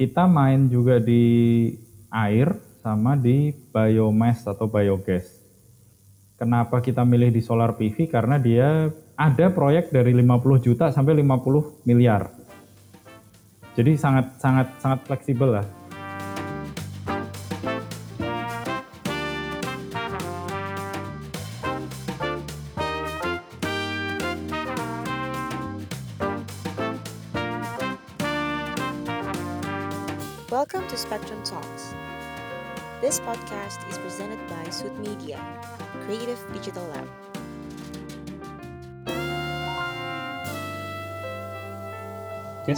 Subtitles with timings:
[0.00, 1.68] kita main juga di
[2.08, 5.28] air sama di biomass atau biogas.
[6.40, 8.08] Kenapa kita milih di solar PV?
[8.08, 12.32] Karena dia ada proyek dari 50 juta sampai 50 miliar.
[13.76, 15.68] Jadi sangat sangat sangat fleksibel lah.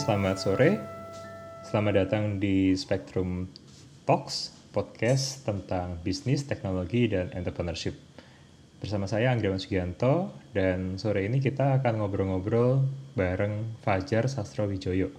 [0.03, 0.71] Selamat sore.
[1.63, 3.47] Selamat datang di Spectrum
[4.03, 7.95] Talks, podcast tentang bisnis, teknologi, dan entrepreneurship.
[8.83, 12.83] Bersama saya Anggrawan Sugianto, dan sore ini kita akan ngobrol-ngobrol
[13.15, 15.15] bareng Fajar Sastro Wijoyo.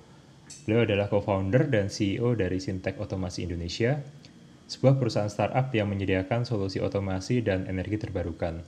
[0.67, 4.03] Beliau adalah co-founder dan CEO dari Sintek Otomasi Indonesia,
[4.67, 8.59] sebuah perusahaan startup yang menyediakan solusi otomasi dan energi terbarukan.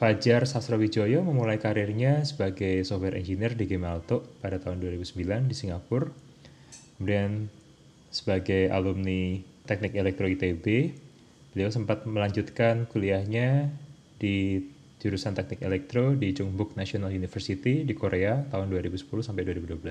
[0.00, 6.08] Fajar Sastrowijoyo memulai karirnya sebagai software engineer di Gemalto pada tahun 2009 di Singapura.
[6.96, 7.52] Kemudian
[8.08, 10.96] sebagai alumni Teknik Elektro ITB,
[11.52, 13.68] beliau sempat melanjutkan kuliahnya
[14.16, 14.64] di
[15.04, 19.84] jurusan Teknik Elektro di Chungbuk National University di Korea tahun 2010 sampai 2012.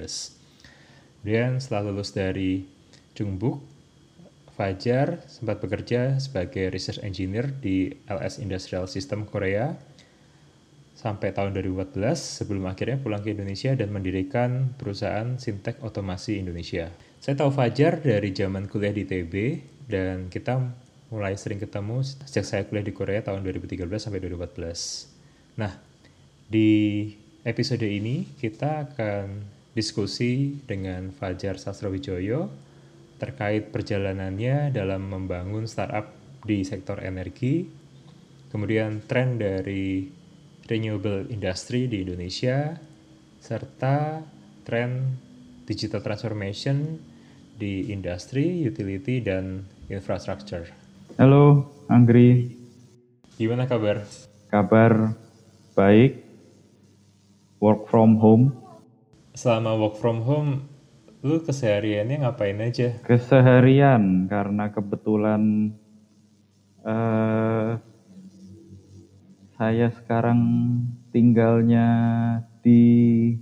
[1.22, 2.66] Kemudian setelah lulus dari
[3.14, 3.62] Chungbuk,
[4.58, 9.89] Fajar sempat bekerja sebagai research engineer di LS Industrial System Korea
[11.00, 11.96] sampai tahun 2014
[12.44, 16.92] sebelum akhirnya pulang ke Indonesia dan mendirikan perusahaan Sintek Otomasi Indonesia.
[17.24, 19.34] Saya tahu Fajar dari zaman kuliah di TB
[19.88, 20.60] dan kita
[21.08, 25.56] mulai sering ketemu sejak saya kuliah di Korea tahun 2013 sampai 2014.
[25.56, 25.80] Nah,
[26.52, 27.08] di
[27.48, 32.52] episode ini kita akan diskusi dengan Fajar Sastrowijoyo
[33.24, 36.12] terkait perjalanannya dalam membangun startup
[36.44, 37.68] di sektor energi,
[38.52, 40.19] kemudian tren dari
[40.70, 42.78] renewable industry di Indonesia,
[43.42, 44.22] serta
[44.62, 45.18] tren
[45.66, 47.02] digital transformation
[47.58, 50.70] di industri, utility, dan infrastructure.
[51.18, 52.54] Halo, Anggri.
[53.36, 54.06] Gimana kabar?
[54.54, 55.18] Kabar
[55.74, 56.22] baik.
[57.60, 58.56] Work from home.
[59.36, 60.64] Selama work from home,
[61.26, 62.96] lu kesehariannya ngapain aja?
[63.04, 65.76] Keseharian, karena kebetulan
[66.88, 67.76] uh,
[69.60, 70.40] saya sekarang
[71.12, 71.88] tinggalnya
[72.64, 73.36] di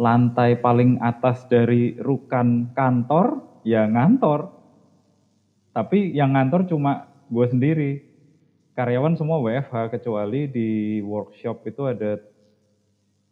[0.00, 4.56] lantai paling atas dari rukan kantor, ya ngantor.
[5.76, 7.92] Tapi yang ngantor cuma gue sendiri.
[8.72, 12.16] Karyawan semua WFH kecuali di workshop itu ada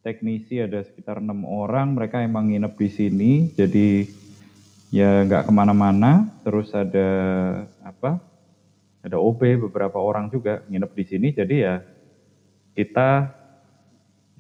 [0.04, 1.96] teknisi ada sekitar enam orang.
[1.96, 4.04] Mereka emang nginep di sini, jadi
[4.92, 6.28] ya nggak ke mana-mana.
[6.44, 7.08] Terus ada
[7.80, 8.33] apa?
[9.04, 11.28] Ada OB beberapa orang juga nginep di sini.
[11.36, 11.84] Jadi ya
[12.72, 13.28] kita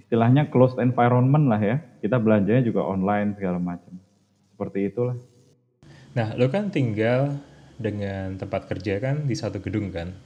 [0.00, 1.76] istilahnya closed environment lah ya.
[2.00, 3.92] Kita belanjanya juga online segala macam.
[4.56, 5.20] Seperti itulah.
[6.16, 7.36] Nah lo kan tinggal
[7.76, 10.16] dengan tempat kerja kan di satu gedung kan?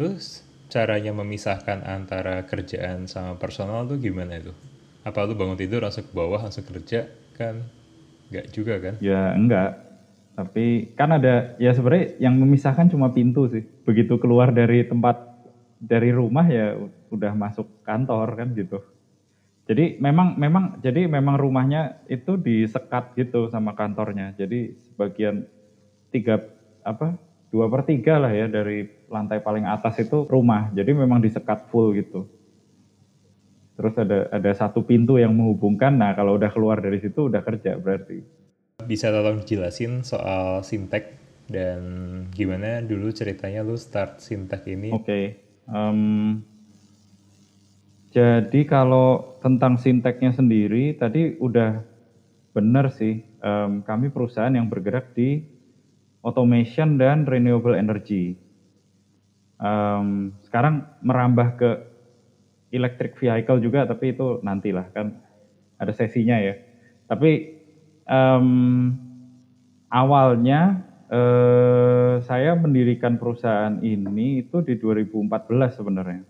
[0.00, 0.40] Terus
[0.72, 4.56] caranya memisahkan antara kerjaan sama personal tuh gimana itu?
[5.04, 7.60] Apa lu bangun tidur langsung ke bawah langsung kerja kan?
[8.32, 8.94] Enggak juga kan?
[9.04, 9.76] Ya enggak
[10.34, 13.62] tapi kan ada ya sebenarnya yang memisahkan cuma pintu sih.
[13.86, 15.14] Begitu keluar dari tempat
[15.78, 16.74] dari rumah ya
[17.14, 18.82] udah masuk kantor kan gitu.
[19.64, 24.34] Jadi memang memang jadi memang rumahnya itu disekat gitu sama kantornya.
[24.34, 25.46] Jadi sebagian
[26.10, 26.42] tiga
[26.82, 27.14] apa
[27.54, 30.68] dua per tiga lah ya dari lantai paling atas itu rumah.
[30.74, 32.26] Jadi memang disekat full gitu.
[33.78, 35.94] Terus ada ada satu pintu yang menghubungkan.
[35.94, 38.43] Nah kalau udah keluar dari situ udah kerja berarti.
[38.84, 41.16] Bisa tolong jelasin soal Sintek
[41.48, 41.80] dan
[42.32, 44.92] gimana dulu ceritanya lu start Sintek ini?
[44.92, 45.04] Oke.
[45.04, 45.24] Okay.
[45.68, 46.44] Um,
[48.12, 51.82] jadi kalau tentang Sinteknya sendiri tadi udah
[52.54, 53.24] benar sih.
[53.44, 55.44] Um, kami perusahaan yang bergerak di
[56.24, 58.40] automation dan renewable energy.
[59.60, 61.70] Um, sekarang merambah ke
[62.72, 65.20] electric vehicle juga, tapi itu nantilah kan
[65.76, 66.58] ada sesinya ya.
[67.06, 67.53] Tapi
[68.08, 68.92] um,
[69.90, 76.22] awalnya uh, saya mendirikan perusahaan ini itu di 2014 sebenarnya.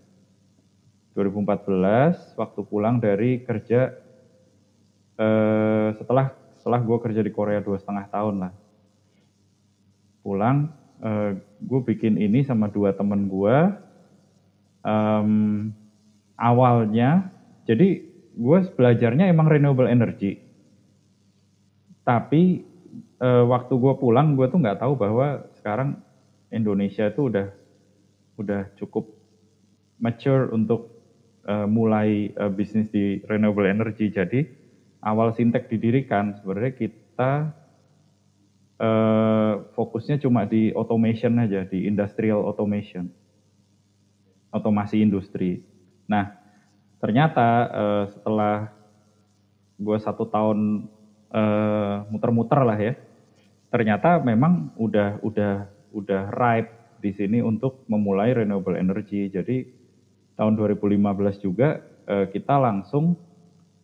[1.15, 3.95] 2014 waktu pulang dari kerja
[5.15, 8.53] uh, setelah setelah gue kerja di Korea dua setengah tahun lah.
[10.25, 10.73] Pulang,
[11.05, 11.31] uh, eh,
[11.61, 13.57] gue bikin ini sama dua temen gue.
[14.81, 15.69] Um,
[16.33, 17.29] awalnya,
[17.69, 18.01] jadi
[18.33, 20.44] gue belajarnya emang renewable energy
[22.05, 22.61] Tapi
[23.19, 25.97] uh, waktu gue pulang gue tuh nggak tahu bahwa sekarang
[26.53, 27.49] Indonesia itu udah
[28.37, 29.09] udah cukup
[29.97, 30.93] mature untuk
[31.49, 34.13] uh, mulai uh, bisnis di renewable energy.
[34.13, 34.45] Jadi
[35.01, 37.31] awal Sintek didirikan sebenarnya kita
[38.77, 43.09] uh, fokusnya cuma di automation aja, di industrial automation,
[44.53, 45.65] otomasi industri.
[46.05, 46.37] Nah
[47.01, 48.69] ternyata uh, setelah
[49.75, 50.87] gue satu tahun
[52.09, 52.93] muter-muter uh, lah ya,
[53.73, 59.29] ternyata memang udah udah udah ripe di sini untuk memulai renewable energy.
[59.29, 59.67] Jadi
[60.35, 63.15] tahun 2015 juga uh, kita langsung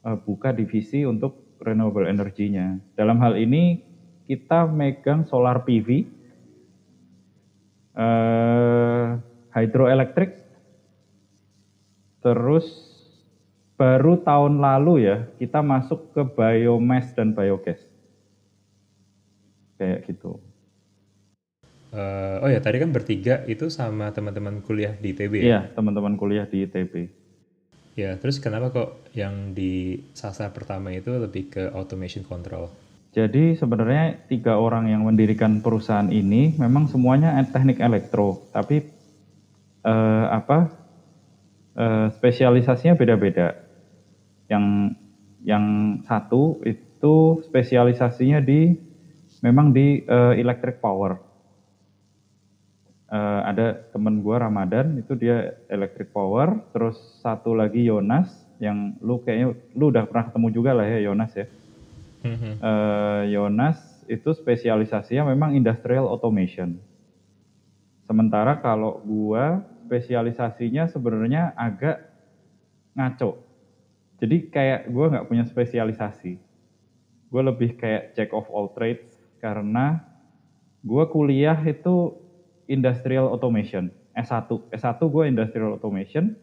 [0.03, 2.81] uh, buka divisi untuk renewable energy-nya.
[2.97, 3.79] Dalam hal ini
[4.25, 6.07] kita megang solar PV,
[7.95, 9.19] uh,
[9.53, 10.39] hydroelectric,
[12.23, 12.90] terus
[13.81, 17.81] baru tahun lalu ya kita masuk ke biomass dan biogas
[19.81, 20.37] kayak gitu.
[21.89, 25.43] Uh, oh ya tadi kan bertiga itu sama teman-teman kuliah di ITB ya?
[25.43, 27.09] Iya teman-teman kuliah di ITB.
[27.97, 32.69] Ya terus kenapa kok yang di sasar pertama itu lebih ke automation control?
[33.11, 38.87] Jadi sebenarnya tiga orang yang mendirikan perusahaan ini memang semuanya teknik elektro, tapi
[39.83, 40.71] uh, apa
[41.75, 43.70] uh, spesialisasinya beda-beda.
[44.51, 44.65] Yang
[45.47, 45.65] yang
[46.03, 48.75] satu itu spesialisasinya di
[49.41, 51.17] memang di uh, electric power.
[53.11, 58.31] Uh, ada temen gue Ramadan itu dia electric power, terus satu lagi Yonas
[58.61, 61.47] yang lu kayaknya lu udah pernah ketemu juga lah ya Yonas ya.
[62.61, 66.77] Uh, Yonas itu spesialisasinya memang industrial automation.
[68.05, 69.43] Sementara kalau gue
[69.89, 72.05] spesialisasinya sebenarnya agak
[72.93, 73.50] ngaco.
[74.21, 76.37] Jadi kayak gue nggak punya spesialisasi.
[77.33, 80.05] Gue lebih kayak jack of all trades karena
[80.85, 82.13] gue kuliah itu
[82.69, 83.89] industrial automation.
[84.13, 86.37] S1 S1 gue industrial automation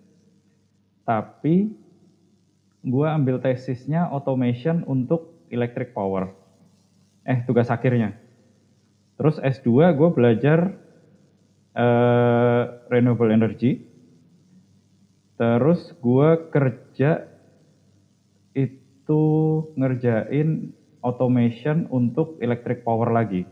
[1.06, 1.72] tapi
[2.84, 6.34] gue ambil tesisnya automation untuk electric power.
[7.22, 8.18] Eh tugas akhirnya.
[9.16, 10.74] Terus S2 gue belajar
[11.78, 13.86] uh, renewable energy.
[15.38, 17.27] Terus gue kerja
[18.58, 19.22] itu
[19.78, 23.46] ngerjain automation untuk electric power lagi.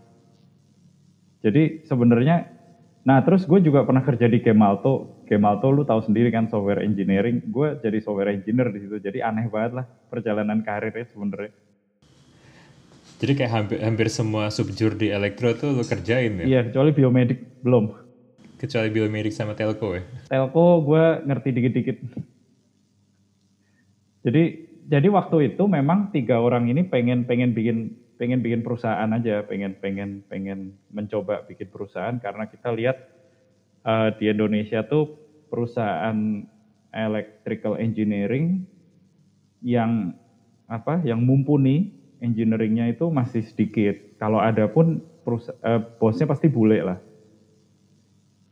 [1.47, 2.50] Jadi sebenarnya,
[3.06, 5.23] nah terus gue juga pernah kerja di Gemalto.
[5.31, 7.38] Gemalto lu tahu sendiri kan software engineering.
[7.47, 8.99] Gue jadi software engineer di situ.
[8.99, 11.55] Jadi aneh banget lah perjalanan karirnya sebenarnya.
[13.17, 16.44] Jadi kayak hampir, hampir semua subjur di elektro tuh lu kerjain ya?
[16.44, 17.94] Iya, kecuali biomedik belum.
[18.61, 20.05] Kecuali biomedik sama telco ya?
[20.29, 21.97] Telco gue ngerti dikit-dikit.
[24.26, 29.43] Jadi jadi waktu itu memang tiga orang ini pengen pengen bikin pengen bikin perusahaan aja,
[29.43, 32.97] pengen pengen pengen mencoba bikin perusahaan karena kita lihat
[33.83, 35.19] uh, di Indonesia tuh
[35.50, 36.47] perusahaan
[36.94, 38.65] electrical engineering
[39.61, 40.15] yang
[40.71, 41.93] apa yang mumpuni
[42.23, 43.99] engineeringnya itu masih sedikit.
[44.17, 46.99] Kalau ada pun uh, bosnya pasti bule lah.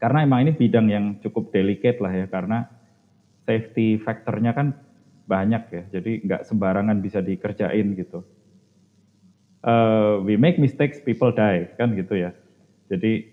[0.03, 2.69] Karena emang ini bidang yang cukup delicate lah ya karena
[3.49, 4.84] safety factornya kan
[5.25, 8.25] banyak ya, jadi nggak sembarangan bisa dikerjain gitu.
[9.65, 12.37] Uh, we make mistakes, people die, kan gitu ya.
[12.93, 13.25] Jadi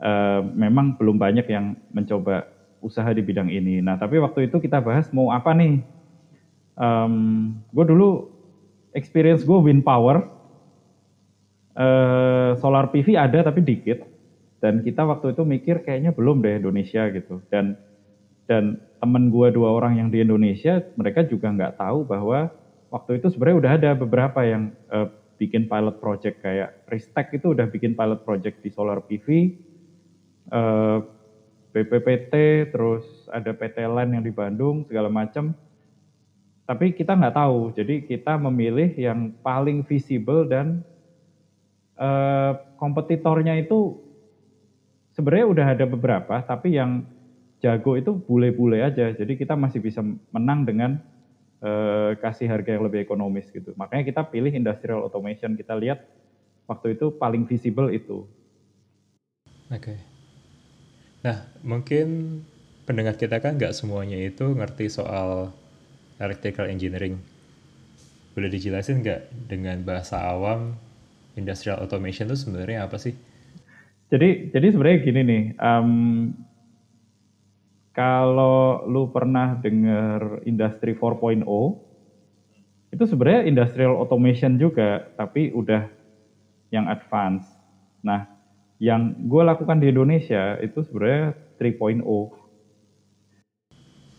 [0.00, 2.48] uh, memang belum banyak yang mencoba
[2.80, 3.84] usaha di bidang ini.
[3.84, 5.84] Nah tapi waktu itu kita bahas mau apa nih?
[6.80, 8.32] Um, gue dulu
[8.96, 10.24] experience gue wind power,
[11.76, 14.08] uh, solar PV ada tapi dikit.
[14.60, 17.40] Dan kita waktu itu mikir kayaknya belum deh Indonesia gitu.
[17.48, 17.76] Dan
[18.48, 22.52] dan temen gue dua orang yang di Indonesia, mereka juga nggak tahu bahwa
[22.92, 25.08] waktu itu sebenarnya udah ada beberapa yang uh,
[25.40, 29.56] bikin pilot project kayak Ristek itu udah bikin pilot project di solar PV,
[30.52, 31.00] uh,
[31.72, 32.34] eh, BPPT,
[32.76, 35.56] terus ada PT LAN yang di Bandung segala macam.
[36.68, 40.84] Tapi kita nggak tahu, jadi kita memilih yang paling visible dan
[41.96, 43.96] uh, kompetitornya itu
[45.16, 47.08] sebenarnya udah ada beberapa, tapi yang
[47.60, 49.12] jago itu bule-bule aja.
[49.12, 50.00] Jadi kita masih bisa
[50.32, 51.00] menang dengan
[51.60, 53.76] uh, kasih harga yang lebih ekonomis gitu.
[53.76, 55.54] Makanya kita pilih industrial automation.
[55.54, 56.04] Kita lihat
[56.64, 58.24] waktu itu paling visible itu.
[59.70, 59.94] Oke.
[59.94, 59.98] Okay.
[61.20, 62.40] Nah, mungkin
[62.88, 65.52] pendengar kita kan nggak semuanya itu ngerti soal
[66.16, 67.20] electrical engineering.
[68.32, 70.80] Boleh dijelasin nggak dengan bahasa awam
[71.36, 73.12] industrial automation itu sebenarnya apa sih?
[74.10, 75.90] Jadi, jadi sebenarnya gini nih, um,
[78.00, 81.44] kalau lu pernah dengar industri 4.0,
[82.90, 85.82] Itu sebenarnya industrial automation juga, tapi udah
[86.74, 87.46] yang advance.
[88.02, 88.26] Nah,
[88.82, 92.34] yang gue lakukan di Indonesia itu sebenarnya 3.0.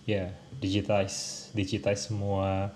[0.06, 2.74] Ya, digitize, digitize semua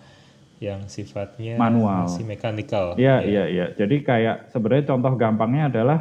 [0.61, 2.05] yang sifatnya Manual.
[2.07, 2.95] masih mekanikal.
[2.95, 3.27] Iya, Ya.
[3.27, 3.65] iya, iya.
[3.75, 5.99] Jadi kayak sebenarnya contoh gampangnya adalah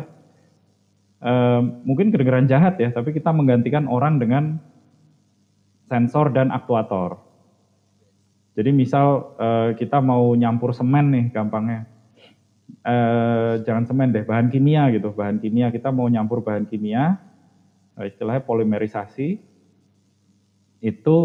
[1.22, 4.60] eh, mungkin kedengeran jahat ya, tapi kita menggantikan orang dengan
[5.88, 7.20] sensor dan aktuator.
[8.54, 11.90] Jadi misal eh, kita mau nyampur semen nih gampangnya.
[12.84, 15.10] Eh, jangan semen deh, bahan kimia gitu.
[15.10, 17.18] Bahan kimia kita mau nyampur bahan kimia,
[17.98, 19.40] eh, istilahnya polimerisasi.
[20.84, 21.16] Itu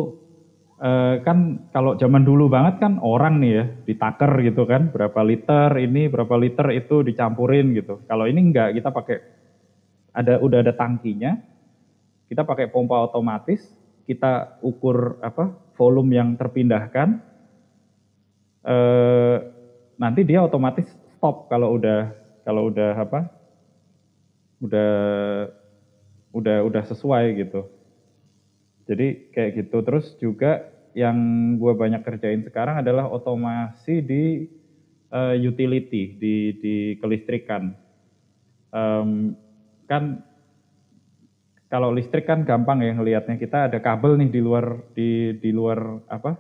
[0.80, 5.76] eh, kan kalau zaman dulu banget kan orang nih ya ditaker gitu kan, berapa liter
[5.78, 8.02] ini, berapa liter itu dicampurin gitu.
[8.08, 9.18] Kalau ini enggak, kita pakai
[10.16, 11.38] ada udah ada tangkinya,
[12.32, 13.79] kita pakai pompa otomatis,
[14.10, 17.22] kita ukur apa volume yang terpindahkan,
[18.66, 19.38] eh,
[20.02, 22.10] nanti dia otomatis stop kalau udah
[22.42, 23.30] kalau udah apa,
[24.66, 24.94] udah
[26.34, 27.70] udah udah sesuai gitu.
[28.90, 29.78] Jadi kayak gitu.
[29.86, 30.66] Terus juga
[30.98, 31.16] yang
[31.62, 34.50] gue banyak kerjain sekarang adalah otomasi di
[35.14, 37.78] eh, utility, di di kelistrikan.
[38.74, 39.38] Em,
[39.86, 40.22] kan
[41.70, 43.38] kalau listrik kan gampang ya ngelihatnya.
[43.38, 44.66] Kita ada kabel nih di luar
[44.98, 46.34] di di luar apa?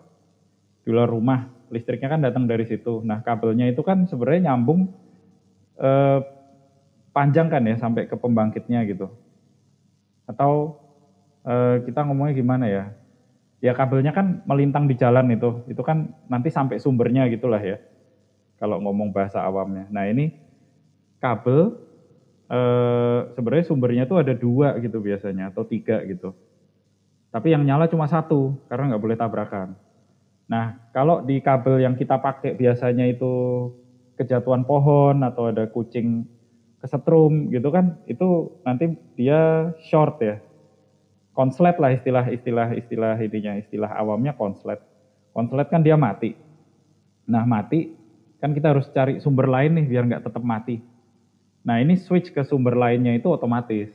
[0.82, 1.46] Di luar rumah.
[1.70, 3.06] Listriknya kan datang dari situ.
[3.06, 4.90] Nah kabelnya itu kan sebenarnya nyambung
[5.78, 6.20] eh,
[7.14, 9.14] panjang kan ya sampai ke pembangkitnya gitu.
[10.26, 10.82] Atau
[11.46, 12.90] eh, kita ngomongnya gimana ya?
[13.62, 15.62] Ya kabelnya kan melintang di jalan itu.
[15.70, 17.78] Itu kan nanti sampai sumbernya gitulah ya.
[18.58, 19.86] Kalau ngomong bahasa awamnya.
[19.94, 20.34] Nah ini
[21.22, 21.88] kabel
[22.50, 26.34] eh, sebenarnya sumbernya tuh ada dua gitu biasanya atau tiga gitu.
[27.29, 29.77] Tapi yang nyala cuma satu karena nggak boleh tabrakan.
[30.50, 33.70] Nah kalau di kabel yang kita pakai biasanya itu
[34.18, 36.25] kejatuhan pohon atau ada kucing
[36.82, 40.41] kesetrum gitu kan, itu nanti dia short ya.
[41.38, 44.82] Konslet lah istilah istilah istilah ininya istilah awamnya konslet.
[45.32, 46.34] Konslet kan dia mati.
[47.29, 47.94] Nah mati
[48.41, 50.82] kan kita harus cari sumber lain nih biar nggak tetap mati.
[51.63, 53.92] Nah ini switch ke sumber lainnya itu otomatis.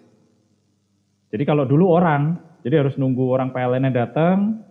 [1.33, 4.63] Jadi kalau dulu orang, jadi harus nunggu orang PLN-nya datang,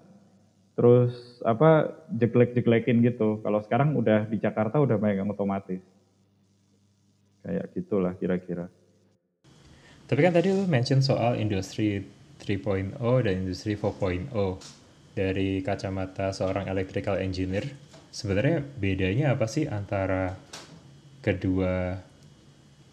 [0.74, 3.44] terus apa jeglek-jeglekin gitu.
[3.44, 5.82] Kalau sekarang udah di Jakarta udah banyak yang otomatis.
[7.44, 8.72] Kayak gitulah kira-kira.
[10.08, 12.00] Tapi kan tadi lu mention soal industri
[12.40, 14.32] 3.0 dan industri 4.0
[15.14, 17.68] dari kacamata seorang electrical engineer.
[18.14, 20.38] Sebenarnya bedanya apa sih antara
[21.24, 21.98] kedua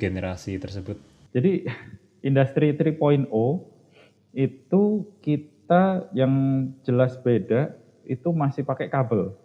[0.00, 0.97] generasi tersebut?
[1.37, 1.69] Jadi
[2.25, 3.28] industri 3.0
[4.33, 4.83] itu
[5.21, 6.33] kita yang
[6.83, 7.76] jelas beda
[8.09, 9.37] itu masih pakai kabel.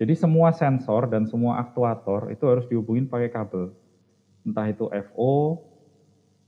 [0.00, 3.76] Jadi semua sensor dan semua aktuator itu harus dihubungin pakai kabel.
[4.48, 5.60] Entah itu FO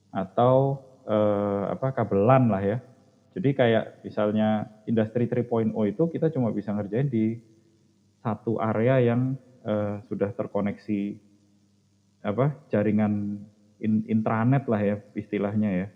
[0.09, 2.79] atau eh, apa kabel LAN lah ya.
[3.37, 7.37] Jadi kayak misalnya industri 3.0 itu kita cuma bisa ngerjain di
[8.25, 9.37] satu area yang
[9.69, 11.32] eh, sudah terkoneksi
[12.23, 13.43] apa jaringan
[13.83, 15.89] in, intranet lah ya istilahnya ya.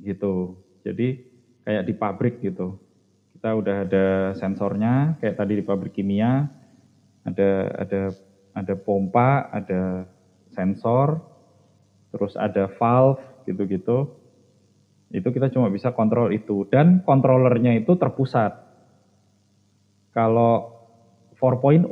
[0.00, 0.54] Gitu.
[0.86, 1.18] Jadi
[1.66, 2.78] kayak di pabrik gitu.
[3.34, 4.06] Kita udah ada
[4.38, 6.46] sensornya kayak tadi di pabrik kimia.
[7.26, 8.02] Ada ada
[8.54, 10.06] ada pompa ada
[10.54, 11.18] sensor
[12.14, 13.18] terus ada valve
[13.50, 14.06] gitu-gitu.
[15.10, 16.66] Itu kita cuma bisa kontrol itu.
[16.70, 18.54] Dan kontrolernya itu terpusat.
[20.14, 20.70] Kalau
[21.34, 21.90] 4.0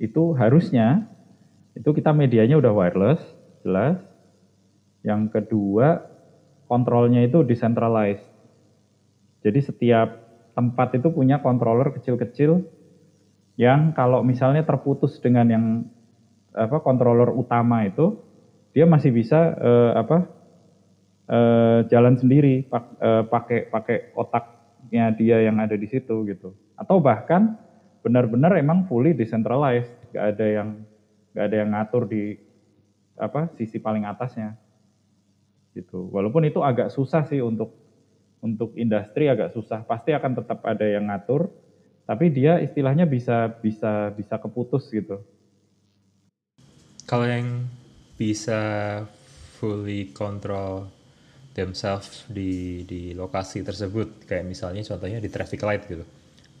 [0.00, 1.11] itu harusnya
[1.72, 3.20] itu kita medianya udah wireless,
[3.64, 3.96] jelas.
[5.02, 6.04] Yang kedua,
[6.68, 8.24] kontrolnya itu decentralized.
[9.42, 10.08] Jadi setiap
[10.54, 12.62] tempat itu punya controller kecil-kecil
[13.56, 15.64] yang kalau misalnya terputus dengan yang
[16.52, 18.20] apa controller utama itu,
[18.76, 20.18] dia masih bisa eh, apa
[21.28, 26.52] eh, jalan sendiri pak, eh, pakai pakai otaknya dia yang ada di situ gitu.
[26.76, 27.56] Atau bahkan
[28.04, 30.68] benar-benar emang fully decentralized, nggak ada yang
[31.32, 32.36] nggak ada yang ngatur di
[33.16, 34.56] apa sisi paling atasnya
[35.72, 37.72] gitu walaupun itu agak susah sih untuk
[38.44, 41.48] untuk industri agak susah pasti akan tetap ada yang ngatur
[42.04, 45.20] tapi dia istilahnya bisa bisa bisa keputus gitu
[47.12, 47.68] Kalau yang
[48.16, 48.60] bisa
[49.60, 50.88] fully control
[51.52, 56.08] themselves di di lokasi tersebut, kayak misalnya contohnya di traffic light gitu.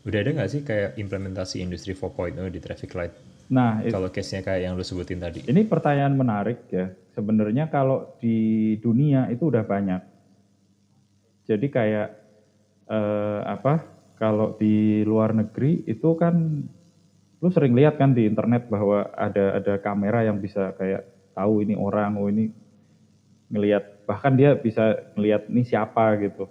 [0.04, 3.14] Udah ada nggak sih kayak implementasi industri 4.0 di traffic light?
[3.52, 5.44] Nah it- Kalau case-nya kayak yang lu sebutin tadi.
[5.44, 8.36] ini pertanyaan menarik ya sebenarnya kalau di
[8.80, 10.00] dunia itu udah banyak
[11.44, 12.08] jadi kayak
[12.88, 13.74] eh, apa
[14.16, 16.34] kalau di luar negeri itu kan
[17.42, 21.02] lu sering lihat kan di internet bahwa ada ada kamera yang bisa kayak
[21.34, 22.54] tahu ini orang, oh ini
[23.50, 26.46] ngelihat bahkan dia bisa ngelihat ini siapa gitu.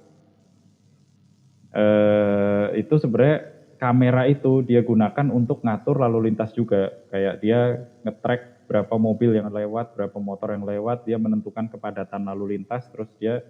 [1.72, 3.51] Eh, itu sebenarnya
[3.82, 6.94] kamera itu dia gunakan untuk ngatur lalu lintas juga.
[7.10, 12.56] Kayak dia ngetrack berapa mobil yang lewat, berapa motor yang lewat, dia menentukan kepadatan lalu
[12.56, 13.42] lintas, terus dia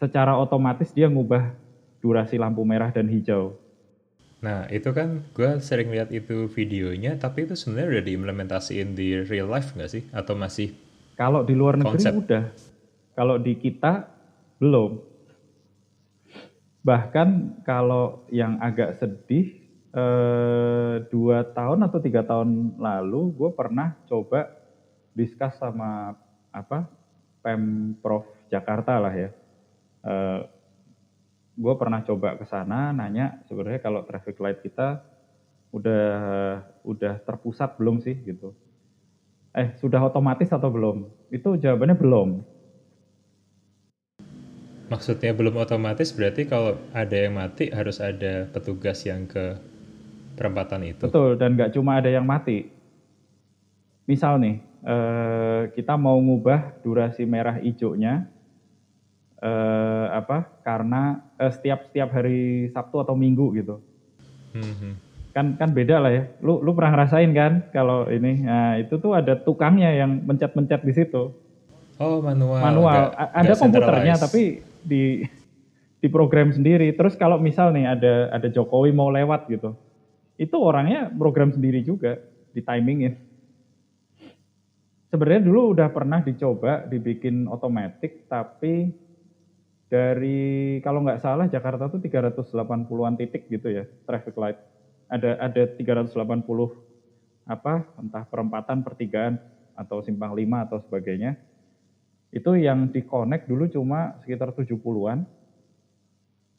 [0.00, 1.52] secara otomatis dia ngubah
[2.00, 3.52] durasi lampu merah dan hijau.
[4.40, 9.50] Nah, itu kan gue sering lihat itu videonya, tapi itu sebenarnya udah diimplementasiin di real
[9.50, 10.02] life nggak sih?
[10.14, 10.72] Atau masih
[11.18, 12.14] Kalau di luar negeri Konsep.
[12.14, 12.44] udah,
[13.18, 14.06] kalau di kita
[14.62, 15.17] belum.
[16.88, 17.28] Bahkan
[17.68, 19.46] kalau yang agak sedih,
[19.92, 24.48] eh, dua tahun atau tiga tahun lalu, gue pernah coba
[25.18, 26.16] diskus sama
[26.54, 26.88] apa
[27.44, 29.30] pemprov Jakarta lah ya.
[30.06, 30.40] Eh,
[31.58, 35.02] gue pernah coba ke sana nanya sebenarnya kalau traffic light kita
[35.74, 36.06] udah
[36.86, 38.54] udah terpusat belum sih gitu.
[39.56, 41.08] Eh sudah otomatis atau belum?
[41.32, 42.28] Itu jawabannya belum.
[44.88, 49.56] Maksudnya belum otomatis berarti kalau ada yang mati harus ada petugas yang ke
[50.34, 51.08] perempatan itu.
[51.08, 52.72] Betul dan nggak cuma ada yang mati.
[54.08, 58.24] Misal nih eh, kita mau ngubah durasi merah hijaunya
[59.44, 60.48] eh, apa?
[60.64, 63.84] Karena eh, setiap setiap hari Sabtu atau Minggu gitu.
[64.56, 64.96] Hmm,
[65.36, 66.24] kan kan beda lah ya.
[66.40, 68.48] Lu lu pernah ngerasain kan kalau ini.
[68.48, 71.36] Nah, itu tuh ada tukangnya yang mencet-mencet di situ.
[72.00, 72.62] Oh manual.
[72.62, 73.12] Manual.
[73.12, 75.24] A- ada nggak komputernya tapi di
[75.98, 76.94] di program sendiri.
[76.94, 79.74] Terus kalau misal nih ada ada Jokowi mau lewat gitu.
[80.38, 82.22] Itu orangnya program sendiri juga
[82.54, 83.18] di timingin.
[85.08, 88.92] Sebenarnya dulu udah pernah dicoba dibikin otomatis tapi
[89.88, 94.60] dari kalau nggak salah Jakarta tuh 380-an titik gitu ya traffic light.
[95.08, 96.12] Ada ada 380
[97.48, 99.40] apa entah perempatan, pertigaan
[99.72, 101.40] atau simpang lima atau sebagainya.
[102.28, 105.24] Itu yang di connect dulu cuma sekitar 70-an.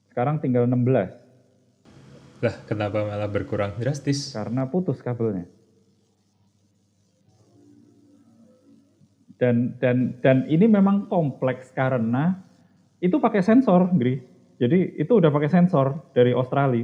[0.10, 4.32] Sekarang tinggal 16 Lah kenapa malah berkurang drastis?
[4.32, 5.45] karena putus kabelnya.
[9.39, 12.39] Dan dan dan ini memang kompleks karena
[12.99, 14.19] itu pakai sensor, Gri.
[14.60, 16.84] Jadi itu udah pakai sensor dari Australia.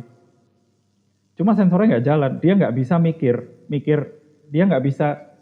[1.36, 4.00] Cuma sensornya nggak jalan, dia nggak bisa mikir, mikir
[4.48, 5.35] dia nggak bisa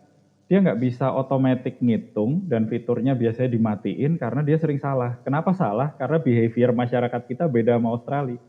[0.51, 5.15] dia nggak bisa otomatis ngitung dan fiturnya biasanya dimatiin karena dia sering salah.
[5.23, 5.95] Kenapa salah?
[5.95, 8.39] Karena behavior masyarakat kita beda sama Australia.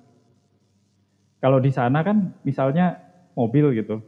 [1.39, 2.99] Kalau di sana kan misalnya
[3.39, 4.03] mobil gitu.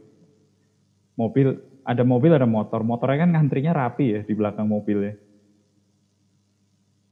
[1.15, 2.83] Mobil, ada mobil ada motor.
[2.83, 5.15] Motornya kan ngantrinya rapi ya di belakang mobilnya.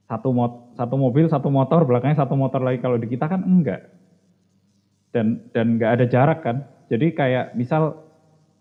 [0.05, 2.77] Satu, mot, satu mobil, satu motor, belakangnya satu motor lagi.
[2.77, 3.89] Kalau di kita kan enggak.
[5.09, 6.57] Dan dan nggak ada jarak kan.
[6.91, 8.05] Jadi kayak misal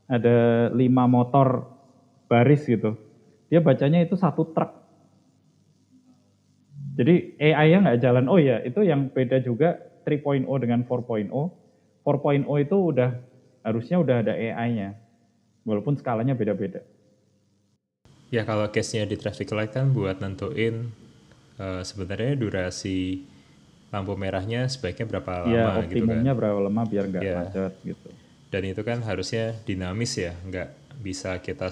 [0.08, 1.73] ada lima motor
[2.30, 2.96] baris gitu.
[3.52, 4.70] Dia bacanya itu satu truk.
[6.94, 8.24] Jadi AI-nya nggak jalan.
[8.30, 11.26] Oh iya, itu yang beda juga 3.0 dengan 4.0.
[12.04, 13.10] 4.0 itu udah
[13.66, 14.94] harusnya udah ada AI-nya.
[15.66, 16.84] Walaupun skalanya beda-beda.
[18.30, 20.90] Ya kalau case-nya di traffic light kan buat nentuin
[21.58, 23.22] eh, sebenarnya durasi
[23.94, 25.86] lampu merahnya sebaiknya berapa lama Iya, gitu kan.
[25.86, 27.34] optimumnya berapa lama biar nggak Iya.
[27.46, 28.08] macet gitu.
[28.50, 30.68] Dan itu kan harusnya dinamis ya, nggak
[31.02, 31.70] bisa kita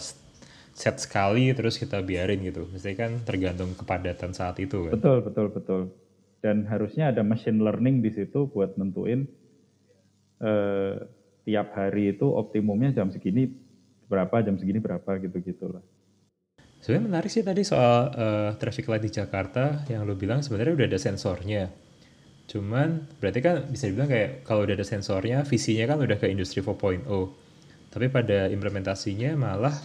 [0.73, 2.69] set sekali terus kita biarin gitu.
[2.69, 4.93] Mesti kan tergantung kepadatan saat itu kan.
[4.97, 5.83] Betul, betul, betul.
[6.43, 9.29] Dan harusnya ada machine learning di situ buat nentuin
[10.43, 10.95] eh,
[11.47, 13.47] tiap hari itu optimumnya jam segini
[14.11, 15.85] berapa, jam segini berapa gitu-gitu lah.
[16.83, 20.87] Sebenarnya menarik sih tadi soal eh, traffic light di Jakarta yang lu bilang sebenarnya udah
[20.91, 21.71] ada sensornya.
[22.51, 26.59] Cuman berarti kan bisa dibilang kayak kalau udah ada sensornya, visinya kan udah ke industri
[26.59, 27.07] 4.0.
[27.93, 29.77] Tapi pada implementasinya malah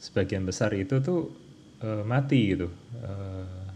[0.00, 1.28] sebagian besar itu tuh
[1.84, 2.72] eh, mati gitu
[3.04, 3.68] eh,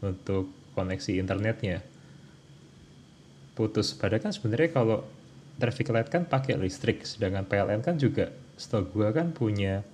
[0.00, 1.84] untuk koneksi internetnya.
[3.52, 3.92] Putus.
[3.92, 5.04] Padahal kan sebenarnya kalau
[5.60, 9.84] traffic light kan pakai listrik, sedangkan PLN kan juga setahu gua kan punya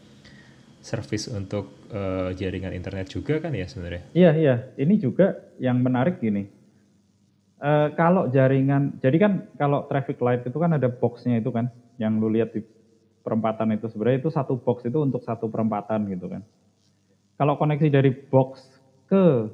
[0.78, 4.06] service untuk eh, jaringan internet juga kan ya sebenarnya.
[4.14, 4.54] Iya, iya.
[4.78, 6.46] Ini juga yang menarik gini.
[7.56, 11.66] Eh, kalau jaringan, jadi kan kalau traffic light itu kan ada boxnya itu kan,
[11.98, 12.60] yang lu lihat di
[13.26, 16.46] perempatan itu sebenarnya itu satu box itu untuk satu perempatan gitu kan.
[17.34, 18.62] Kalau koneksi dari box
[19.10, 19.50] ke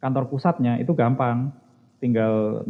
[0.00, 1.52] kantor pusatnya itu gampang,
[2.00, 2.64] tinggal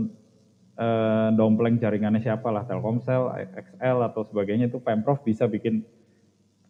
[0.75, 5.87] eh, dompleng jaringannya siapa lah, Telkomsel, XL atau sebagainya itu pemprov bisa bikin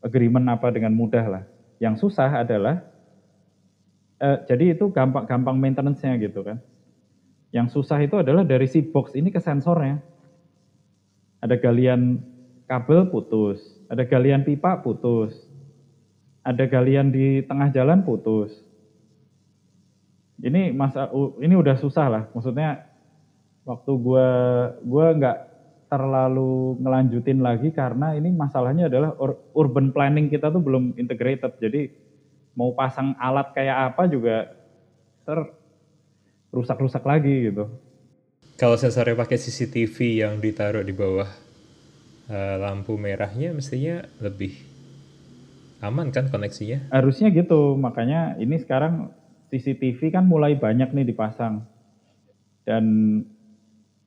[0.05, 1.45] agreement apa dengan mudah lah.
[1.81, 2.85] Yang susah adalah
[4.17, 6.57] Eh, jadi itu gampang gampang maintenance-nya gitu kan.
[7.53, 10.01] Yang susah itu adalah dari si box ini ke sensornya.
[11.45, 12.17] Ada galian
[12.67, 15.33] kabel putus, ada galian pipa putus,
[16.43, 18.53] ada galian di tengah jalan putus.
[20.43, 21.09] Ini masa
[21.41, 22.23] ini udah susah lah.
[22.35, 22.85] Maksudnya
[23.65, 24.29] waktu gua
[24.85, 25.39] gua nggak
[25.87, 31.57] terlalu ngelanjutin lagi karena ini masalahnya adalah ur urban planning kita tuh belum integrated.
[31.63, 31.89] Jadi
[32.59, 34.51] mau pasang alat kayak apa juga
[35.25, 35.39] ter
[36.51, 37.71] rusak-rusak lagi gitu.
[38.57, 41.46] Kalau sensornya pakai CCTV yang ditaruh di bawah
[42.31, 44.55] uh, lampu merahnya mestinya lebih
[45.85, 46.91] aman kan koneksinya?
[46.91, 49.13] Harusnya gitu, makanya ini sekarang
[49.53, 51.63] CCTV kan mulai banyak nih dipasang.
[52.67, 52.85] Dan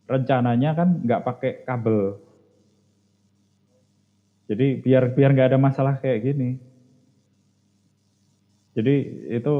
[0.09, 2.19] rencananya kan nggak pakai kabel.
[4.49, 6.57] Jadi biar biar nggak ada masalah kayak gini.
[8.73, 8.95] Jadi
[9.29, 9.55] itu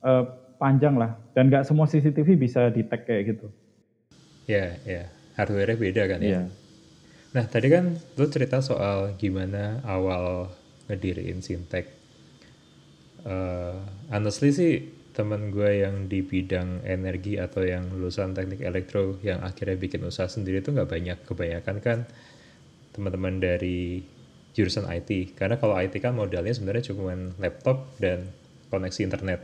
[0.00, 0.24] uh,
[0.56, 3.46] panjang lah dan nggak semua CCTV bisa di tag kayak gitu.
[4.48, 5.06] Ya ya
[5.36, 6.40] hardware beda kan ya.
[6.40, 6.59] Yeah.
[7.30, 10.50] Nah tadi kan lu cerita soal gimana awal
[10.90, 11.86] ngediriin Sintek.
[13.22, 13.78] Uh,
[14.10, 14.72] honestly sih
[15.14, 20.26] teman gue yang di bidang energi atau yang lulusan teknik elektro yang akhirnya bikin usaha
[20.26, 21.18] sendiri itu nggak banyak.
[21.22, 21.98] Kebanyakan kan
[22.90, 24.02] teman-teman dari
[24.50, 28.26] jurusan IT karena kalau IT kan modalnya sebenarnya cuma laptop dan
[28.74, 29.40] koneksi internet.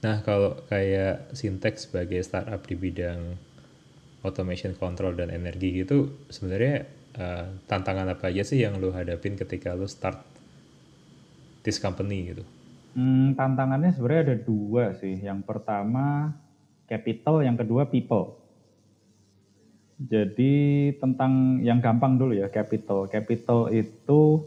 [0.00, 3.36] Nah kalau kayak Sintek sebagai startup di bidang
[4.26, 6.86] automation control dan energi gitu sebenarnya
[7.18, 10.18] uh, tantangan apa aja sih yang lo hadapin ketika lo start
[11.62, 12.42] this company gitu
[12.98, 15.22] Hmm, tantangannya sebenarnya ada dua sih.
[15.22, 16.34] Yang pertama
[16.90, 18.34] capital, yang kedua people.
[20.02, 23.06] Jadi tentang yang gampang dulu ya capital.
[23.06, 24.42] Capital itu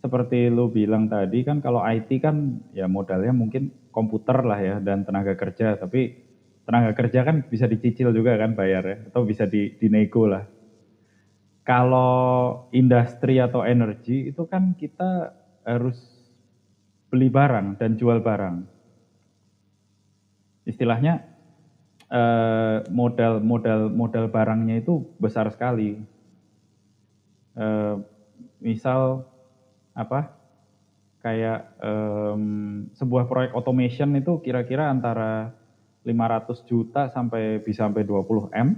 [0.00, 5.04] seperti lu bilang tadi kan kalau IT kan ya modalnya mungkin komputer lah ya dan
[5.04, 5.76] tenaga kerja.
[5.76, 6.23] Tapi
[6.64, 10.44] tenaga kerja kan bisa dicicil juga kan bayar ya atau bisa di, dinego lah.
[11.64, 15.32] Kalau industri atau energi itu kan kita
[15.64, 15.96] harus
[17.08, 18.68] beli barang dan jual barang.
[20.68, 21.24] Istilahnya
[22.12, 26.00] eh, modal modal modal barangnya itu besar sekali.
[27.56, 27.94] Eh,
[28.60, 29.24] misal
[29.96, 30.32] apa?
[31.24, 31.72] Kayak
[32.92, 35.56] sebuah proyek automation itu kira-kira antara
[36.04, 38.76] 500 juta sampai bisa sampai 20 M.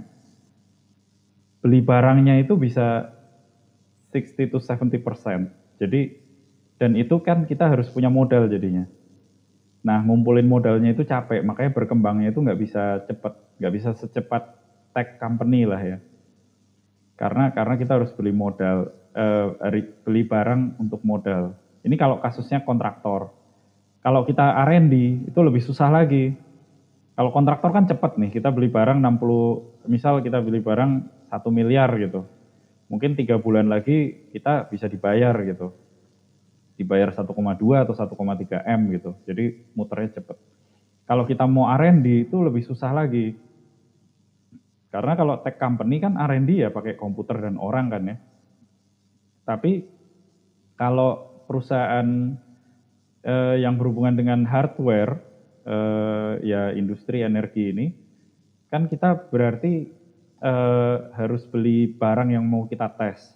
[1.61, 3.11] Beli barangnya itu bisa
[4.11, 5.51] 60 to 70 persen.
[5.77, 6.09] Jadi
[6.77, 8.85] dan itu kan kita harus punya modal jadinya.
[9.85, 14.43] Nah, ngumpulin modalnya itu capek, makanya berkembangnya itu nggak bisa cepat, nggak bisa secepat
[14.93, 15.97] tech company lah ya.
[17.17, 19.45] Karena karena kita harus beli modal, eh,
[20.05, 21.55] beli barang untuk modal.
[21.81, 23.31] Ini kalau kasusnya kontraktor.
[24.03, 26.31] Kalau kita R&D itu lebih susah lagi.
[27.17, 31.01] Kalau kontraktor kan cepat nih, kita beli barang 60, misal kita beli barang
[31.33, 32.29] satu miliar gitu.
[32.93, 35.73] Mungkin tiga bulan lagi kita bisa dibayar gitu
[36.77, 39.17] dibayar 1,2 atau 1,3 M gitu.
[39.25, 40.37] Jadi muternya cepet.
[41.09, 43.33] Kalau kita mau R&D itu lebih susah lagi.
[44.93, 48.17] Karena kalau tech company kan R&D ya pakai komputer dan orang kan ya.
[49.43, 49.83] Tapi
[50.77, 52.37] kalau perusahaan
[53.25, 55.17] eh, yang berhubungan dengan hardware,
[55.67, 57.91] eh, ya industri energi ini,
[58.71, 59.91] kan kita berarti
[60.39, 63.35] eh, harus beli barang yang mau kita tes.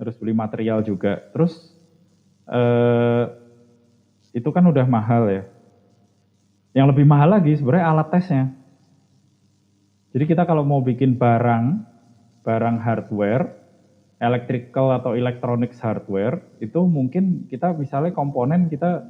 [0.00, 1.22] Harus beli material juga.
[1.30, 1.54] Terus
[2.50, 3.24] eh,
[4.34, 5.42] itu kan udah mahal ya.
[6.74, 8.44] Yang lebih mahal lagi sebenarnya alat tesnya.
[10.10, 11.86] Jadi kita kalau mau bikin barang,
[12.42, 13.46] barang hardware,
[14.18, 19.06] electrical atau electronics hardware, itu mungkin kita misalnya komponen kita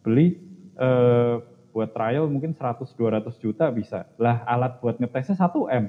[0.00, 1.34] beli eh,
[1.72, 4.04] buat trial mungkin 100-200 juta bisa.
[4.20, 5.84] Lah alat buat ngetesnya 1 M.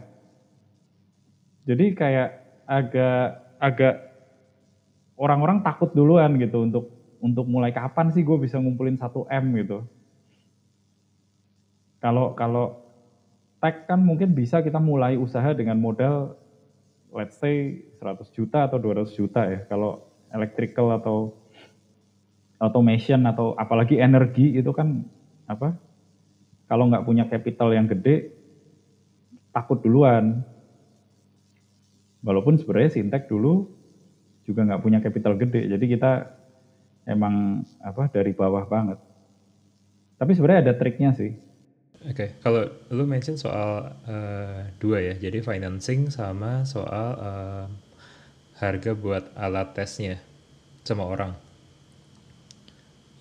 [1.67, 2.29] Jadi kayak
[2.67, 3.27] agak
[3.59, 3.95] agak
[5.19, 6.91] orang-orang takut duluan gitu untuk
[7.23, 9.79] untuk mulai kapan sih gue bisa ngumpulin 1 M gitu.
[12.03, 12.83] Kalau kalau
[13.63, 16.35] tech kan mungkin bisa kita mulai usaha dengan modal
[17.15, 19.63] let's say 100 juta atau 200 juta ya.
[19.67, 21.42] Kalau electrical atau
[22.63, 25.03] automation atau apalagi energi itu kan
[25.51, 25.75] apa?
[26.71, 28.31] Kalau nggak punya capital yang gede,
[29.51, 30.39] takut duluan.
[32.23, 33.67] Walaupun sebenarnya Sintek dulu
[34.47, 35.67] juga nggak punya capital gede.
[35.67, 36.31] Jadi kita
[37.03, 38.95] emang apa dari bawah banget.
[40.15, 41.35] Tapi sebenarnya ada triknya sih.
[42.03, 42.29] Oke, okay.
[42.43, 47.65] kalau lu mention soal uh, dua ya, jadi financing sama soal uh,
[48.59, 50.19] harga buat alat tesnya
[50.83, 51.31] sama orang.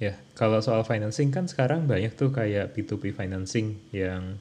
[0.03, 4.35] Ya, kalau soal financing kan sekarang banyak tuh kayak P2P financing yang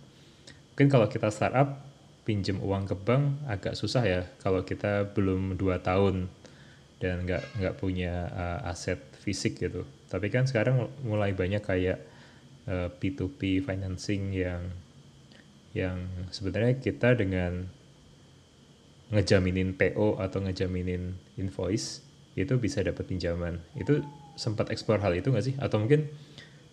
[0.73, 1.85] mungkin kalau kita startup
[2.25, 6.33] pinjam uang ke bank agak susah ya kalau kita belum dua tahun
[6.97, 9.85] dan nggak nggak punya uh, aset fisik gitu.
[10.09, 12.01] Tapi kan sekarang mulai banyak kayak
[12.65, 14.65] uh, P2P financing yang
[15.77, 17.69] yang sebenarnya kita dengan
[19.13, 22.01] ngejaminin PO atau ngejaminin invoice
[22.33, 23.61] itu bisa dapat pinjaman.
[23.77, 24.01] Itu
[24.35, 25.55] sempat explore hal itu nggak sih?
[25.59, 26.07] Atau mungkin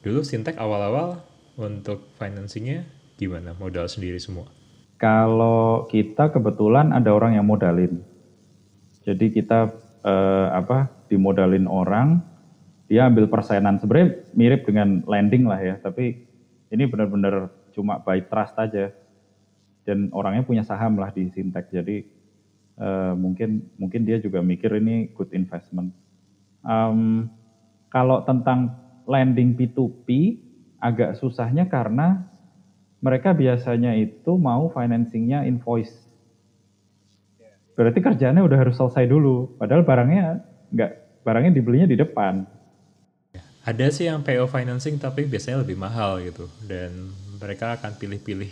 [0.03, 1.23] dulu Sintek awal-awal
[1.59, 2.87] untuk financingnya
[3.19, 3.55] gimana?
[3.59, 4.47] Modal sendiri semua?
[4.99, 8.03] Kalau kita kebetulan ada orang yang modalin.
[9.07, 9.71] Jadi kita
[10.03, 12.19] eh, apa dimodalin orang,
[12.91, 13.79] dia ambil persenan.
[13.79, 16.27] Sebenarnya mirip dengan lending lah ya, tapi
[16.69, 18.91] ini benar-benar cuma by trust aja.
[19.87, 21.71] Dan orangnya punya saham lah di Sintek.
[21.71, 21.97] Jadi
[22.77, 25.95] eh, mungkin mungkin dia juga mikir ini good investment.
[26.67, 27.31] Um,
[27.89, 28.77] kalau tentang
[29.09, 30.09] lending P2P
[30.79, 32.29] agak susahnya karena
[33.01, 35.95] mereka biasanya itu mau financingnya invoice.
[37.79, 40.43] Berarti kerjanya udah harus selesai dulu, padahal barangnya
[40.75, 42.43] nggak, barangnya dibelinya di depan.
[43.63, 46.91] Ada sih yang PO financing tapi biasanya lebih mahal gitu, dan
[47.39, 48.51] mereka akan pilih-pilih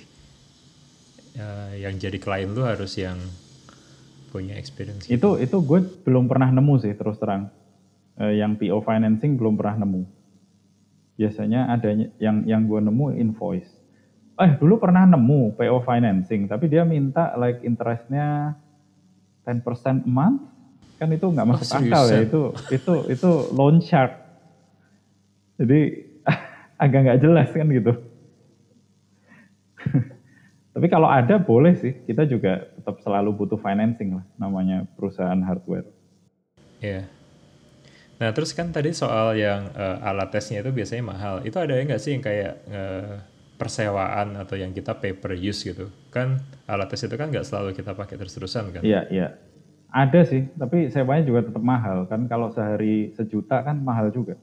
[1.42, 3.18] uh, yang jadi klien lu harus yang
[4.31, 5.11] punya experience.
[5.11, 5.18] Gitu.
[5.18, 7.51] Itu itu gue belum pernah nemu sih terus terang
[8.16, 10.02] yang PO financing belum pernah nemu.
[11.16, 13.68] Biasanya adanya yang yang gue nemu invoice.
[14.37, 18.57] Eh dulu pernah nemu PO financing, tapi dia minta like interestnya
[19.44, 20.44] 10% a month,
[21.00, 24.12] kan itu nggak masuk oh, akal ya itu itu itu loan shark.
[25.57, 25.81] Jadi
[26.85, 27.92] agak nggak jelas kan gitu.
[30.76, 35.88] Tapi kalau ada boleh sih, kita juga tetap selalu butuh financing lah, namanya perusahaan hardware.
[36.85, 37.00] Iya.
[37.00, 37.15] Yeah.
[38.16, 41.35] Nah terus kan tadi soal yang uh, alat tesnya itu biasanya mahal.
[41.44, 43.14] Itu ada nggak sih yang kayak uh,
[43.61, 45.92] persewaan atau yang kita pay per use gitu?
[46.09, 48.83] Kan alat tes itu kan nggak selalu kita pakai terus-terusan kan?
[48.85, 49.29] Iya iya.
[49.92, 52.24] Ada sih, tapi sewanya juga tetap mahal kan.
[52.29, 54.37] Kalau sehari sejuta kan mahal juga.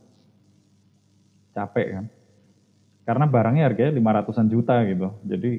[1.54, 2.06] Capek kan.
[3.04, 5.14] Karena barangnya harganya 500-an juta gitu.
[5.26, 5.52] Jadi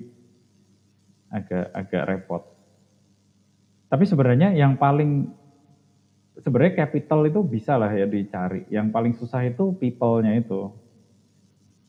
[1.31, 2.43] agak agak repot.
[3.91, 5.31] Tapi sebenarnya yang paling
[6.39, 8.67] sebenarnya capital itu bisa lah ya dicari.
[8.71, 10.71] Yang paling susah itu people-nya itu.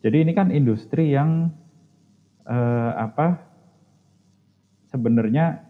[0.05, 1.49] Jadi ini kan industri yang
[2.45, 3.41] eh, apa
[4.93, 5.65] sebenarnya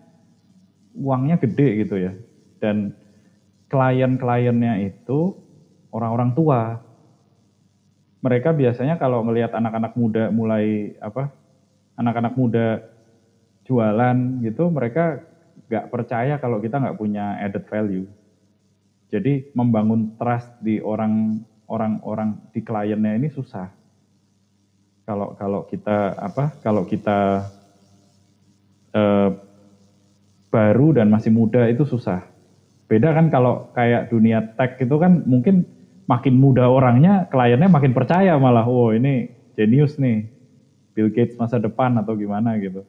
[0.95, 2.11] uangnya gede gitu ya.
[2.59, 2.91] Dan
[3.71, 5.35] klien-kliennya itu
[5.95, 6.61] orang-orang tua.
[8.19, 11.29] Mereka biasanya kalau melihat anak-anak muda mulai apa
[11.95, 12.81] anak-anak muda
[13.63, 15.21] jualan gitu, mereka
[15.69, 18.05] nggak percaya kalau kita nggak punya added value.
[19.09, 21.39] Jadi membangun trust di orang
[21.69, 23.69] orang-orang di kliennya ini susah.
[25.05, 26.57] Kalau kalau kita apa?
[26.65, 27.45] Kalau kita
[28.93, 29.29] eh,
[30.49, 32.25] baru dan masih muda itu susah.
[32.85, 35.65] Beda kan kalau kayak dunia tech itu kan mungkin
[36.05, 40.29] makin muda orangnya, kliennya makin percaya malah, oh ini genius nih,
[40.93, 42.85] Bill Gates masa depan atau gimana gitu.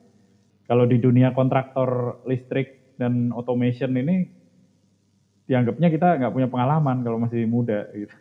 [0.69, 4.29] Kalau di dunia kontraktor listrik dan automation ini
[5.47, 8.15] dianggapnya kita nggak punya pengalaman kalau masih muda gitu.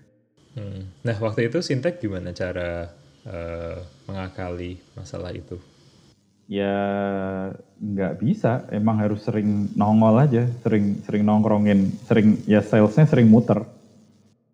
[0.56, 0.88] Hmm.
[1.04, 2.88] Nah waktu itu Sintek gimana cara
[3.26, 3.76] uh,
[4.08, 5.58] mengakali masalah itu?
[6.46, 6.78] Ya
[7.82, 13.66] nggak bisa, emang harus sering nongol aja, sering sering nongkrongin, sering ya salesnya sering muter.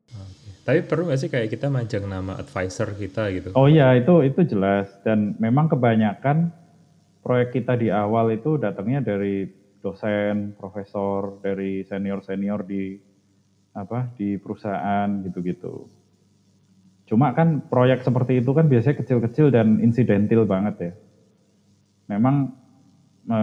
[0.09, 0.53] Okay.
[0.65, 3.49] Tapi perlu nggak sih kayak kita majang nama advisor kita gitu?
[3.53, 6.51] Oh iya itu itu jelas dan memang kebanyakan
[7.23, 12.97] proyek kita di awal itu datangnya dari dosen, profesor, dari senior-senior di
[13.75, 15.91] apa di perusahaan gitu-gitu.
[17.11, 20.93] Cuma kan proyek seperti itu kan biasanya kecil-kecil dan insidentil banget ya.
[22.15, 22.55] Memang
[23.27, 23.39] e,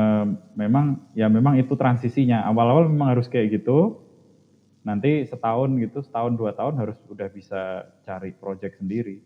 [0.55, 2.47] memang ya memang itu transisinya.
[2.47, 3.99] Awal-awal memang harus kayak gitu.
[4.87, 9.19] Nanti setahun gitu, setahun dua tahun harus udah bisa cari proyek sendiri.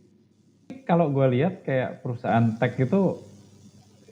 [0.83, 3.15] Kalau gue lihat kayak perusahaan tech itu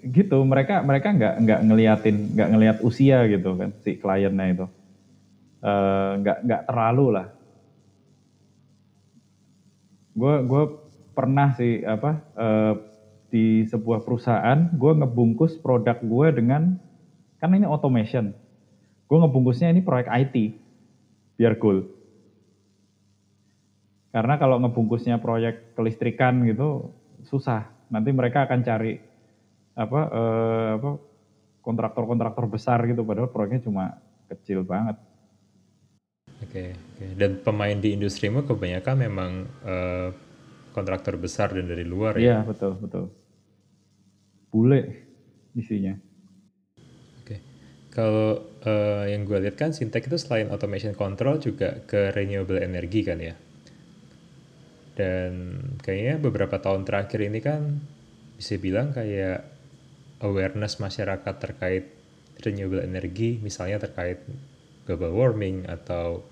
[0.02, 4.66] gitu mereka mereka nggak nggak ngeliatin nggak ngeliat usia gitu kan si kliennya itu.
[5.62, 7.28] Uh, nggak nggak terlalu lah.
[10.18, 10.64] Gue gue
[11.14, 12.74] pernah sih apa uh,
[13.30, 16.76] di sebuah perusahaan gue ngebungkus produk gue dengan
[17.38, 18.34] kan ini automation.
[19.06, 20.36] Gue ngebungkusnya ini proyek IT
[21.38, 22.02] biar goal
[24.12, 26.92] karena kalau ngebungkusnya proyek kelistrikan gitu
[27.24, 27.72] susah.
[27.88, 29.00] Nanti mereka akan cari
[29.76, 30.92] apa eh, apa
[31.62, 34.98] kontraktor-kontraktor besar gitu padahal proyeknya cuma kecil banget.
[36.42, 37.06] Oke, oke.
[37.16, 39.32] Dan pemain di industrimu kebanyakan memang
[39.62, 40.10] eh,
[40.74, 42.24] kontraktor besar dan dari luar ya?
[42.24, 43.06] Iya betul betul.
[44.50, 44.82] Bule
[45.54, 45.96] isinya.
[47.22, 47.38] Oke.
[47.94, 53.06] Kalau eh, yang gue lihat kan Sintek itu selain automation control juga ke renewable energy
[53.06, 53.36] kan ya.
[54.98, 57.80] Dan kayaknya beberapa tahun terakhir ini kan
[58.36, 59.61] bisa bilang kayak
[60.22, 61.92] awareness masyarakat terkait
[62.42, 64.22] renewable energy, misalnya terkait
[64.86, 66.26] global warming atau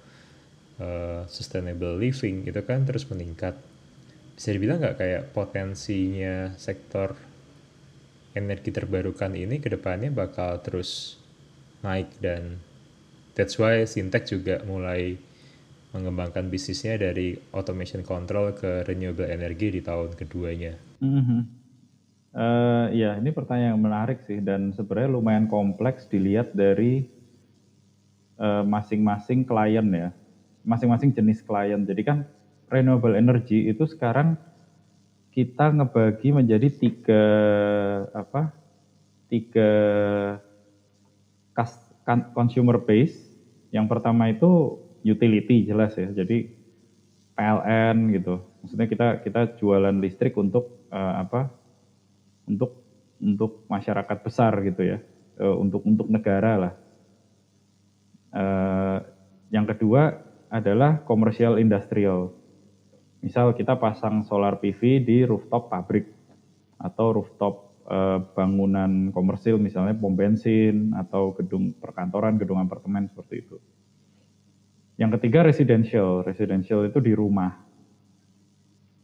[0.81, 3.57] uh, sustainable living itu kan terus meningkat.
[4.33, 7.13] Bisa dibilang nggak kayak potensinya sektor
[8.33, 11.19] energi terbarukan ini ke depannya bakal terus
[11.83, 12.61] naik dan
[13.35, 15.17] that's why Sintek juga mulai
[15.89, 20.77] mengembangkan bisnisnya dari automation control ke renewable energy di tahun keduanya.
[21.01, 21.58] Mm-hmm.
[22.29, 27.09] Uh, ya ini pertanyaan yang menarik sih dan sebenarnya lumayan kompleks dilihat dari
[28.37, 30.09] eh, masing-masing uh, klien ya,
[30.61, 31.81] masing-masing jenis klien.
[31.89, 32.29] Jadi kan
[32.69, 34.37] renewable energy itu sekarang
[35.33, 37.23] kita ngebagi menjadi tiga
[38.13, 38.53] apa
[39.29, 39.71] tiga
[42.37, 43.25] consumer base.
[43.73, 46.09] Yang pertama itu utility jelas ya.
[46.13, 46.49] Jadi
[47.37, 48.41] PLN gitu.
[48.61, 51.53] Maksudnya kita kita jualan listrik untuk uh, apa?
[52.49, 52.81] Untuk
[53.21, 54.97] untuk masyarakat besar gitu ya.
[55.37, 56.73] Uh, untuk untuk negara lah.
[58.29, 58.97] Uh,
[59.53, 62.33] yang kedua adalah komersial industrial.
[63.21, 66.09] Misal kita pasang solar PV di rooftop pabrik
[66.79, 73.57] atau rooftop uh, bangunan komersil misalnya pom bensin atau gedung perkantoran, gedung apartemen seperti itu.
[74.99, 77.55] Yang ketiga residential, residential itu di rumah.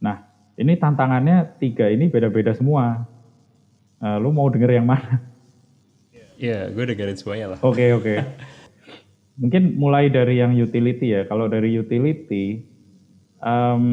[0.03, 0.27] Nah,
[0.59, 3.07] ini tantangannya tiga ini beda-beda semua.
[4.03, 5.23] Uh, lu mau denger yang mana?
[6.35, 7.59] Iya, yeah, gue dengerin semuanya lah.
[7.63, 8.03] Oke, okay, oke.
[8.03, 8.17] Okay.
[9.41, 11.27] Mungkin mulai dari yang utility ya.
[11.27, 12.63] Kalau dari utility,
[13.39, 13.85] um,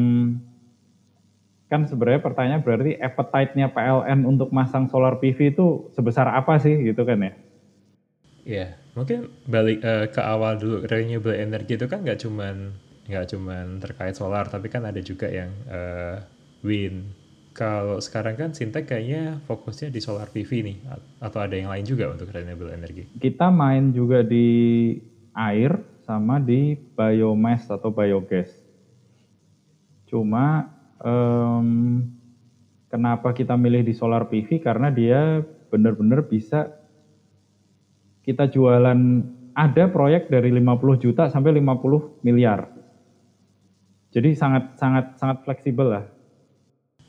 [1.71, 7.01] kan sebenarnya pertanyaan berarti appetite-nya PLN untuk masang solar PV itu sebesar apa sih gitu
[7.01, 7.33] kan ya?
[8.43, 12.75] Iya, mungkin balik uh, ke awal dulu renewable energy itu kan nggak cuman
[13.07, 16.19] nggak cuman terkait solar, tapi kan ada juga yang uh,
[16.61, 17.22] wind.
[17.53, 20.77] Kalau sekarang kan Sintek kayaknya fokusnya di solar PV nih,
[21.21, 23.05] atau ada yang lain juga untuk renewable energy?
[23.21, 24.97] Kita main juga di
[25.37, 28.49] air sama di biomass atau biogas.
[30.09, 30.65] Cuma
[30.97, 32.01] um,
[32.89, 34.57] kenapa kita milih di solar PV?
[34.57, 36.73] Karena dia benar-benar bisa
[38.25, 38.97] kita jualan
[39.53, 42.65] ada proyek dari 50 juta sampai 50 miliar.
[44.13, 46.05] Jadi sangat sangat sangat fleksibel lah.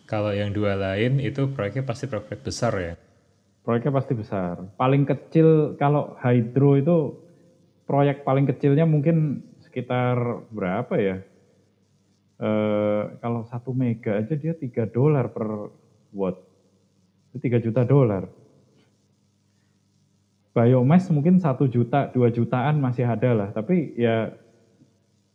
[0.04, 2.94] Kalau yang dua lain itu proyeknya pasti proyek besar ya?
[3.64, 4.60] Proyeknya pasti besar.
[4.76, 6.96] Paling kecil kalau hydro itu
[7.88, 11.16] proyek paling kecilnya mungkin sekitar berapa ya?
[12.36, 12.50] E,
[13.24, 15.72] kalau satu mega aja dia 3 dolar per
[16.12, 16.36] watt.
[17.32, 18.28] Itu 3 juta dolar
[20.54, 23.48] biomass mungkin satu juta, dua jutaan masih ada lah.
[23.50, 24.30] Tapi ya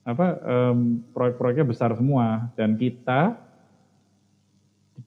[0.07, 3.35] apa um, proyek-proyeknya besar semua dan kita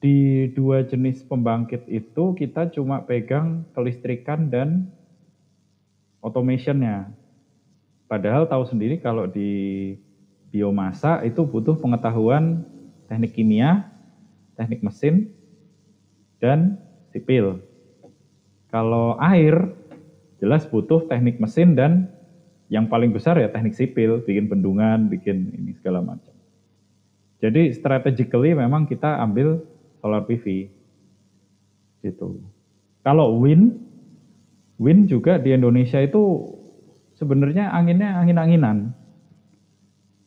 [0.01, 4.89] di dua jenis pembangkit itu kita cuma pegang kelistrikan dan
[6.23, 7.11] automationnya.
[8.07, 9.93] Padahal tahu sendiri kalau di
[10.53, 12.63] biomasa itu butuh pengetahuan
[13.09, 13.89] teknik kimia,
[14.55, 15.33] teknik mesin,
[16.37, 16.77] dan
[17.09, 17.61] sipil.
[18.69, 19.73] Kalau air
[20.41, 22.09] jelas butuh teknik mesin dan
[22.71, 26.33] yang paling besar ya teknik sipil, bikin bendungan, bikin ini segala macam.
[27.43, 29.61] Jadi strategically memang kita ambil
[30.03, 30.67] solar PV.
[32.03, 32.43] Gitu.
[33.07, 33.79] Kalau wind,
[34.75, 36.51] wind juga di Indonesia itu
[37.15, 38.91] sebenarnya anginnya angin-anginan.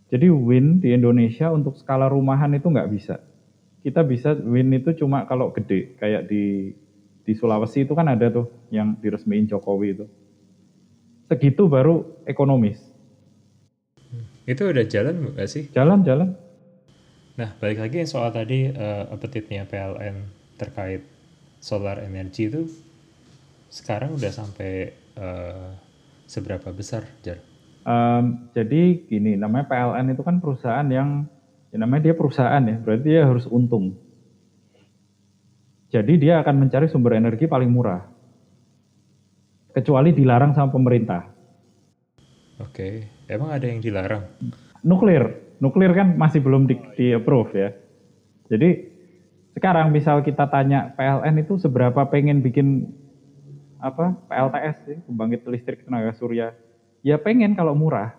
[0.08, 3.20] Jadi wind di Indonesia untuk skala rumahan itu nggak bisa.
[3.84, 6.72] Kita bisa wind itu cuma kalau gede, kayak di
[7.26, 10.06] di Sulawesi itu kan ada tuh yang diresmiin Jokowi itu.
[11.26, 12.78] Segitu baru ekonomis.
[14.46, 15.66] Itu udah jalan nggak sih?
[15.74, 16.38] Jalan, jalan.
[17.36, 20.24] Nah, balik lagi soal tadi uh, appetite-nya PLN
[20.56, 21.04] terkait
[21.60, 22.64] solar energy itu
[23.68, 25.76] sekarang udah sampai uh,
[26.24, 27.36] seberapa besar, Jar?
[27.84, 31.28] Um, jadi gini, namanya PLN itu kan perusahaan yang,
[31.68, 33.92] ya namanya dia perusahaan ya, berarti dia harus untung.
[35.92, 38.00] Jadi dia akan mencari sumber energi paling murah.
[39.76, 41.20] Kecuali dilarang sama pemerintah.
[42.64, 44.24] Oke, emang ada yang dilarang?
[44.80, 47.70] Nuklir, nuklir kan masih belum di, di approve ya.
[48.46, 48.96] Jadi
[49.56, 52.92] sekarang misal kita tanya PLN itu seberapa pengen bikin
[53.80, 56.52] apa PLTS sih, pembangkit listrik tenaga surya.
[57.00, 58.12] Ya pengen kalau murah.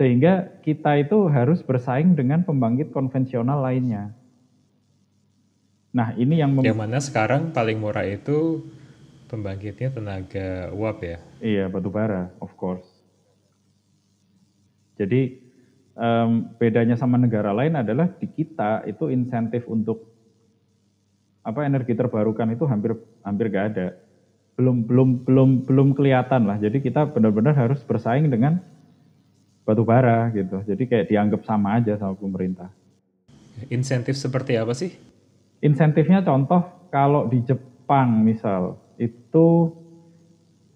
[0.00, 4.16] Sehingga kita itu harus bersaing dengan pembangkit konvensional lainnya.
[5.92, 8.64] Nah, ini yang yang mana sekarang paling murah itu
[9.28, 11.18] pembangkitnya tenaga uap ya?
[11.40, 12.91] Iya, batu bara, of course.
[15.02, 15.42] Jadi
[15.98, 20.06] um, bedanya sama negara lain adalah di kita itu insentif untuk
[21.42, 22.94] apa energi terbarukan itu hampir
[23.26, 23.86] hampir gak ada.
[24.54, 26.62] Belum belum belum belum kelihatan lah.
[26.62, 28.62] Jadi kita benar-benar harus bersaing dengan
[29.66, 30.62] batu bara gitu.
[30.62, 32.70] Jadi kayak dianggap sama aja sama pemerintah.
[33.70, 34.94] Insentif seperti apa sih?
[35.62, 39.70] Insentifnya contoh kalau di Jepang misal itu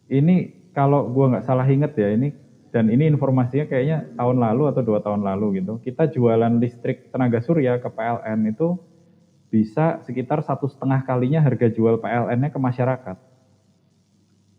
[0.07, 2.31] ini kalau gue nggak salah inget ya ini
[2.77, 7.41] dan ini informasinya kayaknya tahun lalu atau dua tahun lalu gitu kita jualan listrik tenaga
[7.41, 8.77] surya ke PLN itu
[9.49, 13.17] bisa sekitar satu setengah kalinya harga jual PLN-nya ke masyarakat.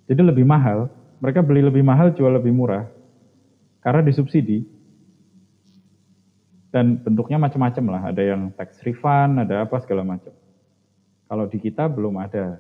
[0.10, 0.90] Jadi lebih mahal,
[1.22, 2.90] mereka beli lebih mahal, jual lebih murah
[3.86, 4.66] karena disubsidi
[6.74, 8.02] dan bentuknya macam-macam lah.
[8.10, 10.34] Ada yang tax refund, ada apa segala macam.
[11.30, 12.58] Kalau di kita belum ada.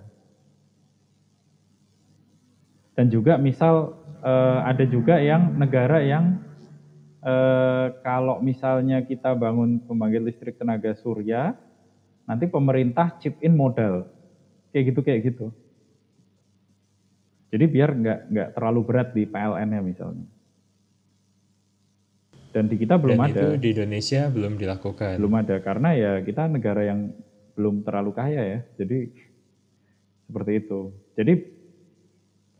[2.98, 3.93] Dan juga misal
[4.26, 6.41] eh, ada juga yang negara yang
[7.22, 11.54] eh, kalau misalnya kita bangun pembangkit listrik tenaga surya,
[12.26, 14.10] nanti pemerintah chip in modal,
[14.74, 15.54] kayak gitu kayak gitu.
[17.54, 20.28] Jadi biar nggak nggak terlalu berat di PLN-nya misalnya.
[22.52, 23.32] Dan di kita belum Dan ada.
[23.38, 25.22] itu di Indonesia belum dilakukan.
[25.22, 27.14] Belum ada karena ya kita negara yang
[27.54, 28.60] belum terlalu kaya ya.
[28.82, 29.14] Jadi
[30.28, 30.91] seperti itu.
[31.14, 31.34] Jadi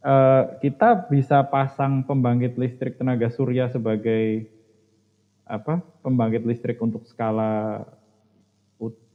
[0.08, 4.48] eh, kita bisa pasang pembangkit listrik tenaga surya sebagai
[5.44, 5.84] apa?
[6.04, 7.84] Pembangkit listrik untuk skala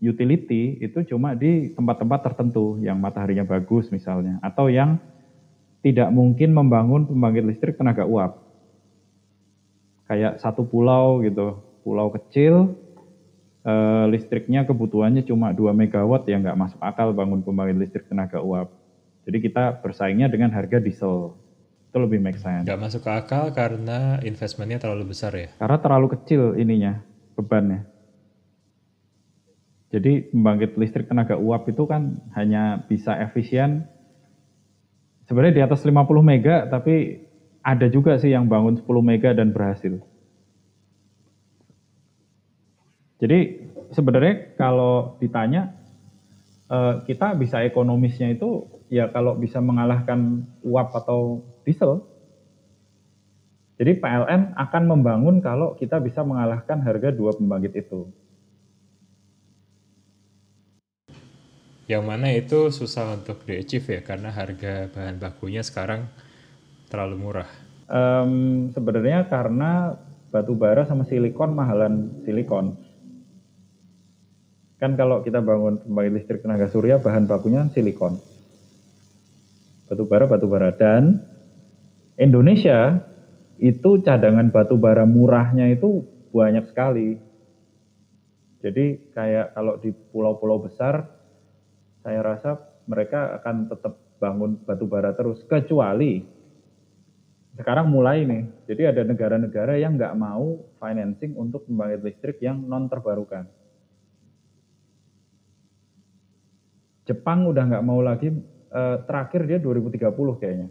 [0.02, 4.98] utility itu cuma di tempat-tempat tertentu yang mataharinya bagus misalnya atau yang
[5.86, 8.34] tidak mungkin membangun pembangkit listrik tenaga uap
[10.10, 12.76] kayak satu pulau gitu, pulau kecil,
[13.64, 18.81] eh, listriknya kebutuhannya cuma 2 megawatt ya nggak masuk akal bangun pembangkit listrik tenaga uap.
[19.22, 21.38] Jadi kita bersaingnya dengan harga diesel.
[21.92, 22.66] Itu lebih make sense.
[22.66, 25.52] Nggak masuk akal karena investmentnya terlalu besar ya?
[25.60, 27.04] Karena terlalu kecil ininya,
[27.36, 27.86] bebannya.
[29.92, 33.84] Jadi pembangkit listrik tenaga uap itu kan hanya bisa efisien
[35.28, 35.92] sebenarnya di atas 50
[36.24, 37.28] mega tapi
[37.60, 40.00] ada juga sih yang bangun 10 mega dan berhasil.
[43.22, 45.76] Jadi sebenarnya kalau ditanya
[46.72, 52.04] eh, kita bisa ekonomisnya itu ya kalau bisa mengalahkan uap atau diesel.
[53.80, 58.12] Jadi PLN akan membangun kalau kita bisa mengalahkan harga dua pembangkit itu.
[61.88, 66.06] Yang mana itu susah untuk di-achieve ya karena harga bahan bakunya sekarang
[66.92, 67.48] terlalu murah?
[67.88, 69.96] Um, sebenarnya karena
[70.30, 72.76] batu bara sama silikon mahalan silikon.
[74.78, 78.20] Kan kalau kita bangun pembangkit listrik tenaga surya bahan bakunya silikon.
[79.92, 81.20] Batu bara dan
[82.16, 82.96] Indonesia
[83.60, 86.00] itu cadangan batu bara murahnya itu
[86.32, 87.20] banyak sekali.
[88.64, 91.04] Jadi kayak kalau di pulau-pulau besar
[92.00, 92.56] saya rasa
[92.88, 96.24] mereka akan tetap bangun batu bara terus kecuali
[97.52, 98.48] sekarang mulai nih.
[98.64, 103.44] Jadi ada negara-negara yang nggak mau financing untuk pembangkit listrik yang non terbarukan.
[107.04, 108.32] Jepang udah nggak mau lagi.
[108.72, 110.68] Eh, terakhir dia 2030 kayaknya.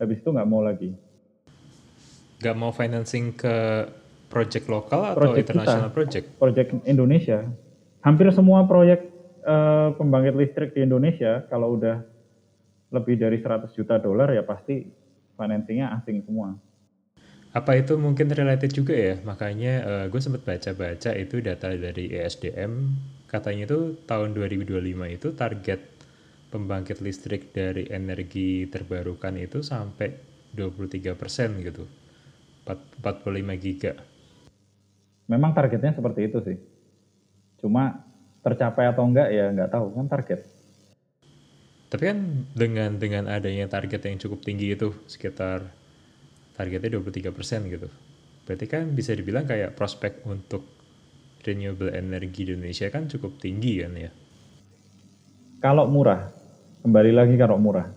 [0.00, 0.96] Habis itu nggak mau lagi.
[2.40, 3.56] Nggak mau financing ke
[4.32, 6.26] project lokal atau project international kita, project?
[6.40, 7.44] Project Indonesia.
[8.00, 9.04] Hampir semua proyek
[9.44, 12.00] eh, pembangkit listrik di Indonesia kalau udah
[12.96, 14.88] lebih dari 100 juta dolar ya pasti
[15.36, 16.56] financingnya asing semua.
[17.52, 19.20] Apa itu mungkin related juga ya?
[19.24, 22.72] Makanya uh, eh, gue sempat baca-baca itu data dari ESDM,
[23.28, 25.95] katanya itu tahun 2025 itu target
[26.56, 30.16] pembangkit listrik dari energi terbarukan itu sampai
[30.56, 31.84] 23 persen gitu,
[32.64, 33.92] 45 giga.
[35.28, 36.56] Memang targetnya seperti itu sih.
[37.60, 38.08] Cuma
[38.40, 40.40] tercapai atau enggak ya nggak tahu kan target.
[41.92, 42.18] Tapi kan
[42.56, 45.66] dengan dengan adanya target yang cukup tinggi itu sekitar
[46.56, 47.36] targetnya 23%
[47.68, 47.88] gitu.
[48.48, 50.64] Berarti kan bisa dibilang kayak prospek untuk
[51.46, 54.10] renewable energy di Indonesia kan cukup tinggi kan ya.
[55.62, 56.35] Kalau murah,
[56.86, 57.90] kembali lagi kalau murah.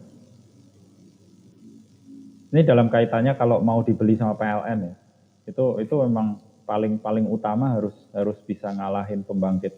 [2.50, 4.96] Ini dalam kaitannya kalau mau dibeli sama PLN ya.
[5.46, 9.78] Itu itu memang paling paling utama harus harus bisa ngalahin pembangkit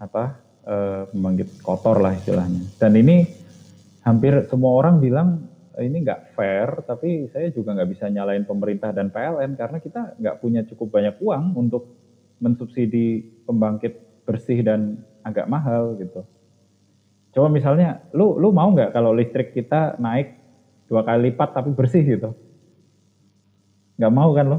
[0.00, 2.64] apa uh, pembangkit kotor lah istilahnya.
[2.80, 3.28] Dan ini
[4.00, 5.44] hampir semua orang bilang
[5.76, 10.40] ini nggak fair, tapi saya juga nggak bisa nyalain pemerintah dan PLN karena kita nggak
[10.40, 11.92] punya cukup banyak uang untuk
[12.40, 16.24] mensubsidi pembangkit bersih dan agak mahal gitu.
[17.34, 20.38] Coba misalnya, lu lu mau nggak kalau listrik kita naik
[20.86, 22.30] dua kali lipat tapi bersih gitu?
[23.98, 24.58] Nggak mau kan lo?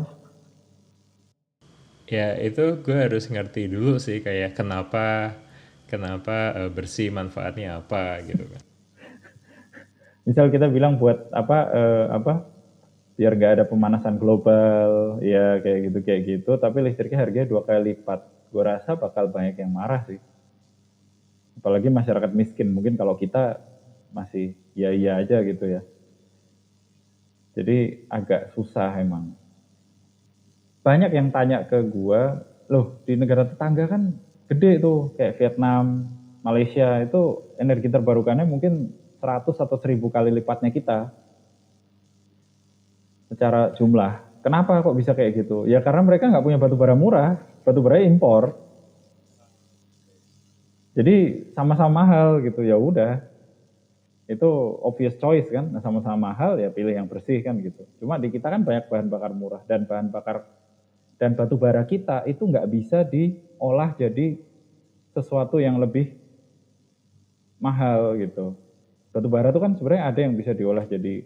[2.06, 5.34] Ya itu gue harus ngerti dulu sih kayak kenapa
[5.90, 8.62] kenapa uh, bersih manfaatnya apa gitu kan
[10.28, 12.34] misal kita bilang buat apa uh, apa
[13.16, 17.96] biar gak ada pemanasan global ya kayak gitu kayak gitu tapi listriknya harganya dua kali
[17.96, 20.20] lipat gue rasa bakal banyak yang marah sih
[21.60, 23.60] apalagi masyarakat miskin mungkin kalau kita
[24.12, 25.82] masih ya iya aja gitu ya
[27.56, 29.36] jadi agak susah emang
[30.86, 32.22] banyak yang tanya ke gue
[32.70, 34.14] loh di negara tetangga kan
[34.46, 36.10] gede tuh kayak Vietnam
[36.46, 41.10] Malaysia itu energi terbarukannya mungkin 100 atau 1000 kali lipatnya kita
[43.26, 44.22] secara jumlah.
[44.46, 45.66] Kenapa kok bisa kayak gitu?
[45.66, 48.54] Ya karena mereka nggak punya batu bara murah, batu bara impor.
[50.96, 53.20] Jadi sama-sama mahal gitu ya udah.
[54.26, 54.48] Itu
[54.82, 57.86] obvious choice kan, nah, sama-sama mahal ya pilih yang bersih kan gitu.
[58.02, 60.50] Cuma di kita kan banyak bahan bakar murah dan bahan bakar
[61.16, 64.36] dan batu bara kita itu nggak bisa diolah jadi
[65.16, 66.12] sesuatu yang lebih
[67.60, 68.56] mahal gitu
[69.16, 71.24] batu bara itu kan sebenarnya ada yang bisa diolah jadi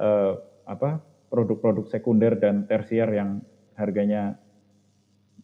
[0.00, 3.44] uh, apa produk-produk sekunder dan tersier yang
[3.76, 4.40] harganya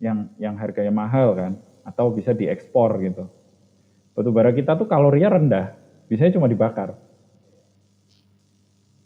[0.01, 1.61] yang yang harganya mahal kan
[1.91, 3.27] atau bisa diekspor gitu.
[4.15, 5.67] Batu bara kita tuh kalorinya rendah,
[6.07, 6.95] biasanya cuma dibakar.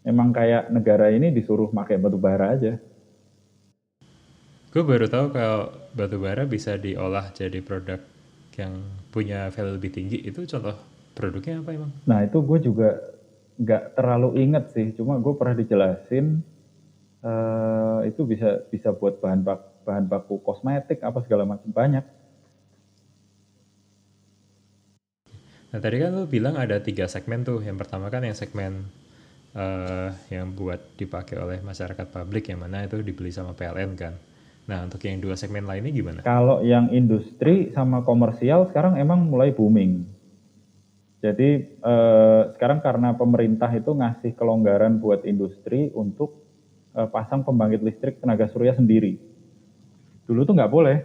[0.05, 2.77] Emang kayak negara ini disuruh pakai batu bara aja.
[4.69, 7.97] Gue baru tahu kalau batu bara bisa diolah jadi produk
[8.53, 10.21] yang punya value lebih tinggi.
[10.21, 11.91] Itu contoh Produknya apa emang?
[12.03, 12.99] Nah itu gue juga
[13.55, 16.43] nggak terlalu inget sih, cuma gue pernah dijelasin
[17.23, 22.03] uh, itu bisa bisa buat bahan bak bahan baku kosmetik apa segala macam banyak.
[25.75, 27.59] Nah tadi kan lu bilang ada tiga segmen tuh.
[27.59, 28.87] Yang pertama kan yang segmen
[29.51, 34.15] uh, yang buat dipakai oleh masyarakat publik yang mana itu dibeli sama PLN kan.
[34.71, 36.23] Nah untuk yang dua segmen lainnya gimana?
[36.23, 40.07] Kalau yang industri sama komersial sekarang emang mulai booming.
[41.19, 46.39] Jadi eh, sekarang karena pemerintah itu ngasih kelonggaran buat industri untuk
[46.95, 49.19] eh, pasang pembangkit listrik tenaga surya sendiri.
[50.23, 50.97] Dulu tuh nggak boleh.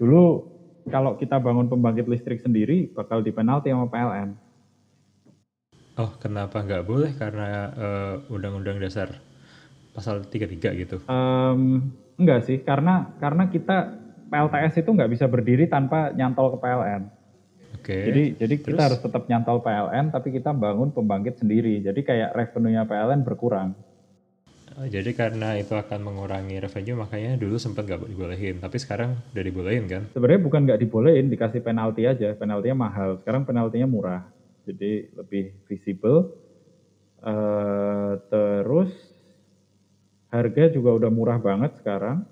[0.00, 0.51] Dulu
[0.88, 4.34] kalau kita bangun pembangkit listrik sendiri bakal dipenalti sama PLN.
[6.00, 7.12] Oh, kenapa nggak boleh?
[7.14, 9.20] Karena eh, Undang-Undang Dasar
[9.92, 10.96] pasal 33 gitu?
[11.04, 14.00] Um, enggak sih, karena karena kita
[14.32, 17.02] PLTS itu nggak bisa berdiri tanpa nyantol ke PLN.
[17.82, 18.02] Okay.
[18.08, 18.68] Jadi jadi Terus?
[18.72, 21.84] kita harus tetap nyantol PLN tapi kita bangun pembangkit sendiri.
[21.84, 23.76] Jadi kayak revenue-nya PLN berkurang.
[24.72, 28.56] Oh, jadi karena itu akan mengurangi revenue makanya dulu sempat nggak dibolehin.
[28.56, 30.02] Tapi sekarang udah dibolehin kan?
[30.16, 32.32] Sebenarnya bukan nggak dibolehin, dikasih penalti aja.
[32.32, 33.20] Penaltinya mahal.
[33.20, 34.22] Sekarang penaltinya murah.
[34.64, 36.32] Jadi lebih visible.
[37.20, 38.90] Uh, terus
[40.32, 42.24] harga juga udah murah banget sekarang.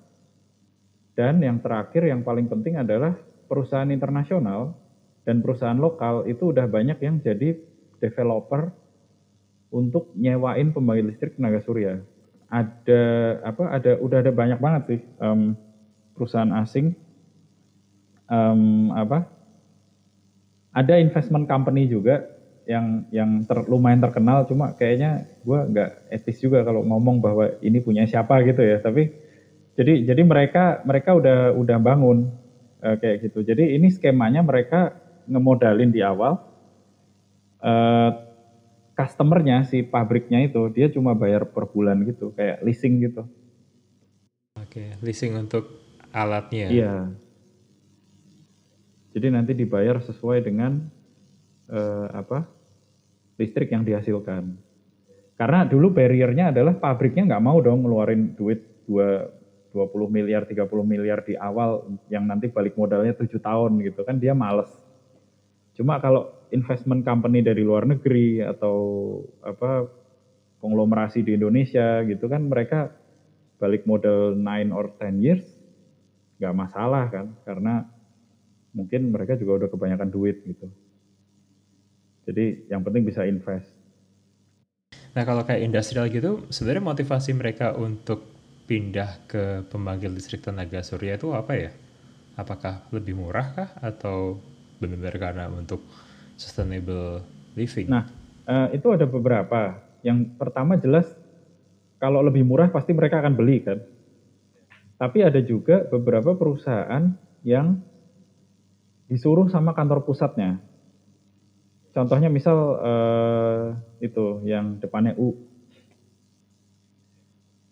[1.13, 3.13] Dan yang terakhir yang paling penting adalah
[3.45, 4.73] perusahaan internasional
[5.29, 7.61] dan perusahaan lokal itu udah banyak yang jadi
[8.01, 8.73] developer
[9.71, 12.01] untuk nyewain pembangkit listrik tenaga surya.
[12.51, 13.03] Ada
[13.47, 13.65] apa?
[13.79, 15.55] Ada udah ada banyak banget sih um,
[16.19, 16.93] perusahaan asing
[18.27, 19.27] um, apa?
[20.75, 22.27] Ada investment company juga
[22.67, 27.83] yang yang ter, lumayan terkenal cuma kayaknya gue nggak etis juga kalau ngomong bahwa ini
[27.83, 29.11] punya siapa gitu ya tapi
[29.75, 32.31] jadi jadi mereka mereka udah udah bangun
[32.79, 34.95] uh, kayak gitu jadi ini skemanya mereka
[35.31, 36.43] ngemodalin di awal,
[37.63, 38.11] uh,
[39.01, 43.25] customernya si pabriknya itu dia cuma bayar per bulan gitu, kayak leasing gitu.
[44.61, 45.65] Oke, leasing untuk
[46.13, 46.69] alatnya.
[46.69, 46.95] Iya.
[49.17, 50.85] Jadi nanti dibayar sesuai dengan
[51.73, 52.45] uh, apa
[53.41, 54.55] listrik yang dihasilkan.
[55.41, 59.41] Karena dulu barriernya adalah pabriknya nggak mau dong ngeluarin duit dua
[59.71, 64.35] 20 miliar, 30 miliar di awal yang nanti balik modalnya 7 tahun gitu kan dia
[64.35, 64.67] males.
[65.79, 68.77] Cuma kalau investment company dari luar negeri atau
[69.43, 69.87] apa
[70.61, 72.93] konglomerasi di Indonesia gitu kan mereka
[73.61, 75.45] balik modal 9 or 10 years
[76.41, 77.85] nggak masalah kan karena
[78.73, 80.67] mungkin mereka juga udah kebanyakan duit gitu.
[82.25, 83.69] Jadi yang penting bisa invest.
[85.11, 88.23] Nah kalau kayak industrial gitu sebenarnya motivasi mereka untuk
[88.71, 91.71] pindah ke pembangkit listrik tenaga surya itu apa ya?
[92.39, 94.39] Apakah lebih murah kah atau
[94.81, 95.83] benar-benar karena untuk
[96.41, 97.21] sustainable
[97.53, 97.93] living.
[97.93, 98.09] Nah,
[98.51, 99.79] Uh, itu ada beberapa.
[100.03, 101.07] Yang pertama jelas
[102.03, 103.79] kalau lebih murah pasti mereka akan beli kan.
[104.99, 107.15] Tapi ada juga beberapa perusahaan
[107.47, 107.79] yang
[109.07, 110.59] disuruh sama kantor pusatnya.
[111.95, 113.65] Contohnya misal uh,
[114.03, 115.39] itu yang depannya U.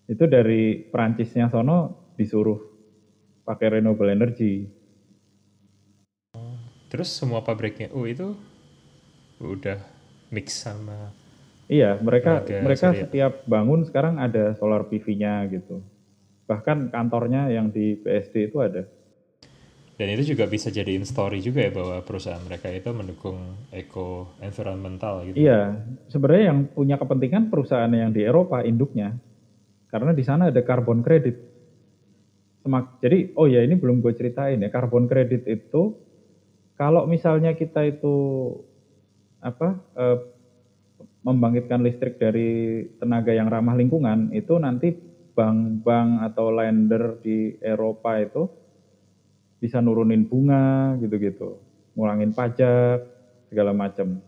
[0.06, 2.58] Itu dari Perancisnya sono disuruh
[3.42, 4.70] pakai renewable energy.
[6.86, 8.32] Terus semua pabriknya U itu
[9.38, 9.78] udah
[10.34, 11.14] mix sama
[11.68, 13.04] Iya, mereka mereka surya.
[13.04, 15.84] setiap bangun sekarang ada solar PV-nya gitu.
[16.48, 18.88] Bahkan kantornya yang di BSD itu ada.
[20.00, 23.36] Dan itu juga bisa jadi story juga ya bahwa perusahaan mereka itu mendukung
[23.68, 25.44] eco environmental gitu.
[25.44, 25.76] Iya,
[26.08, 29.12] sebenarnya yang punya kepentingan perusahaan yang di Eropa induknya.
[29.92, 31.36] Karena di sana ada carbon credit.
[32.64, 35.98] Semak, jadi oh ya ini belum gue ceritain ya, carbon credit itu
[36.80, 38.14] kalau misalnya kita itu
[39.38, 40.18] apa eh,
[41.22, 44.94] membangkitkan listrik dari tenaga yang ramah lingkungan itu nanti
[45.36, 48.50] bank-bank atau lender di Eropa itu
[49.58, 51.58] bisa nurunin bunga gitu-gitu,
[51.94, 53.02] ngurangin pajak
[53.50, 54.22] segala macam.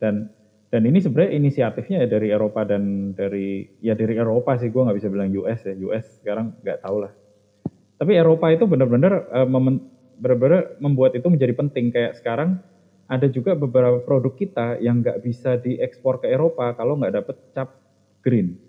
[0.00, 0.28] Dan
[0.68, 4.98] dan ini sebenarnya inisiatifnya ya dari Eropa dan dari ya dari Eropa sih gue nggak
[5.00, 7.12] bisa bilang US ya US sekarang nggak tahu lah.
[7.96, 9.48] Tapi Eropa itu benar-benar uh,
[10.20, 12.60] benar-benar membuat itu menjadi penting kayak sekarang
[13.08, 17.80] ada juga beberapa produk kita yang nggak bisa diekspor ke Eropa kalau nggak dapet cap
[18.20, 18.60] green.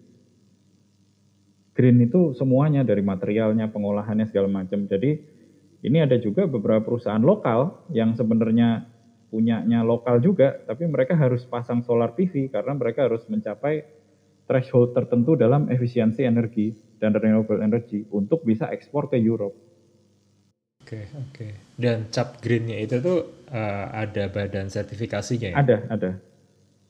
[1.75, 4.87] Green itu semuanya dari materialnya, pengolahannya segala macam.
[4.87, 5.19] Jadi
[5.83, 8.87] ini ada juga beberapa perusahaan lokal yang sebenarnya
[9.27, 13.83] punyanya lokal juga, tapi mereka harus pasang solar PV karena mereka harus mencapai
[14.49, 19.68] threshold tertentu dalam efisiensi energi dan renewable energy untuk bisa ekspor ke Europe.
[20.89, 21.33] Oke, okay, oke.
[21.37, 21.51] Okay.
[21.77, 25.57] Dan cap greennya itu tuh uh, ada badan sertifikasinya ya?
[25.61, 26.09] Ada, ada.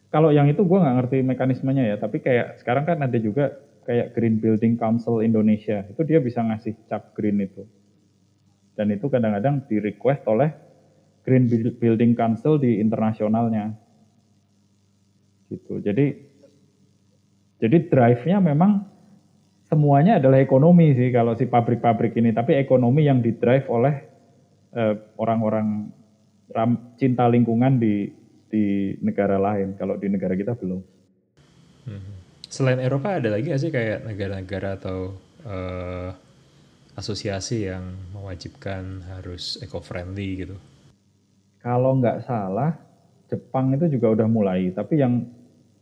[0.08, 4.16] Kalau yang itu gue nggak ngerti mekanismenya ya, tapi kayak sekarang kan ada juga kayak
[4.16, 7.68] Green Building Council Indonesia, itu dia bisa ngasih cap green itu.
[8.80, 10.47] Dan itu kadang-kadang di request oleh
[11.28, 13.76] Green Building Council di internasionalnya.
[15.52, 15.84] Gitu.
[15.84, 16.06] Jadi
[17.60, 18.89] jadi drive-nya memang
[19.70, 23.96] semuanya adalah ekonomi sih kalau si pabrik-pabrik ini, tapi ekonomi yang didrive oleh
[24.74, 25.94] uh, orang-orang
[26.50, 28.10] ram, cinta lingkungan di
[28.50, 29.78] di negara lain.
[29.78, 30.82] Kalau di negara kita belum.
[31.86, 32.14] Hmm.
[32.50, 35.14] Selain Eropa ada lagi nggak sih kayak negara-negara atau
[35.46, 36.10] uh,
[36.98, 40.58] asosiasi yang mewajibkan harus eco-friendly gitu?
[41.62, 42.74] Kalau nggak salah,
[43.30, 45.30] Jepang itu juga udah mulai, tapi yang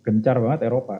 [0.03, 0.99] gencar banget Eropa.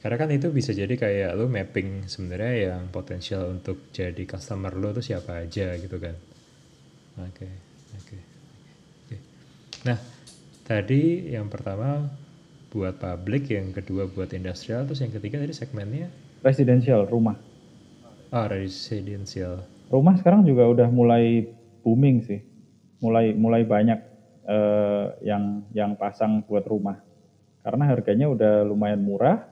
[0.00, 4.96] Karena kan itu bisa jadi kayak lo mapping sebenarnya yang potensial untuk jadi customer lo
[4.96, 6.16] tuh siapa aja gitu kan.
[7.20, 7.52] Oke, okay,
[8.00, 8.04] oke.
[8.08, 8.20] Okay,
[9.04, 9.20] okay.
[9.84, 9.98] Nah,
[10.64, 12.08] tadi yang pertama
[12.72, 16.08] buat publik, yang kedua buat industrial, terus yang ketiga tadi segmennya
[16.40, 17.36] residential, rumah.
[18.32, 19.60] Ah, residential.
[19.90, 21.50] Rumah sekarang juga udah mulai
[21.82, 22.40] booming sih.
[23.02, 23.98] Mulai mulai banyak
[24.46, 27.02] uh, yang yang pasang buat rumah.
[27.60, 29.44] Karena harganya udah lumayan murah,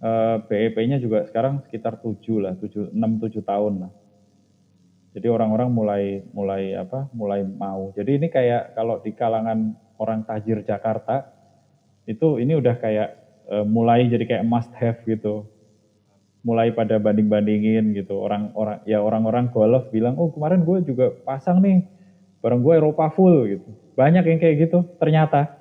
[0.00, 3.92] uh, eh, BEP-nya juga sekarang sekitar 7 lah, 7, 6 7 tahun lah.
[5.10, 7.10] Jadi orang-orang mulai mulai apa?
[7.10, 7.90] mulai mau.
[7.98, 11.26] Jadi ini kayak kalau di kalangan orang tajir Jakarta
[12.06, 13.18] itu ini udah kayak
[13.50, 15.50] uh, mulai jadi kayak must have gitu.
[16.46, 18.16] Mulai pada banding-bandingin gitu.
[18.16, 21.84] Orang-orang ya orang-orang golf bilang, "Oh, kemarin gue juga pasang nih
[22.40, 25.59] barang gue Eropa full gitu." Banyak yang kayak gitu ternyata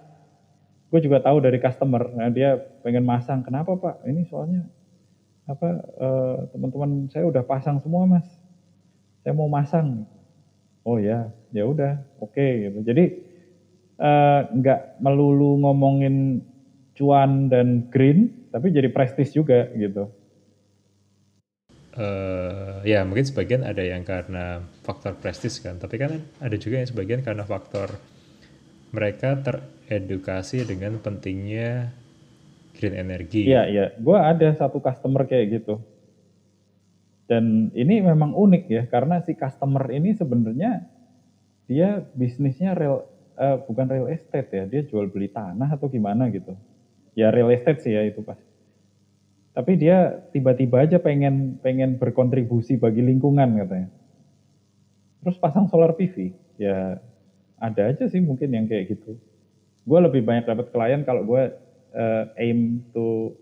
[0.89, 2.09] gue juga tahu dari customer.
[2.17, 3.45] Nah dia pengen masang.
[3.45, 4.01] Kenapa pak?
[4.05, 4.65] Ini soalnya
[5.49, 8.25] apa uh, teman-teman saya udah pasang semua mas.
[9.21, 10.09] Saya mau masang.
[10.81, 12.01] Oh ya ya udah.
[12.17, 12.79] Oke okay, gitu.
[12.81, 13.03] Jadi
[14.01, 16.41] uh, nggak melulu ngomongin
[16.97, 20.09] cuan dan green tapi jadi prestis juga gitu.
[21.99, 25.77] Uh, ya mungkin sebagian ada yang karena faktor prestis kan.
[25.77, 27.93] Tapi kan ada juga yang sebagian karena faktor
[28.89, 29.37] mereka
[29.89, 31.89] teredukasi dengan pentingnya
[32.77, 33.49] green energy.
[33.49, 33.85] Iya, iya.
[33.97, 35.81] Gue ada satu customer kayak gitu.
[37.25, 40.85] Dan ini memang unik ya, karena si customer ini sebenarnya
[41.69, 43.05] dia bisnisnya real,
[43.37, 46.53] uh, bukan real estate ya, dia jual beli tanah atau gimana gitu.
[47.13, 48.37] Ya real estate sih ya itu pas.
[49.53, 53.89] Tapi dia tiba-tiba aja pengen pengen berkontribusi bagi lingkungan katanya.
[55.21, 56.97] Terus pasang solar PV, ya
[57.59, 59.19] ada aja sih mungkin yang kayak gitu.
[59.83, 61.43] Gue lebih banyak dapat klien kalau gue
[61.93, 63.33] uh, aim to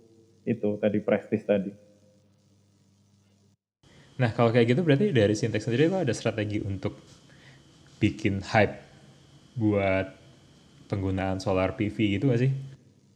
[0.48, 1.72] itu tadi prestis tadi.
[4.18, 6.98] Nah kalau kayak gitu berarti dari Sintex sendiri lo ada strategi untuk
[8.02, 8.78] bikin hype
[9.58, 10.08] buat
[10.90, 12.52] penggunaan solar PV gitu gak sih?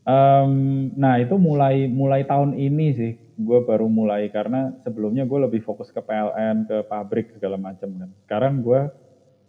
[0.02, 5.62] Um, nah itu mulai mulai tahun ini sih gue baru mulai karena sebelumnya gue lebih
[5.66, 8.10] fokus ke PLN ke pabrik segala macam kan.
[8.26, 8.90] Sekarang gue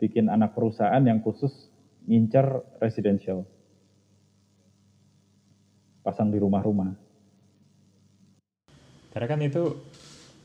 [0.01, 1.69] bikin anak perusahaan yang khusus
[2.09, 3.45] ngincer residential
[6.03, 6.93] pasang di rumah-rumah.
[9.15, 9.79] Karena kan itu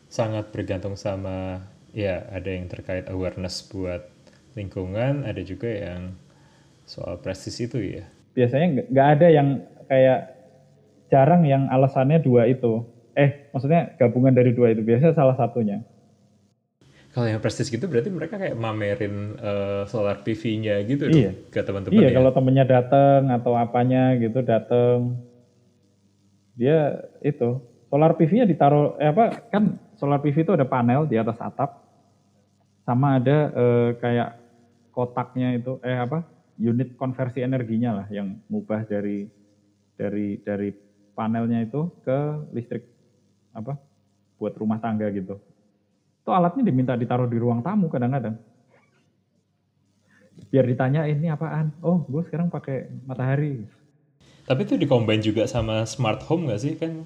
[0.08, 4.06] sangat bergantung sama ya ada yang terkait awareness buat
[4.54, 6.14] lingkungan, ada juga yang
[6.88, 8.06] soal prestis itu ya.
[8.38, 9.48] Biasanya nggak ada yang
[9.90, 10.20] kayak
[11.10, 12.84] jarang yang alasannya dua itu.
[13.18, 15.82] Eh, maksudnya gabungan dari dua itu biasanya salah satunya.
[17.18, 21.34] Kalau yang prestis gitu berarti mereka kayak mamerin uh, solar PV-nya gitu iya.
[21.34, 22.16] dong ke teman-teman Iya, ya?
[22.22, 25.18] kalau temennya dateng atau apanya gitu dateng,
[26.58, 31.38] dia itu solar PV-nya ditaruh eh apa kan solar PV itu ada panel di atas
[31.38, 31.86] atap
[32.84, 34.30] sama ada eh, kayak
[34.92, 36.26] kotaknya itu eh apa
[36.58, 39.30] unit konversi energinya lah yang mubah dari
[39.94, 40.74] dari dari
[41.14, 42.84] panelnya itu ke listrik
[43.54, 43.78] apa
[44.38, 45.38] buat rumah tangga gitu.
[46.22, 48.38] Itu alatnya diminta ditaruh di ruang tamu kadang-kadang.
[50.54, 51.74] Biar ditanya ini apaan?
[51.82, 53.66] Oh, gue sekarang pakai matahari.
[54.48, 57.04] Tapi itu dikombain juga sama smart home nggak sih kan?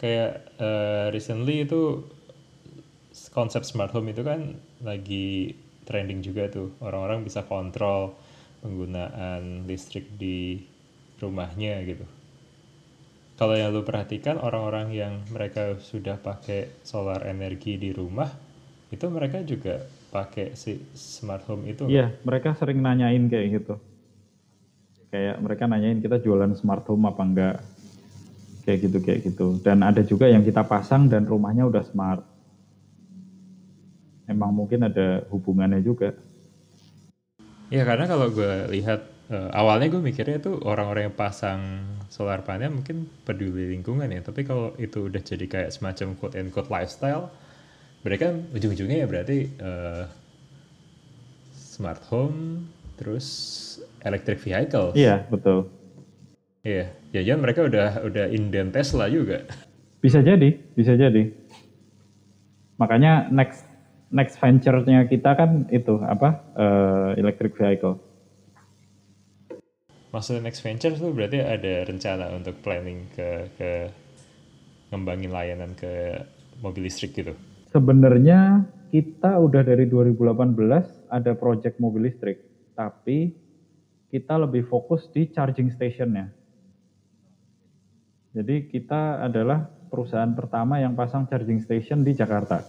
[0.00, 2.08] Kayak uh, recently itu
[3.36, 5.52] konsep smart home itu kan lagi
[5.84, 6.72] trending juga tuh.
[6.80, 8.16] Orang-orang bisa kontrol
[8.64, 10.64] penggunaan listrik di
[11.20, 12.08] rumahnya gitu.
[13.38, 18.26] Kalau yang lu perhatikan orang-orang yang mereka sudah pakai solar energi di rumah,
[18.90, 21.86] itu mereka juga pakai si smart home itu.
[21.86, 23.78] Iya, mereka sering nanyain kayak gitu.
[25.08, 27.56] Kayak mereka nanyain kita jualan smart home apa enggak.
[28.68, 29.46] Kayak gitu kayak gitu.
[29.64, 32.22] Dan ada juga yang kita pasang dan rumahnya udah smart.
[34.28, 36.12] Emang mungkin ada hubungannya juga.
[37.72, 41.60] Ya karena kalau gue lihat uh, awalnya gue mikirnya itu orang-orang yang pasang
[42.08, 46.48] solar panel mungkin peduli lingkungan ya tapi kalau itu udah jadi kayak semacam quote and
[46.48, 47.28] quote lifestyle
[48.02, 50.04] mereka ujung-ujungnya ya berarti uh,
[51.52, 52.64] smart home
[52.96, 53.26] terus
[54.04, 54.94] electric vehicle.
[54.94, 55.70] Iya betul.
[56.62, 59.46] Iya ya jangan mereka udah udah inden Tesla juga.
[59.98, 61.32] Bisa jadi bisa jadi.
[62.78, 63.66] Makanya next
[64.14, 67.98] next venture-nya kita kan itu apa uh, electric vehicle.
[70.08, 73.28] Maksudnya next venture tuh berarti ada rencana untuk planning ke
[73.60, 73.70] ke
[74.88, 76.16] ngembangin layanan ke
[76.64, 77.36] mobil listrik gitu?
[77.68, 82.40] Sebenarnya kita udah dari 2018 ada project mobil listrik,
[82.72, 83.36] tapi
[84.08, 86.32] kita lebih fokus di charging stationnya.
[88.32, 92.60] Jadi kita adalah perusahaan pertama yang pasang charging station di Jakarta.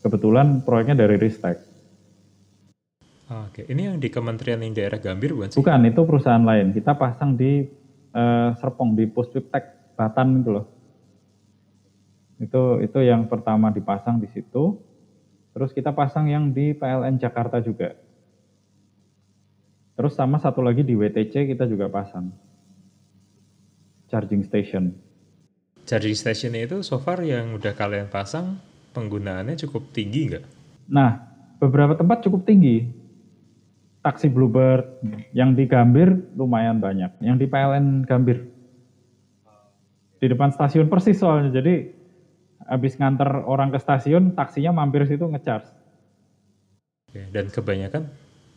[0.00, 1.60] Kebetulan proyeknya dari Ristek.
[3.30, 5.60] Oke, ini yang di Kementerian yang daerah Gambir bukan sih?
[5.60, 6.74] Bukan, itu perusahaan lain.
[6.74, 7.62] Kita pasang di
[8.10, 10.66] uh, Serpong di Puspiptek Batan itu loh.
[12.40, 14.80] Itu itu yang pertama dipasang di situ.
[15.52, 17.94] Terus kita pasang yang di PLN Jakarta juga.
[20.00, 22.32] Terus sama satu lagi di WTC kita juga pasang.
[24.08, 24.96] Charging station.
[25.84, 28.56] Charging station itu so far yang udah kalian pasang
[28.96, 30.44] penggunaannya cukup tinggi nggak?
[30.88, 31.20] Nah,
[31.60, 32.88] beberapa tempat cukup tinggi
[34.00, 35.04] taksi Bluebird
[35.36, 38.48] yang di Gambir lumayan banyak yang di PLN Gambir
[40.16, 41.92] di depan stasiun persis soalnya jadi
[42.64, 45.68] habis nganter orang ke stasiun taksinya mampir situ ngecharge
[47.12, 48.08] dan kebanyakan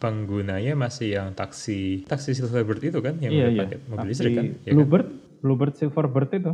[0.03, 3.61] penggunanya masih yang taksi taksi Silverbird itu kan yang iya, udah iya.
[3.63, 5.39] pakai mobil listrik kan ya Bluebird kan?
[5.39, 6.53] Bluebird Silverbird itu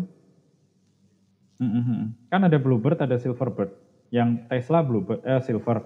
[1.58, 2.02] mm -hmm.
[2.30, 3.74] kan ada Bluebird ada Silverbird
[4.14, 5.82] yang Tesla Bluebird eh Silver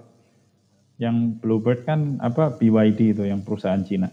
[1.02, 4.10] yang Bluebird kan apa BYD itu yang perusahaan Cina.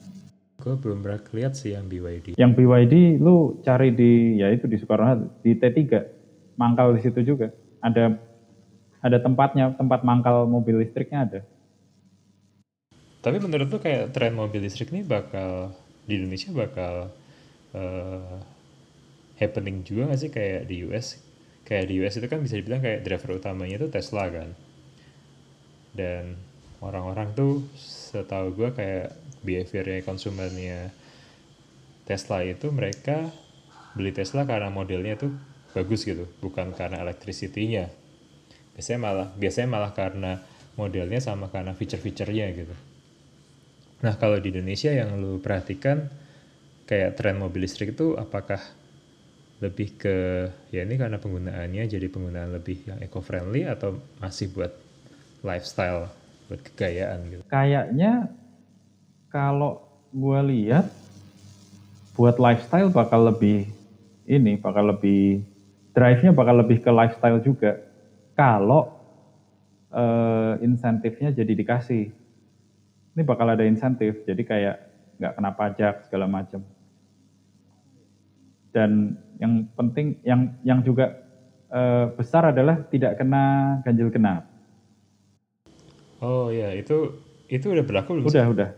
[0.61, 2.36] Gue belum pernah lihat sih yang BYD.
[2.36, 5.80] Yang BYD lu cari di ya itu di Soekarno di T3
[6.61, 7.48] mangkal di situ juga.
[7.80, 8.12] Ada
[9.01, 11.40] ada tempatnya tempat mangkal mobil listriknya ada.
[13.21, 15.77] Tapi menurut lu kayak tren mobil listrik ini bakal
[16.09, 17.12] di Indonesia bakal
[17.77, 18.37] uh,
[19.37, 21.21] happening juga gak sih kayak di US?
[21.68, 24.51] Kayak di US itu kan bisa dibilang kayak driver utamanya itu Tesla kan.
[25.93, 26.41] Dan
[26.81, 29.12] orang-orang tuh setahu gue kayak
[29.45, 30.93] behaviornya konsumennya
[32.09, 33.29] Tesla itu mereka
[33.95, 35.33] beli Tesla karena modelnya tuh
[35.71, 37.91] bagus gitu bukan karena electricity-nya
[38.75, 40.43] biasanya malah biasanya malah karena
[40.75, 42.75] modelnya sama karena feature-featurenya gitu
[44.01, 46.09] nah kalau di Indonesia yang lu perhatikan
[46.88, 48.59] kayak tren mobil listrik itu apakah
[49.61, 50.16] lebih ke
[50.72, 54.72] ya ini karena penggunaannya jadi penggunaan lebih yang eco-friendly atau masih buat
[55.44, 56.09] lifestyle
[56.48, 57.42] buat kegayaan gitu.
[57.46, 58.32] Kayaknya
[59.28, 60.88] kalau gue lihat
[62.16, 63.70] buat lifestyle bakal lebih
[64.26, 65.46] ini bakal lebih
[65.94, 67.78] drive-nya bakal lebih ke lifestyle juga
[68.34, 68.90] kalau
[69.94, 72.11] uh, insentifnya jadi dikasih
[73.14, 74.22] ini bakal ada insentif.
[74.24, 74.76] Jadi kayak
[75.20, 76.64] nggak kena pajak segala macam.
[78.70, 81.26] Dan yang penting yang yang juga
[81.70, 84.46] uh, besar adalah tidak kena ganjil genap.
[86.20, 87.16] Oh ya itu
[87.50, 88.70] itu udah berlaku belum udah udah.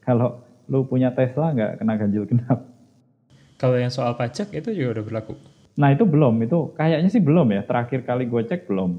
[0.00, 2.64] Kalau lu punya Tesla nggak kena ganjil genap.
[3.60, 5.34] Kalau yang soal pajak itu juga udah berlaku?
[5.76, 6.40] Nah itu belum.
[6.42, 7.62] Itu kayaknya sih belum ya.
[7.66, 8.98] Terakhir kali gue cek belum.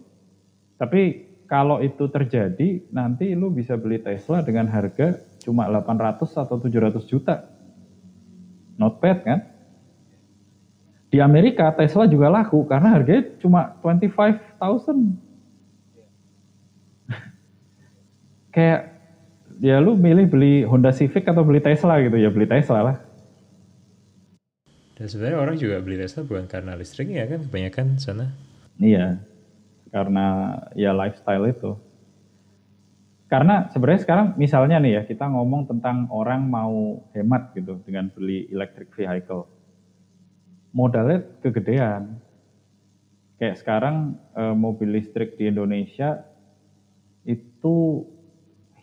[0.75, 7.05] Tapi kalau itu terjadi, nanti lu bisa beli Tesla dengan harga cuma 800 atau 700
[7.05, 7.45] juta.
[8.81, 9.39] Not bad kan?
[11.13, 14.57] Di Amerika Tesla juga laku karena harganya cuma 25.000.
[18.53, 18.81] Kayak
[19.61, 22.97] ya lu milih beli Honda Civic atau beli Tesla gitu ya beli Tesla lah.
[24.95, 28.31] Dan sebenarnya orang juga beli Tesla bukan karena listriknya kan kebanyakan sana.
[28.79, 29.19] Iya,
[29.89, 31.77] karena ya lifestyle itu.
[33.25, 38.45] Karena sebenarnya sekarang misalnya nih ya kita ngomong tentang orang mau hemat gitu dengan beli
[38.53, 39.49] electric vehicle.
[40.69, 42.21] Modalnya kegedean.
[43.41, 46.23] Kayak sekarang eh, mobil listrik di Indonesia
[47.25, 48.05] itu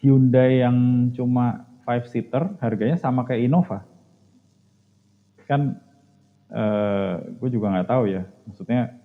[0.02, 3.86] Hyundai yang cuma five seater harganya sama kayak Innova.
[5.46, 5.78] Kan
[6.50, 8.26] eh, gue juga nggak tahu ya.
[8.50, 9.01] Maksudnya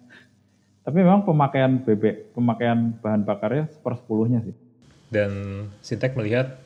[0.88, 4.55] tapi memang pemakaian bebek, pemakaian bahan bakarnya sepersepuluhnya sih.
[5.11, 5.31] Dan
[5.83, 6.63] Sintek melihat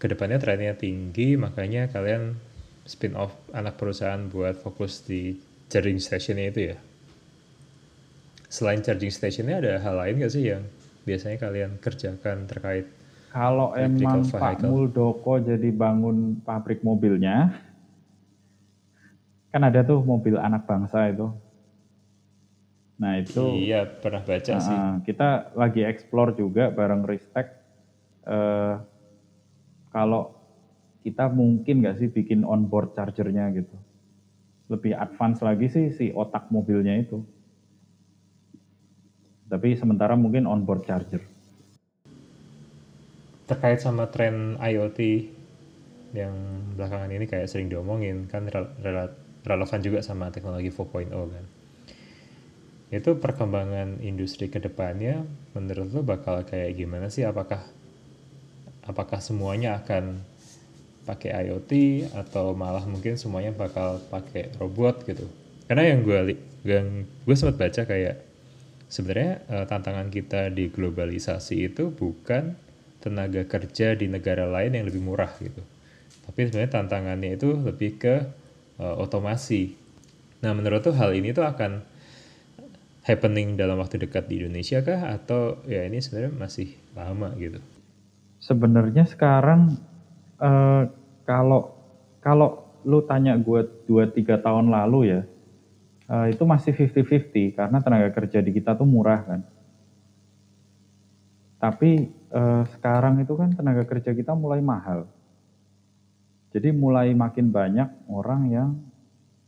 [0.00, 2.40] ke depannya trennya tinggi, makanya kalian
[2.88, 5.36] spin off anak perusahaan buat fokus di
[5.68, 6.76] charging stationnya itu ya.
[8.48, 10.64] Selain charging stationnya ada hal lain nggak sih yang
[11.04, 12.88] biasanya kalian kerjakan terkait
[13.30, 17.54] kalau emang Pak Muldoko jadi bangun pabrik mobilnya,
[19.54, 21.30] kan ada tuh mobil anak bangsa itu,
[23.00, 24.78] Nah itu iya pernah baca uh, sih.
[25.08, 27.48] Kita lagi explore juga bareng Ristek.
[28.28, 28.76] Uh,
[29.88, 30.36] kalau
[31.00, 33.72] kita mungkin nggak sih bikin onboard chargernya gitu.
[34.68, 37.24] Lebih advance lagi sih si otak mobilnya itu.
[39.48, 41.24] Tapi sementara mungkin onboard charger.
[43.48, 45.00] Terkait sama tren IoT
[46.14, 46.36] yang
[46.76, 48.46] belakangan ini kayak sering diomongin kan
[49.42, 51.59] relevan juga sama teknologi 4.0 kan
[52.90, 55.22] itu perkembangan industri ke depannya
[55.54, 57.22] menurut lo bakal kayak gimana sih?
[57.22, 57.62] Apakah
[58.82, 60.18] apakah semuanya akan
[61.06, 61.72] pakai IoT
[62.18, 65.30] atau malah mungkin semuanya bakal pakai robot gitu?
[65.70, 66.34] Karena yang gue
[66.66, 68.26] yang gue sempat baca kayak
[68.90, 72.58] sebenarnya uh, tantangan kita di globalisasi itu bukan
[72.98, 75.62] tenaga kerja di negara lain yang lebih murah gitu.
[76.26, 78.26] Tapi sebenarnya tantangannya itu lebih ke
[78.82, 79.78] uh, otomasi.
[80.42, 81.86] Nah menurut tuh hal ini tuh akan
[83.10, 87.58] happening dalam waktu dekat di Indonesia kah atau ya ini sebenarnya masih lama gitu?
[88.38, 89.74] Sebenarnya sekarang
[90.38, 90.86] uh,
[91.26, 91.74] kalau
[92.22, 95.20] kalau lu tanya gue 2-3 tahun lalu ya,
[96.08, 99.40] uh, itu masih 50-50 karena tenaga kerja di kita tuh murah kan.
[101.60, 105.04] Tapi uh, sekarang itu kan tenaga kerja kita mulai mahal.
[106.50, 108.70] Jadi mulai makin banyak orang yang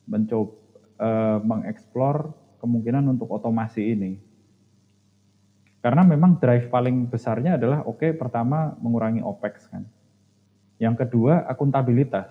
[0.04, 0.52] mencoba
[1.00, 4.22] uh, mengeksplor kemungkinan untuk otomasi ini.
[5.82, 9.82] Karena memang drive paling besarnya adalah oke okay, pertama mengurangi OPEX kan.
[10.78, 12.30] Yang kedua akuntabilitas.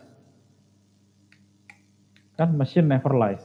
[2.40, 3.44] Kan machine never lies.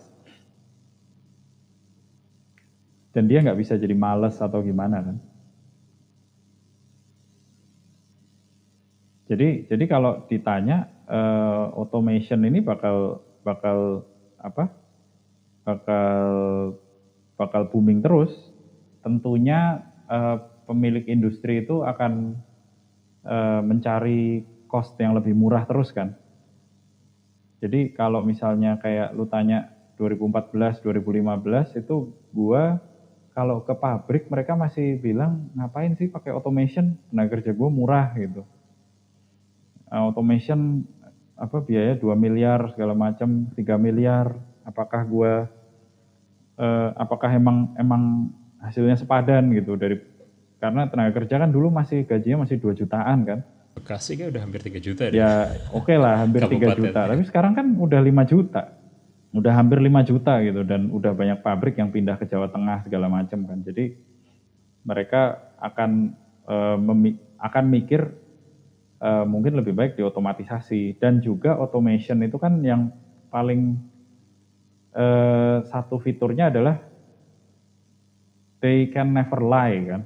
[3.10, 5.18] Dan dia nggak bisa jadi males atau gimana kan.
[9.26, 14.06] Jadi jadi kalau ditanya uh, automation ini bakal bakal
[14.38, 14.70] apa?
[15.66, 16.22] Bakal
[17.34, 18.30] bakal booming terus,
[19.02, 20.38] tentunya uh,
[20.70, 22.38] pemilik industri itu akan
[23.26, 26.14] uh, mencari cost yang lebih murah terus kan.
[27.60, 31.96] Jadi kalau misalnya kayak lu tanya 2014, 2015 itu
[32.30, 32.78] gua
[33.32, 38.44] kalau ke pabrik mereka masih bilang ngapain sih pakai automation tenaga kerja gua murah gitu.
[39.88, 40.84] Automation
[41.36, 44.36] apa biaya 2 miliar segala macam 3 miliar
[44.66, 45.32] apakah gua
[46.58, 50.02] eh, apakah emang emang hasilnya sepadan gitu dari
[50.58, 53.38] karena tenaga kerja kan dulu masih gajinya masih 2 jutaan kan.
[53.76, 57.00] Bekasi kan udah hampir 3 juta Ya oke okay lah hampir 3 juta.
[57.04, 57.08] Ya.
[57.12, 58.72] Tapi sekarang kan udah 5 juta.
[59.36, 63.06] Udah hampir 5 juta gitu dan udah banyak pabrik yang pindah ke Jawa Tengah segala
[63.12, 63.60] macam kan.
[63.60, 64.00] Jadi
[64.80, 66.16] mereka akan
[66.48, 66.78] uh,
[67.36, 68.00] akan mikir
[69.04, 72.88] uh, mungkin lebih baik diotomatisasi dan juga automation itu kan yang
[73.28, 73.76] paling
[74.96, 76.80] eh, satu fiturnya adalah
[78.64, 80.02] they can never lie kan.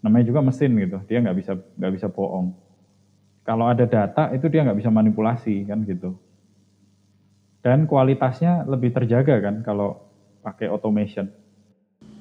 [0.00, 2.52] Namanya juga mesin gitu, dia nggak bisa nggak bisa bohong.
[3.44, 6.16] Kalau ada data itu dia nggak bisa manipulasi kan gitu.
[7.60, 10.00] Dan kualitasnya lebih terjaga kan kalau
[10.40, 11.28] pakai automation.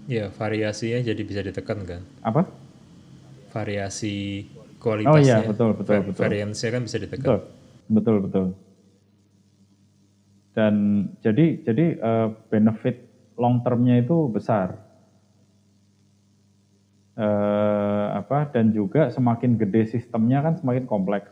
[0.09, 2.01] Ya, variasinya jadi bisa ditekan kan.
[2.19, 2.43] Apa?
[3.53, 5.23] Variasi Oh kualitasnya.
[5.23, 6.23] iya, betul betul betul.
[6.27, 7.23] Variansinya kan bisa ditekan.
[7.23, 7.39] Betul,
[7.87, 8.45] betul, betul.
[10.53, 13.05] Dan jadi jadi eh, benefit
[13.39, 14.77] long termnya itu besar.
[17.19, 21.29] Eh, apa dan juga semakin gede sistemnya kan semakin kompleks.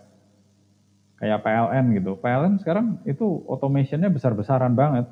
[1.18, 2.12] Kayak PLN gitu.
[2.22, 5.10] PLN sekarang itu automationnya besar-besaran banget.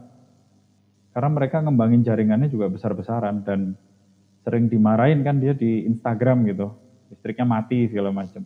[1.16, 3.74] Karena mereka ngembangin jaringannya juga besar-besaran dan
[4.46, 6.76] sering dimarahin kan dia di Instagram gitu.
[7.10, 8.46] Listriknya mati segala macam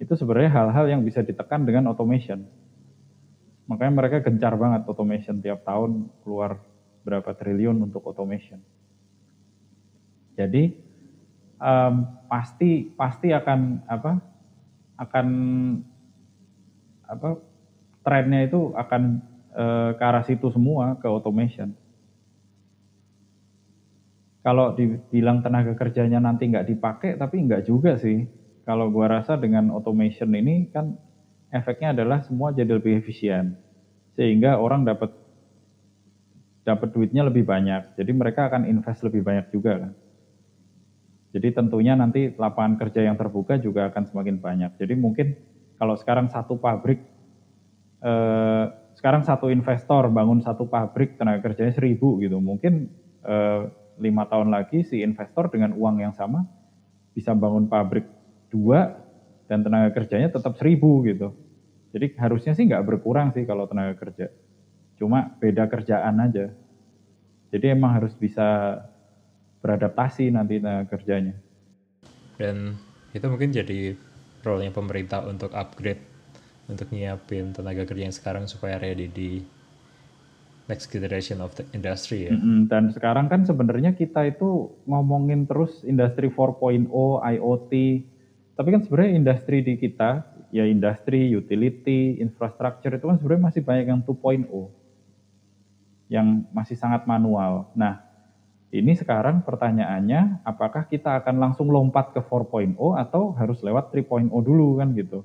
[0.00, 2.48] itu sebenarnya hal-hal yang bisa ditekan dengan automation.
[3.70, 6.58] Makanya mereka gencar banget automation tiap tahun keluar
[7.06, 8.58] berapa triliun untuk automation.
[10.34, 10.74] Jadi
[11.62, 11.94] em,
[12.26, 14.12] pasti pasti akan apa
[14.98, 15.26] akan
[17.06, 17.28] apa
[18.02, 19.02] trennya itu akan
[19.54, 21.70] eh, ke arah situ semua ke automation.
[24.40, 28.24] Kalau dibilang tenaga kerjanya nanti nggak dipakai, tapi nggak juga sih.
[28.64, 30.96] Kalau gua rasa dengan automation ini kan
[31.50, 33.58] efeknya adalah semua jadi lebih efisien,
[34.14, 35.10] sehingga orang dapat
[36.64, 37.98] dapat duitnya lebih banyak.
[37.98, 39.92] Jadi mereka akan invest lebih banyak juga kan.
[41.30, 44.70] Jadi tentunya nanti lapangan kerja yang terbuka juga akan semakin banyak.
[44.78, 45.38] Jadi mungkin
[45.78, 46.98] kalau sekarang satu pabrik,
[48.02, 48.64] eh,
[48.98, 52.90] sekarang satu investor bangun satu pabrik tenaga kerjanya seribu gitu, mungkin
[53.24, 53.62] eh,
[54.00, 56.48] lima tahun lagi si investor dengan uang yang sama
[57.12, 58.08] bisa bangun pabrik
[58.48, 58.96] dua
[59.50, 61.34] dan tenaga kerjanya tetap seribu gitu.
[61.90, 64.30] Jadi harusnya sih nggak berkurang sih kalau tenaga kerja.
[64.94, 66.54] Cuma beda kerjaan aja.
[67.50, 68.78] Jadi emang harus bisa
[69.58, 71.34] beradaptasi nanti tenaga kerjanya.
[72.38, 72.78] Dan
[73.10, 73.98] itu mungkin jadi
[74.46, 76.00] role-nya pemerintah untuk upgrade,
[76.70, 79.42] untuk nyiapin tenaga kerja yang sekarang supaya ready di
[80.70, 82.38] next generation of the industry ya.
[82.38, 86.86] Mm-mm, Dan sekarang kan sebenarnya kita itu ngomongin terus industri 4.0,
[87.18, 87.72] IoT.
[88.60, 90.20] Tapi kan sebenarnya industri di kita,
[90.52, 94.68] ya industri, utility, infrastructure itu kan sebenarnya masih banyak yang 2.0.
[96.12, 97.72] Yang masih sangat manual.
[97.72, 98.04] Nah,
[98.68, 104.76] ini sekarang pertanyaannya, apakah kita akan langsung lompat ke 4.0 atau harus lewat 3.0 dulu
[104.76, 105.24] kan gitu?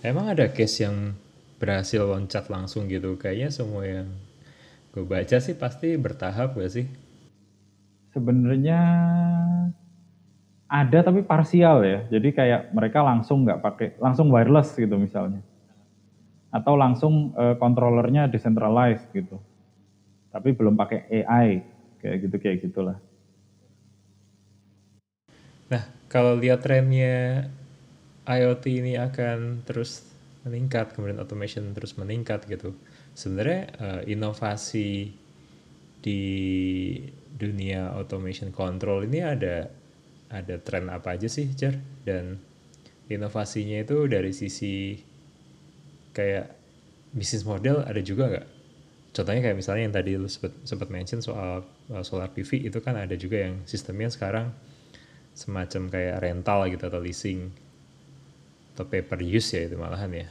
[0.00, 1.12] Emang ada case yang
[1.60, 3.20] berhasil loncat langsung gitu?
[3.20, 4.08] Kayaknya semua yang
[4.96, 6.88] gue baca sih pasti bertahap gak sih?
[8.16, 8.80] Sebenarnya
[10.72, 12.00] ada tapi parsial ya.
[12.08, 15.44] Jadi kayak mereka langsung nggak pakai, langsung wireless gitu misalnya.
[16.48, 19.36] Atau langsung eh, controllernya decentralized gitu.
[20.32, 21.60] Tapi belum pakai AI
[22.00, 22.96] kayak gitu kayak gitulah.
[25.68, 27.52] Nah, kalau lihat trennya
[28.24, 30.08] IoT ini akan terus
[30.48, 32.72] meningkat, kemudian automation terus meningkat gitu.
[33.12, 35.12] Sebenarnya eh, inovasi
[36.02, 36.22] di
[37.36, 39.81] dunia automation control ini ada
[40.32, 41.76] ada tren apa aja sih, Jar?
[42.02, 42.40] Dan
[43.12, 44.96] inovasinya itu dari sisi
[46.16, 46.48] kayak
[47.12, 48.46] bisnis model ada juga nggak?
[49.12, 52.96] Contohnya kayak misalnya yang tadi lu sempat sempat mention soal uh, solar PV itu kan
[52.96, 54.48] ada juga yang sistemnya sekarang
[55.36, 57.52] semacam kayak rental gitu atau leasing
[58.72, 60.28] atau pay per use ya itu malahan ya.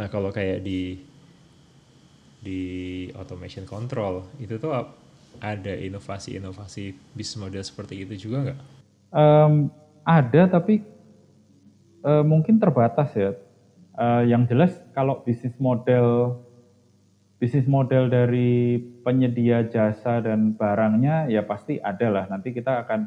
[0.00, 1.04] Nah kalau kayak di
[2.40, 2.62] di
[3.16, 4.72] automation control itu tuh
[5.40, 8.58] ada inovasi-inovasi bisnis model seperti itu juga nggak?
[9.14, 9.54] Em,
[10.04, 10.84] ada tapi
[12.04, 13.32] eh, mungkin terbatas ya.
[13.94, 16.38] Eh, yang jelas kalau bisnis model
[17.38, 22.24] bisnis model dari penyedia jasa dan barangnya ya pasti ada lah.
[22.30, 23.00] Nanti kita akan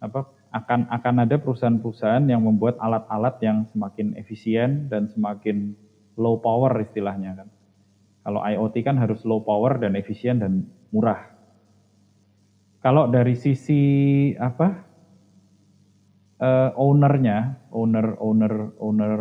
[0.00, 0.20] apa
[0.56, 5.76] akan akan ada perusahaan-perusahaan yang membuat alat-alat yang semakin efisien dan semakin
[6.16, 7.48] low power istilahnya kan.
[8.26, 11.20] Kalau IoT kan harus low power dan efisien dan murah.
[12.80, 13.80] Kalau dari sisi
[14.38, 14.86] apa
[16.40, 19.12] eh, ownernya, owner owner owner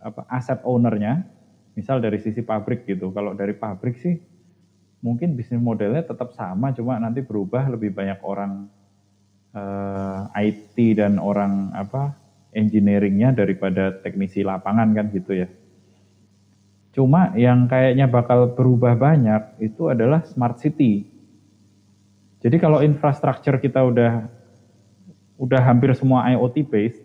[0.00, 1.24] apa aset ownernya,
[1.76, 3.10] misal dari sisi pabrik gitu.
[3.12, 4.16] Kalau dari pabrik sih
[5.04, 8.68] mungkin bisnis modelnya tetap sama, cuma nanti berubah lebih banyak orang
[9.56, 12.16] eh, IT dan orang apa
[12.56, 15.48] engineeringnya daripada teknisi lapangan kan gitu ya.
[16.96, 21.04] Cuma yang kayaknya bakal berubah banyak itu adalah smart city.
[22.40, 24.24] Jadi kalau infrastruktur kita udah
[25.36, 27.04] udah hampir semua IoT based,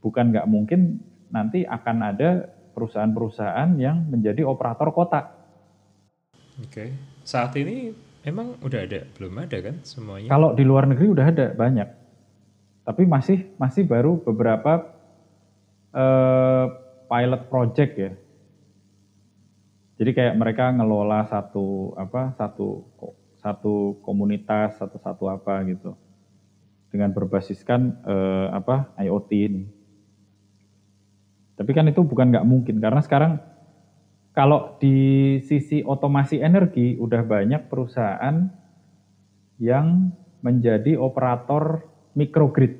[0.00, 0.96] bukan nggak mungkin
[1.28, 5.28] nanti akan ada perusahaan-perusahaan yang menjadi operator kota.
[6.64, 6.96] Oke.
[7.20, 7.92] Saat ini
[8.24, 10.32] emang udah ada, belum ada kan semuanya?
[10.32, 11.88] Kalau di luar negeri udah ada banyak,
[12.88, 14.88] tapi masih masih baru beberapa
[15.92, 16.66] eh,
[17.12, 18.12] pilot project ya.
[20.02, 22.90] Jadi kayak mereka ngelola satu apa satu
[23.38, 25.94] satu komunitas satu satu apa gitu
[26.90, 29.62] dengan berbasiskan eh, apa IoT ini.
[31.54, 33.38] Tapi kan itu bukan nggak mungkin karena sekarang
[34.34, 38.50] kalau di sisi otomasi energi udah banyak perusahaan
[39.62, 40.10] yang
[40.42, 41.86] menjadi operator
[42.18, 42.74] microgrid.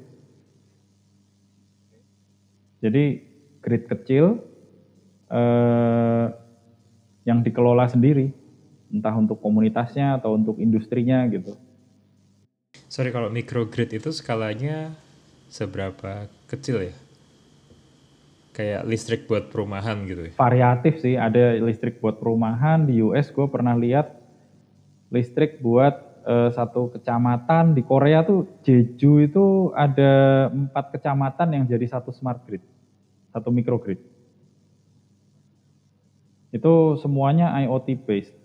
[2.82, 3.22] Jadi
[3.62, 4.42] grid kecil
[5.30, 6.41] eh,
[7.22, 8.34] yang dikelola sendiri,
[8.90, 11.54] entah untuk komunitasnya atau untuk industrinya gitu.
[12.92, 14.92] Sorry kalau microgrid itu skalanya
[15.48, 16.94] seberapa kecil ya?
[18.52, 20.32] Kayak listrik buat perumahan gitu ya?
[20.36, 24.12] Variatif sih, ada listrik buat perumahan di US gue pernah lihat
[25.08, 31.96] listrik buat eh, satu kecamatan di Korea tuh Jeju itu ada empat kecamatan yang jadi
[31.96, 32.60] satu smart grid,
[33.32, 34.11] satu microgrid.
[36.52, 38.36] Itu semuanya IoT based.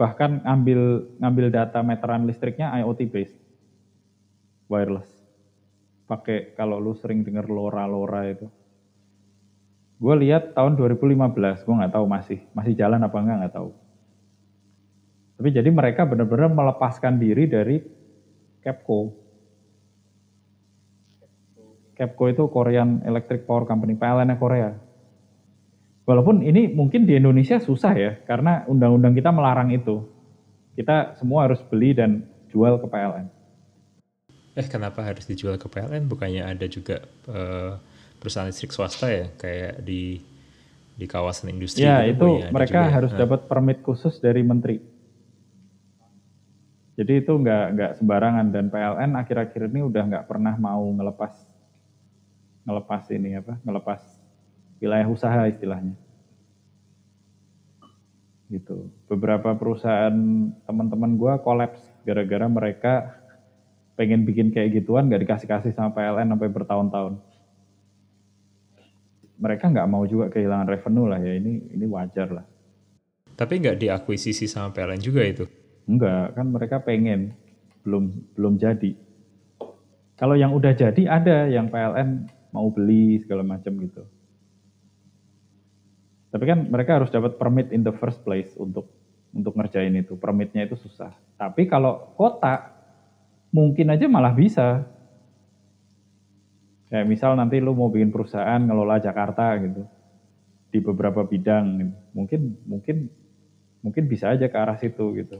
[0.00, 3.36] Bahkan ngambil ngambil data meteran listriknya IoT based.
[4.72, 5.12] Wireless.
[6.08, 8.48] Pakai kalau lu sering dengar LoRa-LoRa itu.
[10.00, 13.70] Gue lihat tahun 2015, gue nggak tahu masih masih jalan apa enggak nggak tahu.
[15.38, 17.76] Tapi jadi mereka benar-benar melepaskan diri dari
[18.64, 19.12] Capco.
[21.94, 24.83] Capco itu Korean Electric Power Company, PLN Korea.
[26.04, 30.04] Walaupun ini mungkin di Indonesia susah ya, karena undang-undang kita melarang itu.
[30.76, 33.26] Kita semua harus beli dan jual ke PLN.
[34.54, 36.04] Eh kenapa harus dijual ke PLN?
[36.04, 37.00] Bukannya ada juga
[37.30, 37.80] uh,
[38.20, 40.20] perusahaan listrik swasta ya, kayak di
[40.94, 41.88] di kawasan industri?
[41.88, 42.94] Ya gitu, itu mereka juga.
[43.00, 43.20] harus nah.
[43.24, 44.78] dapat permit khusus dari menteri.
[46.94, 51.32] Jadi itu nggak nggak sembarangan dan PLN akhir-akhir ini udah nggak pernah mau ngelepas
[52.64, 54.00] ngelepas ini apa ngelepas
[54.84, 55.96] wilayah usaha istilahnya.
[58.52, 58.92] Gitu.
[59.08, 60.14] Beberapa perusahaan
[60.68, 63.24] teman-teman gue kolaps gara-gara mereka
[63.96, 67.14] pengen bikin kayak gituan gak dikasih-kasih sama PLN sampai bertahun-tahun.
[69.34, 72.46] Mereka nggak mau juga kehilangan revenue lah ya ini ini wajar lah.
[73.34, 75.44] Tapi nggak diakuisisi sama PLN juga itu?
[75.90, 77.34] Enggak, kan mereka pengen
[77.82, 78.94] belum belum jadi.
[80.14, 84.06] Kalau yang udah jadi ada yang PLN mau beli segala macam gitu.
[86.34, 88.90] Tapi kan mereka harus dapat permit in the first place untuk
[89.30, 90.18] untuk ngerjain itu.
[90.18, 91.14] Permitnya itu susah.
[91.38, 92.74] Tapi kalau kota
[93.54, 94.82] mungkin aja malah bisa.
[96.90, 99.86] Kayak misal nanti lu mau bikin perusahaan ngelola Jakarta gitu
[100.74, 101.94] di beberapa bidang gitu.
[102.18, 102.96] Mungkin mungkin
[103.78, 105.38] mungkin bisa aja ke arah situ gitu.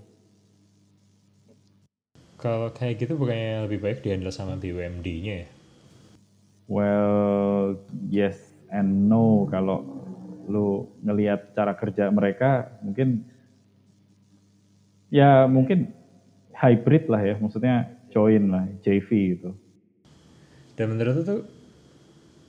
[2.38, 5.48] Kalau kayak gitu bukannya lebih baik dihandle sama BUMD-nya ya?
[6.70, 8.38] Well, yes
[8.70, 10.03] and no kalau
[10.48, 13.24] lu ngelihat cara kerja mereka mungkin
[15.08, 15.90] ya mungkin
[16.54, 19.50] hybrid lah ya maksudnya join lah JV gitu.
[20.74, 21.42] Dan menurut tuh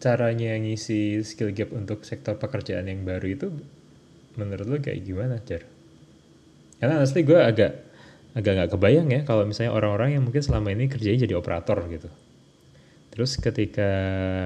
[0.02, 3.48] caranya ngisi skill gap untuk sektor pekerjaan yang baru itu
[4.36, 5.64] menurut lu kayak gimana cer
[6.78, 7.72] karena asli gue agak
[8.36, 12.12] agak nggak kebayang ya kalau misalnya orang-orang yang mungkin selama ini kerjanya jadi operator gitu
[13.16, 13.92] Terus ketika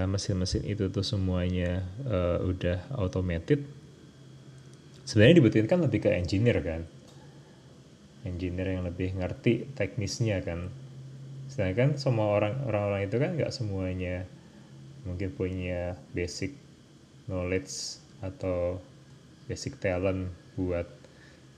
[0.05, 3.65] mesin-mesin itu tuh semuanya uh, udah automated,
[5.09, 6.85] sebenarnya dibutuhkan kan lebih ke engineer kan,
[8.29, 10.69] engineer yang lebih ngerti teknisnya kan.
[11.49, 14.29] Sedangkan semua orang orang-orang itu kan nggak semuanya
[15.01, 16.53] mungkin punya basic
[17.25, 18.77] knowledge atau
[19.49, 20.85] basic talent buat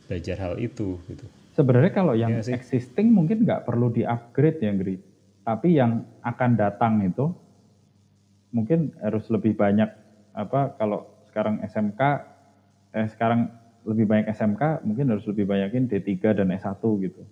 [0.07, 1.27] belajar hal itu gitu.
[1.59, 5.10] Sebenarnya kalau yang ya existing mungkin nggak perlu di upgrade ya Gri
[5.51, 7.27] tapi yang akan datang itu
[8.55, 9.91] mungkin harus lebih banyak
[10.31, 12.01] apa kalau sekarang SMK
[12.95, 13.51] eh sekarang
[13.83, 17.27] lebih banyak SMK mungkin harus lebih banyakin D3 dan S1 gitu.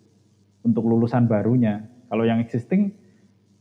[0.67, 1.87] Untuk lulusan barunya.
[2.11, 2.91] Kalau yang existing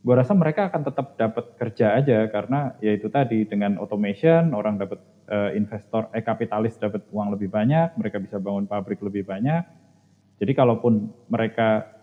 [0.02, 4.78] gue rasa mereka akan tetap dapat kerja aja karena ya itu tadi dengan automation orang
[4.78, 4.98] dapat
[5.30, 9.62] uh, investor eh kapitalis dapat uang lebih banyak mereka bisa bangun pabrik lebih banyak.
[10.38, 11.97] Jadi kalaupun mereka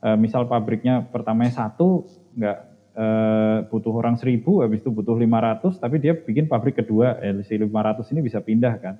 [0.00, 2.58] e, misal pabriknya pertamanya satu nggak
[2.96, 3.06] e,
[3.68, 8.12] butuh orang seribu habis itu butuh 500 tapi dia bikin pabrik kedua eh, si 500
[8.16, 8.96] ini bisa pindah kan.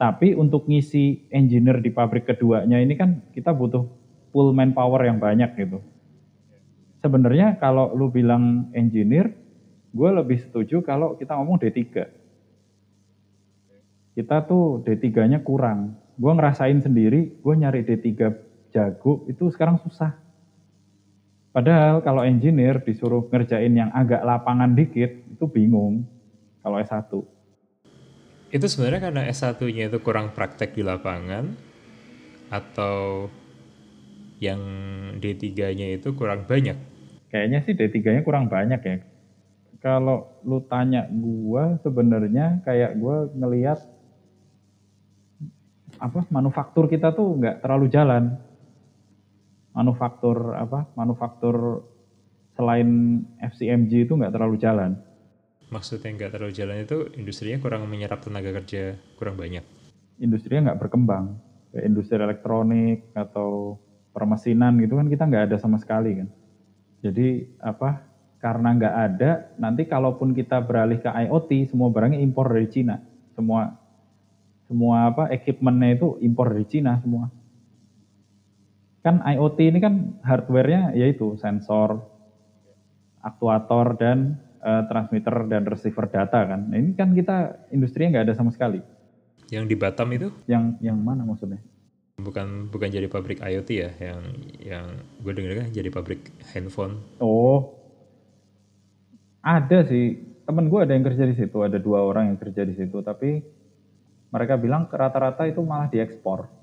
[0.00, 3.84] Tapi untuk ngisi engineer di pabrik keduanya ini kan kita butuh
[4.32, 5.84] full manpower yang banyak gitu.
[7.04, 9.36] Sebenarnya kalau lu bilang engineer
[9.92, 12.20] gue lebih setuju kalau kita ngomong D3
[14.14, 15.96] kita tuh D3-nya kurang.
[16.20, 18.28] Gue ngerasain sendiri, gue nyari D3
[18.70, 20.16] jago itu sekarang susah.
[21.50, 26.06] Padahal kalau engineer disuruh ngerjain yang agak lapangan dikit, itu bingung
[26.62, 27.10] kalau S1.
[28.54, 31.50] Itu sebenarnya karena S1-nya itu kurang praktek di lapangan,
[32.50, 33.26] atau
[34.38, 34.62] yang
[35.18, 36.78] D3-nya itu kurang banyak?
[37.30, 38.96] Kayaknya sih D3-nya kurang banyak ya.
[39.82, 43.80] Kalau lu tanya gua sebenarnya kayak gua ngelihat
[45.98, 48.38] apa manufaktur kita tuh nggak terlalu jalan.
[49.70, 50.90] Manufaktur apa?
[50.98, 51.86] Manufaktur
[52.58, 54.98] selain FCMG itu nggak terlalu jalan.
[55.70, 59.62] Maksudnya nggak terlalu jalan itu industrinya kurang menyerap tenaga kerja kurang banyak.
[60.18, 61.38] Industrinya nggak berkembang.
[61.70, 63.78] Kayak industri elektronik atau
[64.10, 66.28] permesinan gitu kan kita nggak ada sama sekali kan.
[67.00, 68.10] Jadi apa?
[68.40, 69.30] Karena nggak ada,
[69.60, 72.96] nanti kalaupun kita beralih ke IoT, semua barangnya impor dari Cina.
[73.36, 73.68] Semua
[74.64, 77.28] semua apa equipmentnya itu impor dari Cina semua.
[79.00, 82.04] Kan IoT ini kan hardware-nya yaitu sensor,
[83.24, 86.68] aktuator dan uh, transmitter dan receiver data kan.
[86.68, 88.80] Nah, ini kan kita industrinya nggak ada sama sekali.
[89.48, 90.28] Yang di Batam itu?
[90.44, 91.58] Yang yang mana maksudnya?
[92.20, 94.20] Bukan bukan jadi pabrik IoT ya, yang
[94.60, 94.86] yang
[95.24, 97.00] gue dengar kan jadi pabrik handphone.
[97.18, 97.80] Oh,
[99.40, 100.28] ada sih.
[100.44, 103.38] Temen gue ada yang kerja di situ, ada dua orang yang kerja di situ, tapi
[104.34, 106.59] mereka bilang rata-rata itu malah diekspor.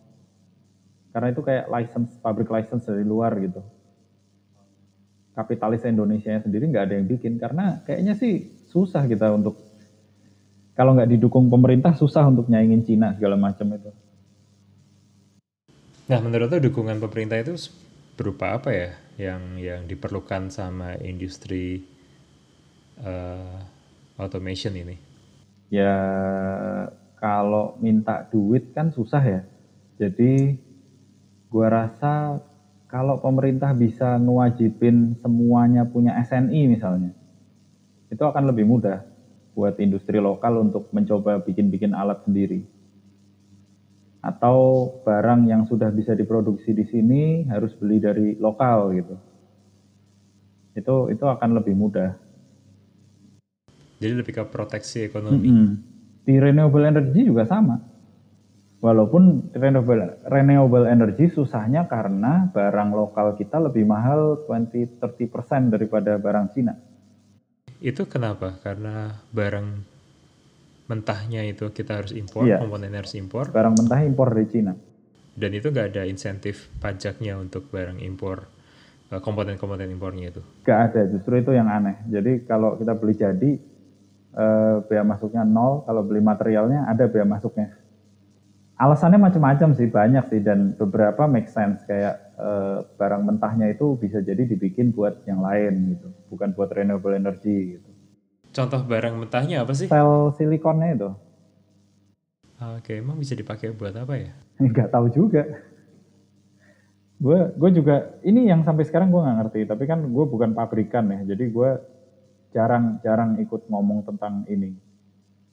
[1.11, 3.61] Karena itu kayak license, pabrik license dari luar gitu.
[5.33, 9.57] Kapitalis Indonesia sendiri nggak ada yang bikin karena kayaknya sih susah kita untuk
[10.77, 13.89] kalau nggak didukung pemerintah susah untuk nyaingin Cina segala macam itu.
[16.07, 17.57] Nah, menurut lo dukungan pemerintah itu
[18.15, 21.81] berupa apa ya yang yang diperlukan sama industri
[23.01, 23.57] uh,
[24.21, 24.95] automation ini?
[25.67, 25.97] Ya
[27.17, 29.41] kalau minta duit kan susah ya.
[29.97, 30.55] Jadi
[31.57, 32.37] gua rasa
[32.85, 37.17] kalau pemerintah bisa ngewajibin semuanya punya SNI misalnya,
[38.13, 39.01] itu akan lebih mudah
[39.57, 42.61] buat industri lokal untuk mencoba bikin-bikin alat sendiri.
[44.21, 49.15] Atau barang yang sudah bisa diproduksi di sini harus beli dari lokal gitu.
[50.77, 52.13] Itu itu akan lebih mudah.
[53.97, 55.49] Jadi lebih ke proteksi ekonomi.
[55.49, 55.97] Mm -hmm
[56.27, 57.79] di renewable energy juga sama.
[58.77, 66.77] Walaupun renewable, renewable energy susahnya karena barang lokal kita lebih mahal 20-30% daripada barang Cina.
[67.81, 68.61] Itu kenapa?
[68.61, 69.67] Karena barang
[70.93, 72.61] mentahnya itu kita harus impor, iya.
[72.61, 73.49] komponen harus impor.
[73.49, 74.73] Barang mentah impor dari Cina.
[75.33, 78.45] Dan itu nggak ada insentif pajaknya untuk barang impor,
[79.09, 80.41] eh, komponen-komponen impornya itu?
[80.65, 81.97] Nggak ada, justru itu yang aneh.
[82.13, 83.51] Jadi kalau kita beli jadi,
[84.37, 87.86] eh, bea masuknya nol, kalau beli materialnya ada bea masuknya.
[88.77, 94.21] Alasannya macam-macam sih, banyak sih dan beberapa make sense kayak eh, barang mentahnya itu bisa
[94.21, 97.89] jadi dibikin buat yang lain gitu, bukan buat renewable energy gitu.
[98.53, 99.89] Contoh barang mentahnya apa sih?
[99.89, 101.09] Sel silikonnya itu.
[102.77, 104.33] Oke, emang bisa dipakai buat apa ya?
[104.61, 105.45] Nggak tahu juga.
[107.17, 109.59] Gue gue juga ini yang sampai sekarang gue nggak ngerti.
[109.65, 111.69] Tapi kan gue bukan pabrikan ya, jadi gue
[112.53, 114.73] jarang-jarang ikut ngomong tentang ini.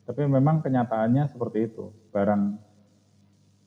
[0.05, 1.89] Tapi memang kenyataannya seperti itu.
[2.13, 2.61] Barang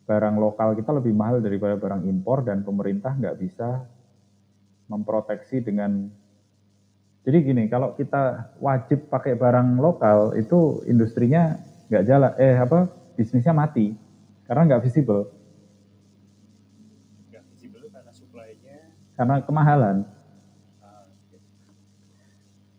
[0.07, 3.83] barang lokal kita lebih mahal daripada barang impor dan pemerintah nggak bisa
[4.87, 6.07] memproteksi dengan
[7.27, 11.59] jadi gini kalau kita wajib pakai barang lokal itu industrinya
[11.91, 12.87] nggak jalan eh apa
[13.19, 14.07] bisnisnya mati
[14.47, 15.27] karena nggak visible.
[17.27, 18.79] Nggak visible karena supply-nya.
[19.19, 19.95] Karena kemahalan.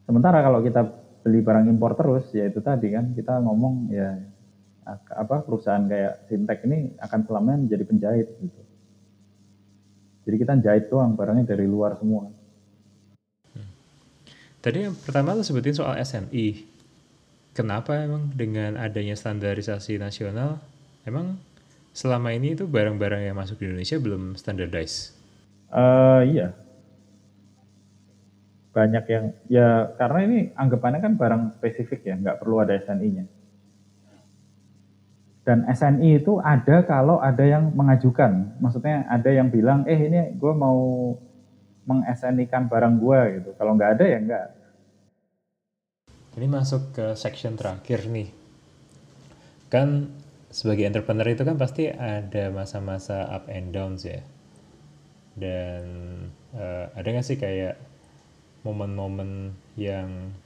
[0.09, 0.89] Sementara kalau kita
[1.21, 4.17] beli barang impor terus, ya itu tadi kan kita ngomong ya
[4.97, 8.61] apa perusahaan kayak fintech ini akan selamanya menjadi penjahit gitu.
[10.29, 12.29] Jadi kita jahit doang barangnya dari luar semua.
[13.53, 13.71] Hmm.
[14.61, 16.77] Tadi yang pertama lo sebutin soal SNI.
[17.57, 20.63] Kenapa emang dengan adanya standarisasi nasional,
[21.03, 21.41] emang
[21.91, 25.19] selama ini itu barang-barang yang masuk di Indonesia belum standardized?
[25.69, 26.55] Uh, iya,
[28.79, 33.27] banyak yang ya karena ini anggapannya kan barang spesifik ya nggak perlu ada SNI-nya
[35.49, 38.53] dan SNI itu ada kalau ada yang mengajukan.
[38.61, 40.77] Maksudnya ada yang bilang eh ini gue mau
[41.89, 42.05] meng
[42.53, 43.51] kan barang gue gitu.
[43.57, 44.47] Kalau nggak ada ya nggak.
[46.37, 48.29] Ini masuk ke section terakhir nih.
[49.73, 50.13] Kan
[50.53, 54.21] sebagai entrepreneur itu kan pasti ada masa-masa up and downs ya.
[55.33, 55.85] Dan
[56.53, 57.81] uh, ada nggak sih kayak
[58.69, 60.37] momen-momen yang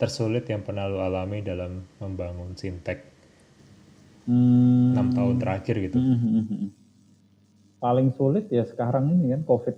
[0.00, 3.11] tersulit yang pernah lo alami dalam membangun sintek
[5.12, 5.96] enam tahun terakhir gitu.
[6.00, 6.70] hmm, hmm, hmm, hmm.
[7.76, 9.76] Paling sulit ya sekarang ini kan COVID.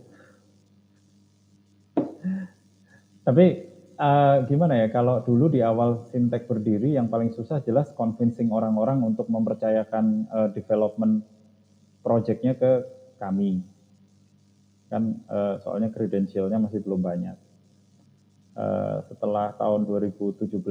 [3.24, 3.46] Tapi
[3.96, 9.02] eh, gimana ya kalau dulu di awal fintech berdiri yang paling susah jelas convincing orang-orang
[9.02, 11.24] untuk mempercayakan eh, development
[12.04, 12.84] projectnya ke
[13.18, 13.64] kami.
[14.92, 17.36] Kan eh, soalnya kredensialnya masih belum banyak.
[18.54, 20.62] Eh, setelah tahun 2017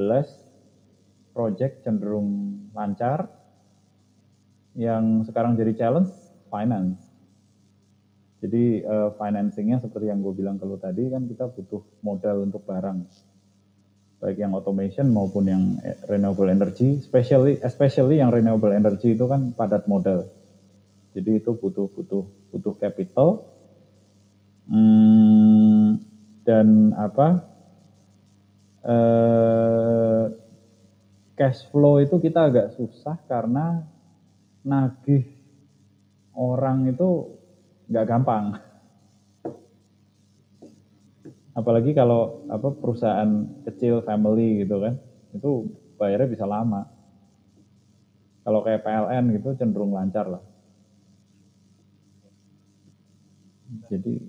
[1.33, 3.42] project cenderung lancar.
[4.73, 6.09] Yang sekarang jadi challenge
[6.49, 6.97] finance.
[8.43, 12.59] Jadi uh, financingnya seperti yang gue bilang ke lu tadi kan kita butuh modal untuk
[12.67, 13.07] barang.
[14.19, 19.55] Baik yang automation maupun yang eh, renewable energy, especially especially yang renewable energy itu kan
[19.55, 20.27] padat modal.
[21.15, 23.47] Jadi itu butuh butuh butuh capital.
[24.67, 25.99] Hmm,
[26.43, 27.47] dan apa?
[28.83, 30.27] Uh,
[31.39, 33.87] cash flow itu kita agak susah karena
[34.63, 35.27] nagih
[36.33, 37.37] orang itu
[37.91, 38.45] nggak gampang.
[41.53, 44.97] Apalagi kalau apa perusahaan kecil family gitu kan,
[45.35, 45.69] itu
[46.01, 46.89] bayarnya bisa lama.
[48.43, 50.43] Kalau kayak PLN gitu cenderung lancar lah.
[53.87, 54.19] Jadi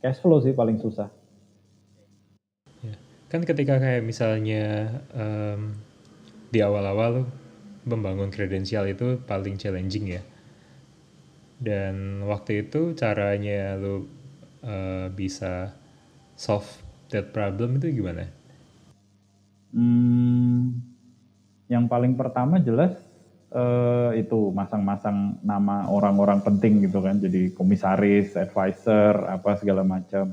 [0.00, 1.12] cash flow sih paling susah.
[2.80, 2.96] Ya.
[3.28, 5.76] Kan ketika kayak misalnya um,
[6.50, 7.28] di awal-awal
[7.84, 10.22] membangun kredensial itu paling challenging ya.
[11.60, 14.08] Dan waktu itu caranya lu
[14.64, 15.76] uh, bisa
[16.32, 16.68] solve
[17.12, 18.24] that problem itu gimana?
[19.70, 20.80] Hmm,
[21.68, 22.96] yang paling pertama jelas
[23.52, 30.32] uh, itu masang-masang nama orang-orang penting gitu kan, jadi komisaris, advisor, apa segala macam.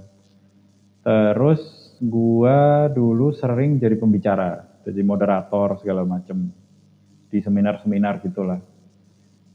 [1.03, 6.49] Terus gua dulu sering jadi pembicara, jadi moderator segala macam
[7.27, 8.59] di seminar-seminar gitulah,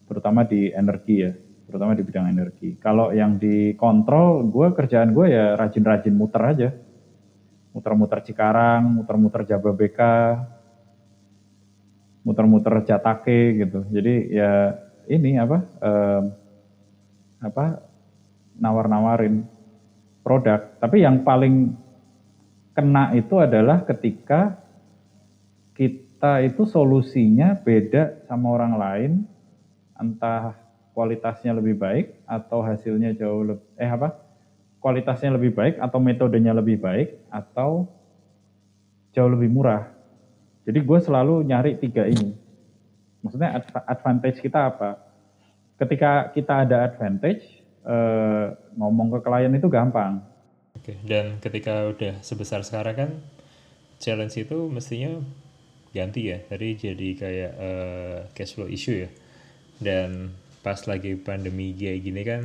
[0.06, 1.32] terutama di energi ya,
[1.66, 2.76] terutama di bidang energi.
[2.76, 6.68] Kalau yang dikontrol, gue kerjaan gue ya rajin-rajin muter aja,
[7.72, 10.44] muter-muter Cikarang, muter-muter Jababeka,
[12.22, 13.88] muter-muter Jatake gitu.
[13.90, 14.76] Jadi ya
[15.10, 16.22] ini apa, eh,
[17.42, 17.64] apa
[18.60, 19.42] nawar-nawarin
[20.22, 20.78] produk.
[20.78, 21.74] Tapi yang paling
[22.72, 24.61] kena itu adalah ketika
[26.22, 29.12] kita itu solusinya beda sama orang lain,
[29.98, 30.54] entah
[30.94, 34.22] kualitasnya lebih baik atau hasilnya jauh lebih eh apa
[34.78, 37.90] kualitasnya lebih baik atau metodenya lebih baik atau
[39.10, 39.90] jauh lebih murah.
[40.62, 42.38] Jadi gue selalu nyari tiga ini.
[43.26, 43.58] Maksudnya
[43.90, 45.02] advantage kita apa?
[45.74, 48.46] Ketika kita ada advantage, eh,
[48.78, 50.22] ngomong ke klien itu gampang.
[50.78, 53.10] Oke, dan ketika udah sebesar sekarang kan
[53.98, 55.18] challenge itu mestinya
[55.92, 56.40] ganti ya.
[56.40, 59.10] Tadi jadi kayak uh, cash flow issue ya.
[59.78, 60.32] Dan
[60.64, 62.42] pas lagi pandemi kayak gini kan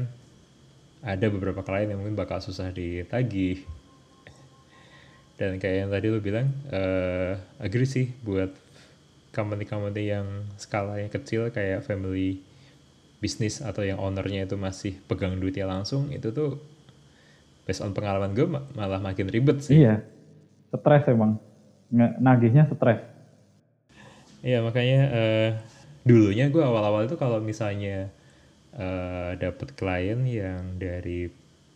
[1.01, 3.63] ada beberapa klien yang mungkin bakal susah ditagih.
[5.39, 8.51] Dan kayak yang tadi lu bilang uh, agree sih buat
[9.31, 12.41] company-company yang skalanya kecil kayak family
[13.21, 16.57] bisnis atau yang ownernya itu masih pegang duitnya langsung itu tuh
[17.65, 19.85] based on pengalaman gue malah makin ribet sih.
[19.85, 20.01] Iya.
[20.73, 21.37] Stres emang.
[21.93, 23.16] Nagihnya stres
[24.47, 25.49] iya makanya uh,
[26.07, 28.07] dulunya gue awal-awal itu kalau misalnya
[28.79, 31.27] uh, dapet klien yang dari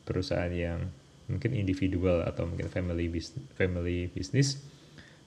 [0.07, 0.88] perusahaan yang
[1.27, 4.64] mungkin individual atau mungkin family business, family business,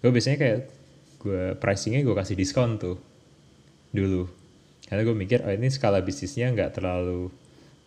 [0.00, 0.58] gue biasanya kayak
[1.20, 2.96] gue pricingnya gue kasih diskon tuh
[3.92, 4.24] dulu.
[4.88, 7.28] Karena gue mikir oh ini skala bisnisnya nggak terlalu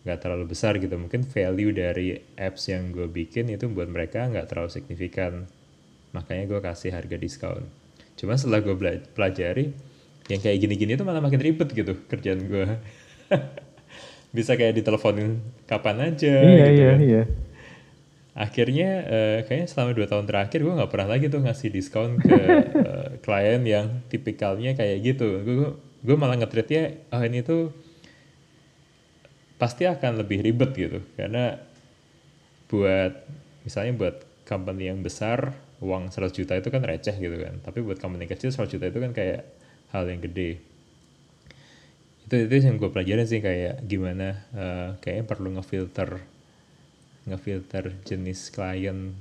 [0.06, 0.94] nggak terlalu besar gitu.
[0.94, 5.50] Mungkin value dari apps yang gue bikin itu buat mereka nggak terlalu signifikan.
[6.14, 7.66] Makanya gue kasih harga diskon
[8.18, 8.74] cuma setelah gue
[9.14, 9.70] pelajari
[10.28, 12.66] yang kayak gini-gini tuh malah makin ribet gitu kerjaan gue
[14.36, 17.00] bisa kayak diteleponin kapan aja iya gitu iya kan.
[17.00, 17.24] iya.
[18.38, 22.38] Akhirnya uh, kayaknya selama dua tahun terakhir gue nggak pernah lagi tuh ngasih diskon ke
[22.38, 25.42] uh, klien yang tipikalnya kayak gitu.
[25.42, 25.74] Gue
[26.06, 27.74] gue malah ngetritnya oh ini tuh
[29.58, 31.02] pasti akan lebih ribet gitu.
[31.18, 31.58] Karena
[32.70, 33.26] buat
[33.66, 34.16] misalnya buat
[34.46, 37.62] company yang besar uang 100 juta itu kan receh gitu kan.
[37.62, 39.46] Tapi buat company kecil 100 juta itu kan kayak
[39.94, 40.58] hal yang gede.
[42.26, 46.20] Itu itu yang gue pelajarin sih kayak gimana uh, kayaknya perlu ngefilter
[47.28, 49.14] ngefilter jenis klien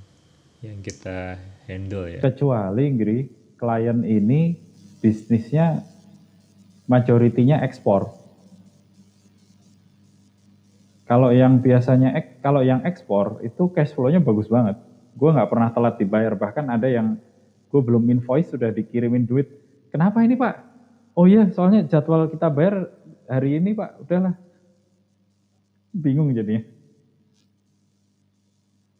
[0.66, 1.38] yang kita
[1.70, 2.20] handle ya.
[2.26, 3.20] Kecuali Gri
[3.56, 4.58] klien ini
[5.00, 5.86] bisnisnya
[6.90, 8.18] majoritinya ekspor.
[11.08, 14.76] Kalau yang biasanya ek, kalau yang ekspor itu cash flow-nya bagus banget
[15.18, 17.18] gue nggak pernah telat dibayar bahkan ada yang
[17.74, 19.50] gue belum invoice sudah dikirimin duit
[19.92, 20.56] Kenapa ini Pak?
[21.18, 22.92] Oh iya, soalnya jadwal kita bayar
[23.26, 24.36] hari ini Pak, udahlah.
[25.96, 26.62] Bingung jadinya.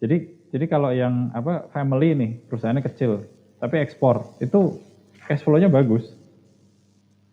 [0.02, 0.18] Jadi
[0.50, 3.28] jadi kalau yang apa family nih, perusahaannya kecil,
[3.60, 4.80] tapi ekspor, itu
[5.28, 6.16] cash flow-nya bagus.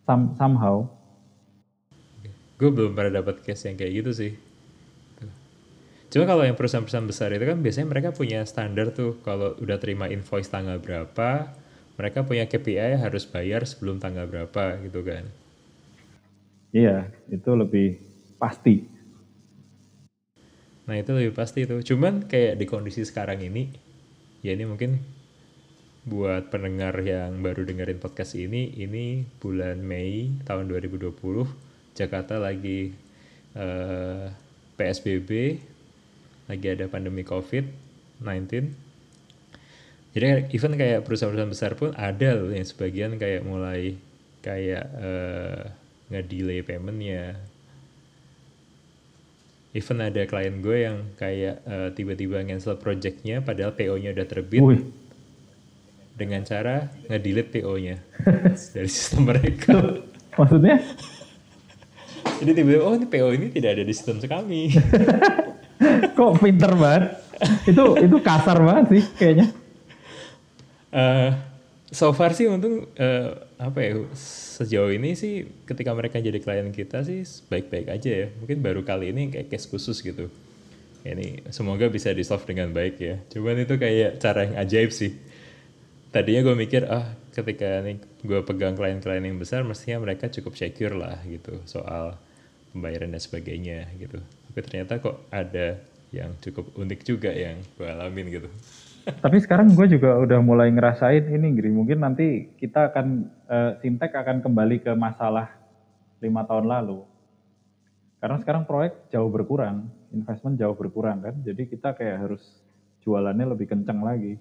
[0.05, 0.85] Some, somehow.
[2.61, 4.31] Gue belum pernah dapat case yang kayak gitu sih.
[6.13, 10.07] Cuma kalau yang perusahaan-perusahaan besar itu kan biasanya mereka punya standar tuh kalau udah terima
[10.07, 11.51] invoice tanggal berapa,
[11.95, 15.25] mereka punya KPI harus bayar sebelum tanggal berapa gitu kan.
[16.75, 17.99] Iya, itu lebih
[18.35, 18.83] pasti.
[20.85, 21.81] Nah itu lebih pasti itu.
[21.81, 23.71] Cuman kayak di kondisi sekarang ini,
[24.45, 24.99] ya ini mungkin
[26.05, 31.17] buat pendengar yang baru dengerin podcast ini, ini bulan Mei tahun 2020,
[31.97, 32.93] Jakarta lagi
[33.57, 34.25] uh, eh,
[34.77, 35.57] PSBB,
[36.45, 38.71] lagi ada pandemi COVID-19.
[40.15, 43.99] Jadi even kayak perusahaan-perusahaan besar pun ada loh yang sebagian kayak mulai
[44.39, 45.67] kayak uh,
[46.07, 47.35] nge-delay paymentnya.
[49.75, 54.63] Even ada klien gue yang kayak uh, tiba-tiba cancel projectnya padahal PO-nya udah terbit.
[54.63, 54.81] Wih.
[56.15, 57.99] Dengan cara nge-delete PO-nya
[58.75, 59.99] dari sistem mereka.
[60.39, 60.79] Maksudnya?
[62.39, 64.71] Jadi tiba-tiba, oh ini PO ini tidak ada di sistem kami.
[66.13, 67.25] Kok pinter banget?
[67.67, 69.47] itu itu kasar banget sih kayaknya.
[70.95, 71.35] Uh,
[71.91, 73.29] so far sih untung uh,
[73.59, 73.91] apa ya
[74.55, 78.27] sejauh ini sih ketika mereka jadi klien kita sih baik-baik aja ya.
[78.39, 80.31] Mungkin baru kali ini kayak case khusus gitu.
[81.05, 83.15] Ini semoga bisa di solve dengan baik ya.
[83.29, 85.13] Cuman itu kayak cara yang ajaib sih.
[86.09, 90.95] Tadinya gue mikir ah ketika nih gue pegang klien-klien yang besar mestinya mereka cukup secure
[90.95, 92.15] lah gitu soal
[92.71, 95.83] pembayaran dan sebagainya gitu tapi ternyata kok ada
[96.15, 98.49] yang cukup unik juga yang gue alamin gitu.
[99.23, 103.07] Tapi sekarang gue juga udah mulai ngerasain ini Giri mungkin nanti kita akan
[103.45, 105.51] uh, Sintek akan kembali ke masalah
[106.23, 107.03] lima tahun lalu.
[108.17, 109.85] Karena sekarang proyek jauh berkurang
[110.15, 111.35] investment jauh berkurang kan.
[111.43, 112.43] Jadi kita kayak harus
[113.03, 114.39] jualannya lebih kencang lagi.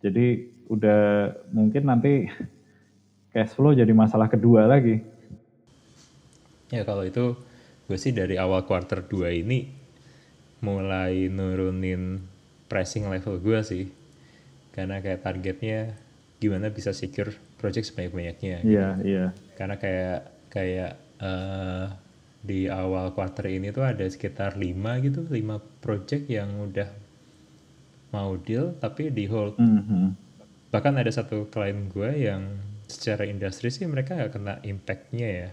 [0.00, 2.26] Jadi udah mungkin nanti
[3.36, 5.04] cash flow jadi masalah kedua lagi.
[6.72, 7.36] Ya kalau itu
[7.88, 9.77] gue sih dari awal quarter 2 ini
[10.60, 12.22] mulai nurunin
[12.66, 13.84] pricing level gue sih
[14.74, 15.94] karena kayak targetnya
[16.38, 19.28] gimana bisa secure project sebanyak-banyaknya iya yeah, iya yeah.
[19.58, 21.90] karena kayak kayak uh,
[22.38, 26.88] di awal quarter ini tuh ada sekitar 5 gitu 5 project yang udah
[28.14, 30.06] mau deal tapi di hold mm -hmm.
[30.70, 32.46] bahkan ada satu klien gue yang
[32.88, 35.50] secara industri sih mereka nggak kena impactnya ya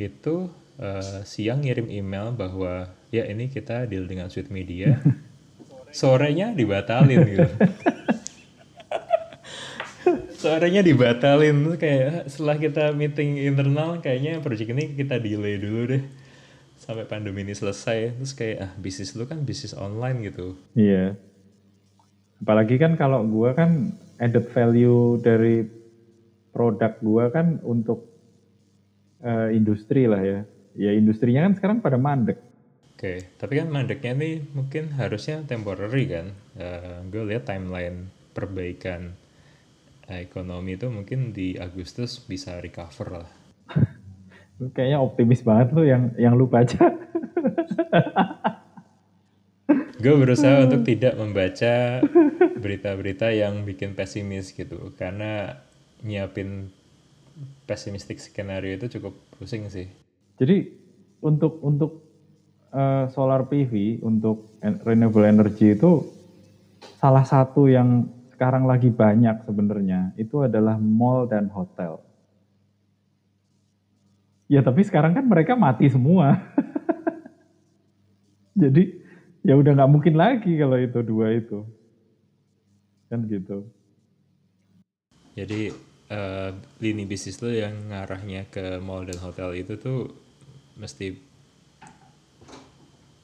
[0.00, 0.50] itu
[0.80, 4.96] uh, siang ngirim email bahwa ya ini kita deal dengan Sweet Media,
[6.00, 7.44] sorenya dibatalin gitu.
[10.42, 11.76] sorenya dibatalin.
[11.76, 16.02] Kayak setelah kita meeting internal kayaknya project ini kita delay dulu deh.
[16.80, 18.16] Sampai pandemi ini selesai.
[18.18, 20.56] Terus kayak ah bisnis lu kan bisnis online gitu.
[20.74, 21.14] Iya.
[22.42, 25.62] Apalagi kan kalau gua kan added value dari
[26.50, 28.08] produk gua kan untuk
[29.22, 30.40] uh, industri lah ya.
[30.72, 32.40] Ya industrinya kan sekarang pada mandek.
[33.02, 36.38] Oke, tapi kan mandeknya nih mungkin harusnya temporary kan.
[36.54, 39.18] Uh, eh, gue lihat timeline perbaikan
[40.06, 43.30] ekonomi itu mungkin di Agustus bisa recover lah.
[44.78, 46.94] Kayaknya optimis banget lo yang yang lu baca.
[49.98, 52.06] gue berusaha untuk tidak membaca
[52.54, 55.58] berita-berita yang bikin pesimis gitu karena
[56.06, 56.70] nyiapin
[57.66, 59.90] pesimistik skenario itu cukup pusing sih.
[60.38, 60.70] Jadi
[61.18, 62.11] untuk untuk
[62.72, 66.08] uh, solar PV untuk renewable energy itu
[66.98, 72.02] salah satu yang sekarang lagi banyak sebenarnya itu adalah mall dan hotel.
[74.50, 76.42] Ya tapi sekarang kan mereka mati semua.
[78.62, 78.98] Jadi
[79.46, 81.62] ya udah nggak mungkin lagi kalau itu dua itu.
[83.08, 83.64] Kan gitu.
[85.32, 85.72] Jadi
[86.12, 86.50] uh,
[86.82, 90.12] lini bisnis lo yang ngarahnya ke mall dan hotel itu tuh
[90.76, 91.31] mesti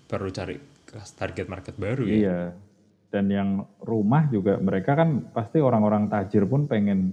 [0.09, 0.57] perlu cari
[1.21, 2.17] target market baru ya.
[2.17, 2.41] Iya.
[3.09, 7.13] Dan yang rumah juga mereka kan pasti orang-orang tajir pun pengen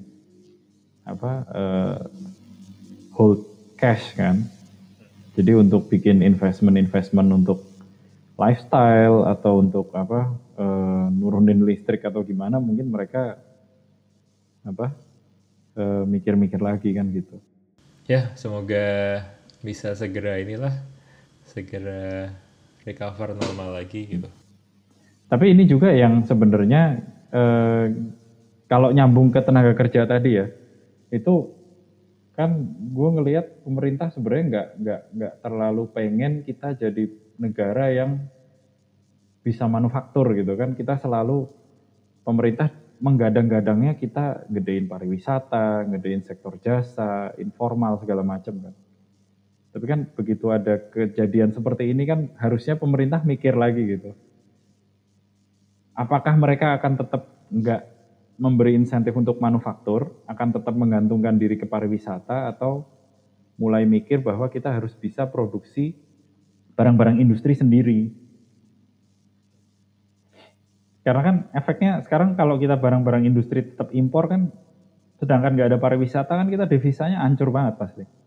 [1.06, 2.00] apa uh,
[3.16, 3.46] hold
[3.76, 4.44] cash kan.
[5.36, 7.60] Jadi untuk bikin investment-investment untuk
[8.40, 13.40] lifestyle atau untuk apa uh, nurunin listrik atau gimana mungkin mereka
[14.64, 14.92] apa
[15.80, 17.40] uh, mikir-mikir lagi kan gitu.
[18.06, 19.22] Ya, semoga
[19.64, 20.76] bisa segera inilah
[21.48, 22.32] segera
[22.86, 24.30] recover normal lagi gitu.
[25.26, 27.02] Tapi ini juga yang sebenarnya
[27.34, 27.86] eh,
[28.70, 30.46] kalau nyambung ke tenaga kerja tadi ya,
[31.10, 31.50] itu
[32.38, 32.52] kan
[32.94, 37.04] gue ngelihat pemerintah sebenarnya nggak nggak nggak terlalu pengen kita jadi
[37.42, 38.12] negara yang
[39.40, 41.48] bisa manufaktur gitu kan kita selalu
[42.28, 48.74] pemerintah menggadang-gadangnya kita gedein pariwisata, gedein sektor jasa, informal segala macam kan.
[49.76, 54.16] Tapi kan begitu ada kejadian seperti ini kan harusnya pemerintah mikir lagi gitu.
[55.92, 57.84] Apakah mereka akan tetap nggak
[58.40, 62.88] memberi insentif untuk manufaktur, akan tetap menggantungkan diri ke pariwisata atau
[63.60, 65.92] mulai mikir bahwa kita harus bisa produksi
[66.80, 68.16] barang-barang industri sendiri.
[71.04, 74.56] Karena kan efeknya sekarang kalau kita barang-barang industri tetap impor kan,
[75.20, 78.25] sedangkan nggak ada pariwisata kan kita devisanya hancur banget pasti.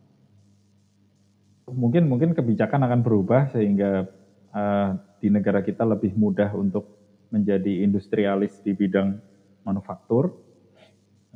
[1.72, 4.08] Mungkin mungkin kebijakan akan berubah sehingga
[4.52, 6.86] uh, di negara kita lebih mudah untuk
[7.28, 9.20] menjadi industrialis di bidang
[9.66, 10.32] manufaktur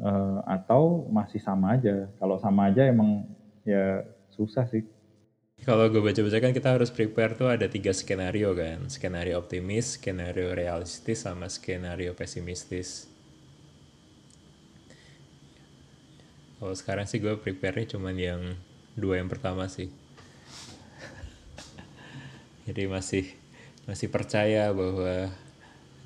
[0.00, 2.08] uh, atau masih sama aja.
[2.16, 3.28] Kalau sama aja emang
[3.66, 4.82] ya susah sih.
[5.62, 8.90] Kalau gue baca-baca kan kita harus prepare tuh ada tiga skenario kan.
[8.90, 13.06] Skenario optimis, skenario realistis, sama skenario pesimistis.
[16.58, 18.42] Kalau sekarang sih gue prepare-nya cuman yang
[18.98, 20.01] dua yang pertama sih.
[22.72, 23.28] Jadi masih
[23.84, 25.28] masih percaya bahwa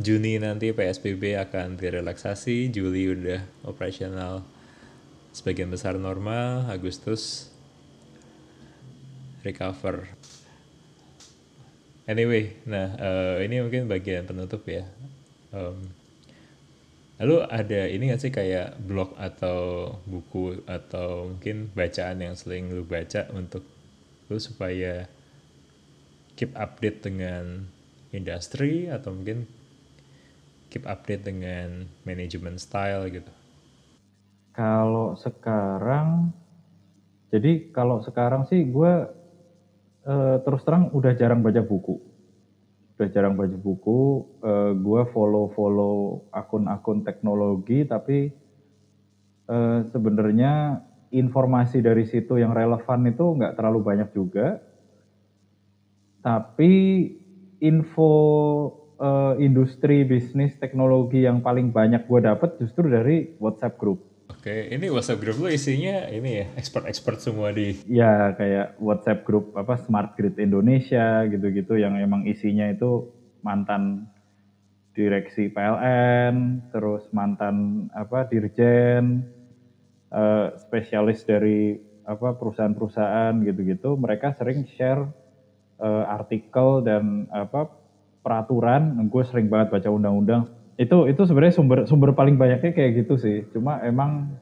[0.03, 4.43] Juni nanti PSBB akan direlaksasi, Juli udah operasional
[5.31, 7.55] sebagian besar normal, Agustus
[9.47, 10.11] recover.
[12.11, 14.91] Anyway, nah uh, ini mungkin bagian penutup ya.
[15.55, 15.87] Um,
[17.23, 22.83] lalu ada ini gak sih kayak blog atau buku atau mungkin bacaan yang sering lu
[22.83, 23.63] baca untuk
[24.27, 25.07] lu supaya
[26.37, 27.65] keep update dengan
[28.13, 29.49] industri atau mungkin
[30.69, 33.33] keep update dengan manajemen style gitu?
[34.53, 36.33] Kalau sekarang,
[37.33, 38.93] jadi kalau sekarang sih gue
[40.05, 41.97] uh, terus terang udah jarang baca buku.
[42.97, 48.33] Udah jarang baca buku, uh, gue follow-follow akun-akun teknologi, tapi
[49.53, 50.81] uh, sebenarnya
[51.13, 54.61] informasi dari situ yang relevan itu nggak terlalu banyak juga.
[56.27, 56.75] Tapi
[57.63, 58.13] info
[58.99, 64.03] uh, industri bisnis teknologi yang paling banyak gue dapet justru dari WhatsApp group.
[64.27, 67.79] Oke, ini WhatsApp group lo isinya ini ya expert-expert semua di.
[67.87, 73.07] Ya kayak WhatsApp group apa Smart Grid Indonesia gitu-gitu yang emang isinya itu
[73.47, 74.11] mantan
[74.99, 79.29] direksi PLN, terus mantan apa dirjen,
[80.11, 83.95] uh, spesialis dari apa perusahaan-perusahaan gitu-gitu.
[83.95, 85.07] Mereka sering share
[85.81, 87.69] uh, artikel dan apa
[88.27, 90.51] peraturan, gue sering banget baca undang-undang.
[90.77, 93.47] Itu itu sebenarnya sumber sumber paling banyaknya kayak gitu sih.
[93.55, 94.35] Cuma emang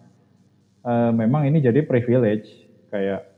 [0.83, 2.49] uh, memang ini jadi privilege
[2.89, 3.35] kayak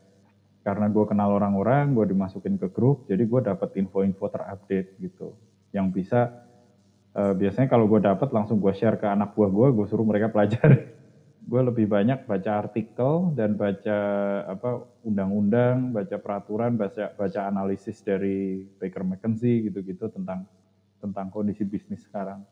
[0.66, 5.38] karena gue kenal orang-orang, gue dimasukin ke grup, jadi gue dapat info-info terupdate gitu.
[5.70, 6.20] Yang bisa
[7.14, 10.30] uh, biasanya kalau gue dapat langsung gue share ke anak buah gue, gue suruh mereka
[10.34, 10.90] pelajari.
[11.46, 13.98] gue lebih banyak baca artikel dan baca
[14.50, 20.42] apa undang-undang, baca peraturan, baca baca analisis dari Baker McKenzie gitu-gitu tentang
[20.98, 22.42] tentang kondisi bisnis sekarang.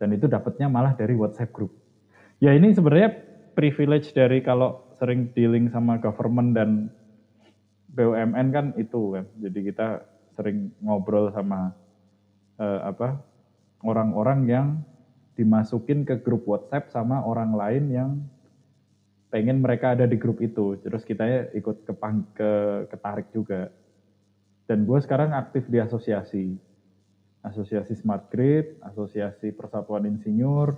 [0.00, 1.76] Dan itu dapatnya malah dari WhatsApp group.
[2.40, 3.12] Ya ini sebenarnya
[3.52, 6.88] privilege dari kalau sering dealing sama government dan
[7.92, 9.28] BUMN kan itu kan.
[9.36, 10.00] Jadi kita
[10.32, 11.76] sering ngobrol sama
[12.56, 13.20] uh, apa
[13.84, 14.66] orang-orang yang
[15.40, 18.10] dimasukin ke grup WhatsApp sama orang lain yang
[19.32, 20.76] pengen mereka ada di grup itu.
[20.84, 21.94] Terus kita ikut ke,
[22.36, 22.50] ke
[22.92, 23.72] ketarik juga.
[24.68, 26.54] Dan gue sekarang aktif di asosiasi.
[27.40, 30.76] Asosiasi Smart Grid, Asosiasi Persatuan Insinyur.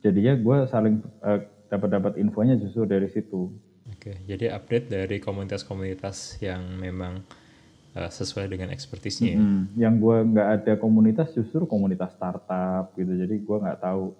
[0.00, 3.52] Jadinya gue saling uh, dapat-dapat infonya justru dari situ.
[3.92, 7.22] Oke, jadi update dari komunitas-komunitas yang memang
[7.96, 9.34] uh, sesuai dengan ekspertisnya.
[9.34, 9.62] Mm -hmm.
[9.80, 13.10] Yang gue nggak ada komunitas justru komunitas startup gitu.
[13.16, 14.12] Jadi gue nggak tahu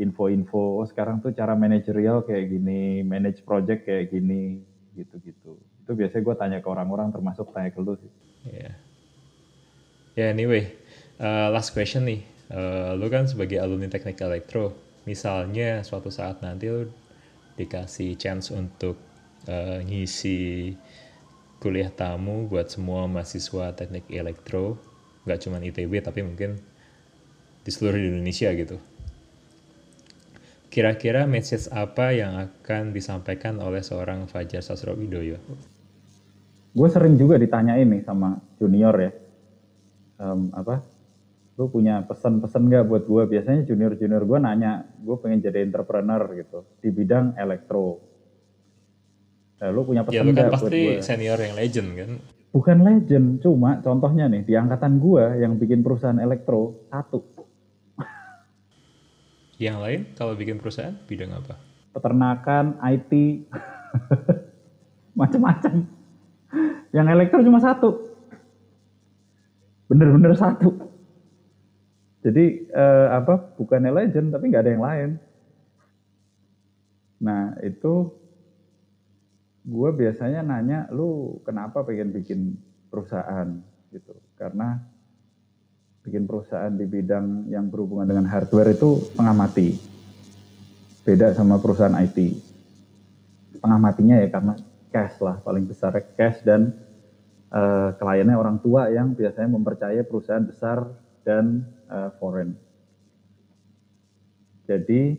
[0.00, 4.62] info-info oh sekarang tuh cara manajerial kayak gini, manage project kayak gini,
[4.96, 5.58] gitu-gitu.
[5.82, 8.12] Itu biasanya gue tanya ke orang-orang termasuk tanya ke lu sih.
[8.48, 8.74] Ya, yeah.
[10.16, 10.70] yeah, anyway,
[11.20, 12.22] uh, last question nih.
[12.52, 14.76] Uh, lu kan sebagai alumni teknik elektro,
[15.08, 16.84] misalnya suatu saat nanti lu
[17.56, 18.96] dikasih chance untuk
[19.48, 20.72] uh, ngisi
[21.62, 24.82] kuliah tamu buat semua mahasiswa teknik elektro,
[25.22, 26.58] nggak cuma ITB tapi mungkin
[27.62, 28.82] di seluruh Indonesia gitu.
[30.66, 35.38] Kira-kira message apa yang akan disampaikan oleh seorang Fajar Sasro Widoyo?
[36.74, 39.12] Gue sering juga ditanya ini sama junior ya,
[40.18, 40.82] um, apa?
[41.60, 43.22] Lu punya pesan-pesan gak buat gue?
[43.28, 48.11] Biasanya junior-junior gue nanya, gue pengen jadi entrepreneur gitu di bidang elektro
[49.62, 50.94] Nah, lu punya Ya pesan lu kan buat pasti gue?
[50.98, 52.10] senior yang legend kan.
[52.50, 57.22] Bukan legend, cuma contohnya nih di angkatan gua yang bikin perusahaan elektro satu
[59.56, 61.54] Yang lain kalau bikin perusahaan bidang apa?
[61.92, 63.12] peternakan, IT,
[65.20, 65.84] macam-macam.
[66.90, 67.90] Yang elektro cuma satu,
[69.86, 70.72] bener-bener satu.
[72.24, 73.54] Jadi eh, apa?
[73.54, 75.10] Bukannya legend tapi nggak ada yang lain.
[77.20, 78.10] Nah itu
[79.62, 82.58] gue biasanya nanya lu kenapa pengen bikin
[82.90, 83.48] perusahaan?
[83.92, 84.14] Gitu.
[84.34, 84.80] Karena
[86.02, 89.78] bikin perusahaan di bidang yang berhubungan dengan hardware itu setengah mati
[91.02, 92.18] beda sama perusahaan IT
[93.54, 94.54] setengah matinya ya karena
[94.90, 96.74] cash lah paling besar cash dan
[97.54, 100.90] eh, kliennya orang tua yang biasanya mempercayai perusahaan besar
[101.22, 102.58] dan eh, foreign.
[104.66, 105.18] Jadi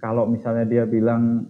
[0.00, 1.48] kalau misalnya dia bilang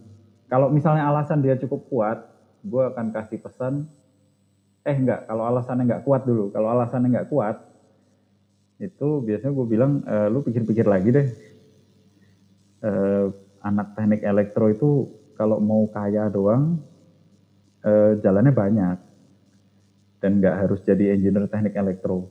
[0.50, 2.18] kalau misalnya alasan dia cukup kuat,
[2.66, 3.86] gue akan kasih pesan,
[4.82, 7.56] eh enggak, kalau alasannya enggak kuat dulu, kalau alasannya enggak kuat,
[8.82, 11.28] itu biasanya gue bilang, e, lu pikir-pikir lagi deh,
[12.82, 12.90] e,
[13.62, 15.06] anak teknik elektro itu
[15.38, 16.82] kalau mau kaya doang,
[17.86, 18.98] e, jalannya banyak,
[20.18, 22.26] dan nggak harus jadi engineer teknik elektro.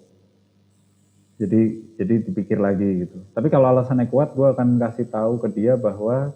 [1.40, 3.24] Jadi jadi dipikir lagi gitu.
[3.32, 6.36] Tapi kalau alasannya kuat, gue akan kasih tahu ke dia bahwa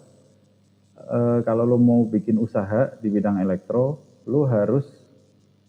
[0.98, 4.86] eh, kalau lo mau bikin usaha di bidang elektro, lo harus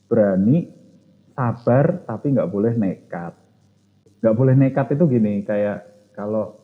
[0.06, 0.70] berani,
[1.36, 3.34] sabar, tapi nggak boleh nekat.
[4.22, 5.86] Nggak boleh nekat itu gini, kayak
[6.16, 6.56] kalau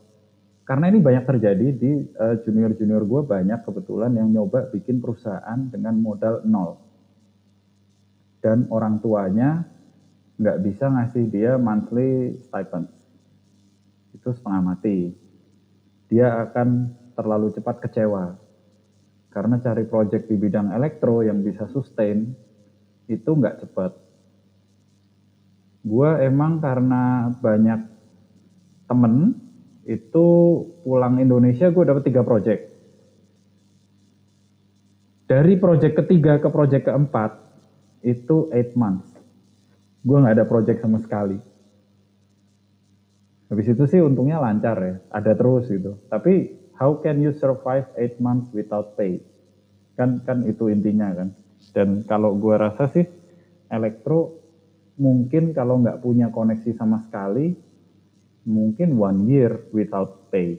[0.64, 6.00] karena ini banyak terjadi di eh, junior-junior gue banyak kebetulan yang nyoba bikin perusahaan dengan
[6.00, 6.80] modal nol.
[8.42, 9.68] Dan orang tuanya
[10.42, 12.90] nggak bisa ngasih dia monthly stipend.
[14.18, 15.14] Itu setengah mati.
[16.10, 18.41] Dia akan terlalu cepat kecewa.
[19.32, 22.36] Karena cari project di bidang elektro yang bisa sustain
[23.08, 23.92] itu nggak cepat.
[25.88, 27.80] Gue emang karena banyak
[28.92, 29.40] temen
[29.88, 30.28] itu
[30.84, 32.62] pulang Indonesia gue dapat tiga project.
[35.32, 37.32] Dari project ketiga ke project keempat
[38.04, 39.08] itu 8 months.
[40.04, 41.40] Gue nggak ada project sama sekali.
[43.48, 46.00] Habis itu sih untungnya lancar ya, ada terus gitu.
[46.12, 49.22] Tapi how can you survive 8 months without pay?
[49.94, 51.30] Kan kan itu intinya kan.
[51.78, 53.06] Dan kalau gue rasa sih
[53.70, 54.34] elektro
[54.98, 57.54] mungkin kalau nggak punya koneksi sama sekali,
[58.50, 60.58] mungkin one year without pay.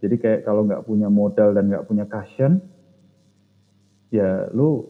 [0.00, 2.64] Jadi kayak kalau nggak punya modal dan nggak punya cushion,
[4.08, 4.88] ya lu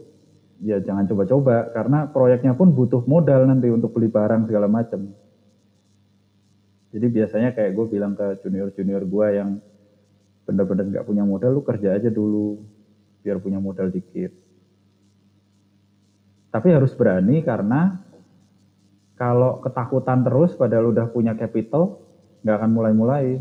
[0.62, 5.10] ya jangan coba-coba karena proyeknya pun butuh modal nanti untuk beli barang segala macam.
[6.88, 9.50] Jadi biasanya kayak gue bilang ke junior-junior gue yang
[10.48, 12.56] bener-bener nggak punya modal, lu kerja aja dulu
[13.20, 14.32] biar punya modal dikit.
[16.48, 18.00] Tapi harus berani karena
[19.20, 22.00] kalau ketakutan terus padahal udah punya capital,
[22.40, 23.36] nggak akan mulai-mulai.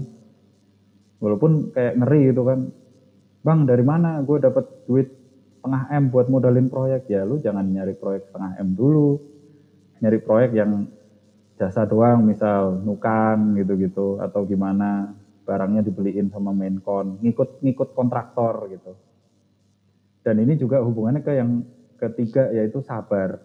[1.23, 2.59] Walaupun kayak ngeri gitu kan.
[3.39, 5.07] Bang dari mana gue dapat duit
[5.55, 7.07] setengah M buat modalin proyek?
[7.07, 9.15] Ya lu jangan nyari proyek setengah M dulu.
[10.03, 10.91] Nyari proyek yang
[11.57, 15.15] jasa doang misal nukang gitu-gitu atau gimana
[15.47, 18.99] barangnya dibeliin sama maincon ngikut ngikut kontraktor gitu.
[20.27, 21.63] Dan ini juga hubungannya ke yang
[21.95, 23.39] ketiga yaitu sabar.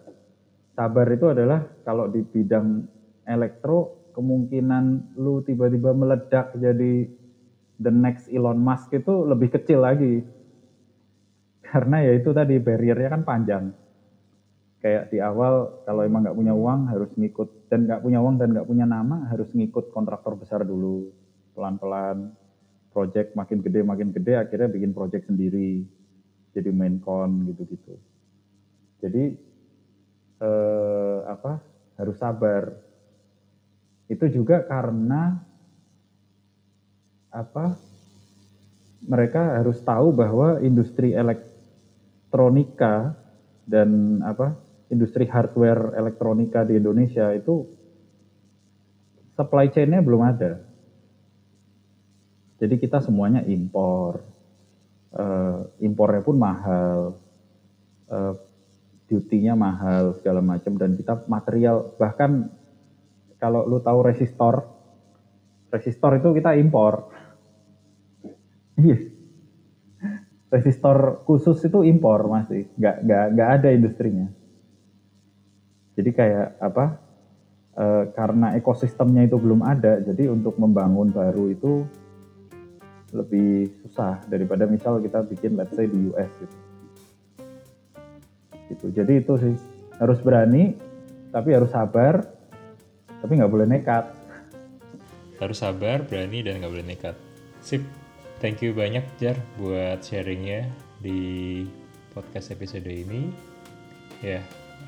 [0.75, 2.83] Sabar itu adalah kalau di bidang
[3.23, 7.07] elektro kemungkinan lu tiba-tiba meledak jadi
[7.79, 10.27] the next Elon Musk itu lebih kecil lagi.
[11.63, 13.63] Karena ya itu tadi barriernya kan panjang.
[14.83, 18.51] Kayak di awal kalau emang nggak punya uang harus ngikut dan nggak punya uang dan
[18.51, 21.22] nggak punya nama harus ngikut kontraktor besar dulu
[21.53, 22.33] pelan-pelan.
[22.93, 25.81] Project makin gede makin gede akhirnya bikin project sendiri.
[26.53, 27.97] Jadi main con gitu-gitu.
[29.01, 29.33] Jadi
[30.41, 31.57] eh, apa
[31.97, 32.69] harus sabar.
[34.05, 35.41] Itu juga karena
[37.33, 37.73] apa
[39.03, 43.17] mereka harus tahu bahwa industri elektronika
[43.65, 44.53] dan apa
[44.93, 47.65] industri hardware elektronika di Indonesia itu
[49.33, 50.61] supply chain-nya belum ada.
[52.63, 54.23] Jadi kita semuanya impor.
[55.11, 57.19] Uh, impornya pun mahal.
[58.07, 58.39] Uh,
[59.11, 62.49] duty-nya mahal segala macam dan kita material bahkan
[63.37, 64.63] kalau lu tahu resistor
[65.69, 67.11] resistor itu kita impor.
[68.73, 68.97] Iya.
[70.53, 74.29] resistor khusus itu impor masih, nggak nggak nggak ada industrinya.
[75.97, 76.85] Jadi kayak apa?
[77.73, 81.89] E, karena ekosistemnya itu belum ada, jadi untuk membangun baru itu
[83.13, 86.57] lebih susah daripada misal kita bikin let's say di US gitu.
[88.73, 88.85] gitu.
[88.89, 89.55] Jadi itu sih
[90.01, 90.73] harus berani,
[91.29, 92.25] tapi harus sabar,
[93.21, 94.09] tapi nggak boleh nekat.
[95.37, 97.15] Harus sabar, berani, dan nggak boleh nekat.
[97.61, 97.85] Sip,
[98.41, 100.67] thank you banyak Jar buat sharingnya
[100.99, 101.63] di
[102.11, 103.29] podcast episode ini.
[104.23, 104.39] Ya,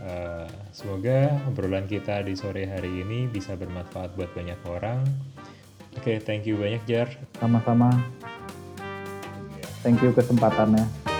[0.02, 5.03] uh, semoga obrolan kita di sore hari ini bisa bermanfaat buat banyak orang.
[5.95, 7.07] Oke, okay, thank you banyak Jar.
[7.39, 7.89] Sama-sama.
[9.81, 11.14] Thank you kesempatannya.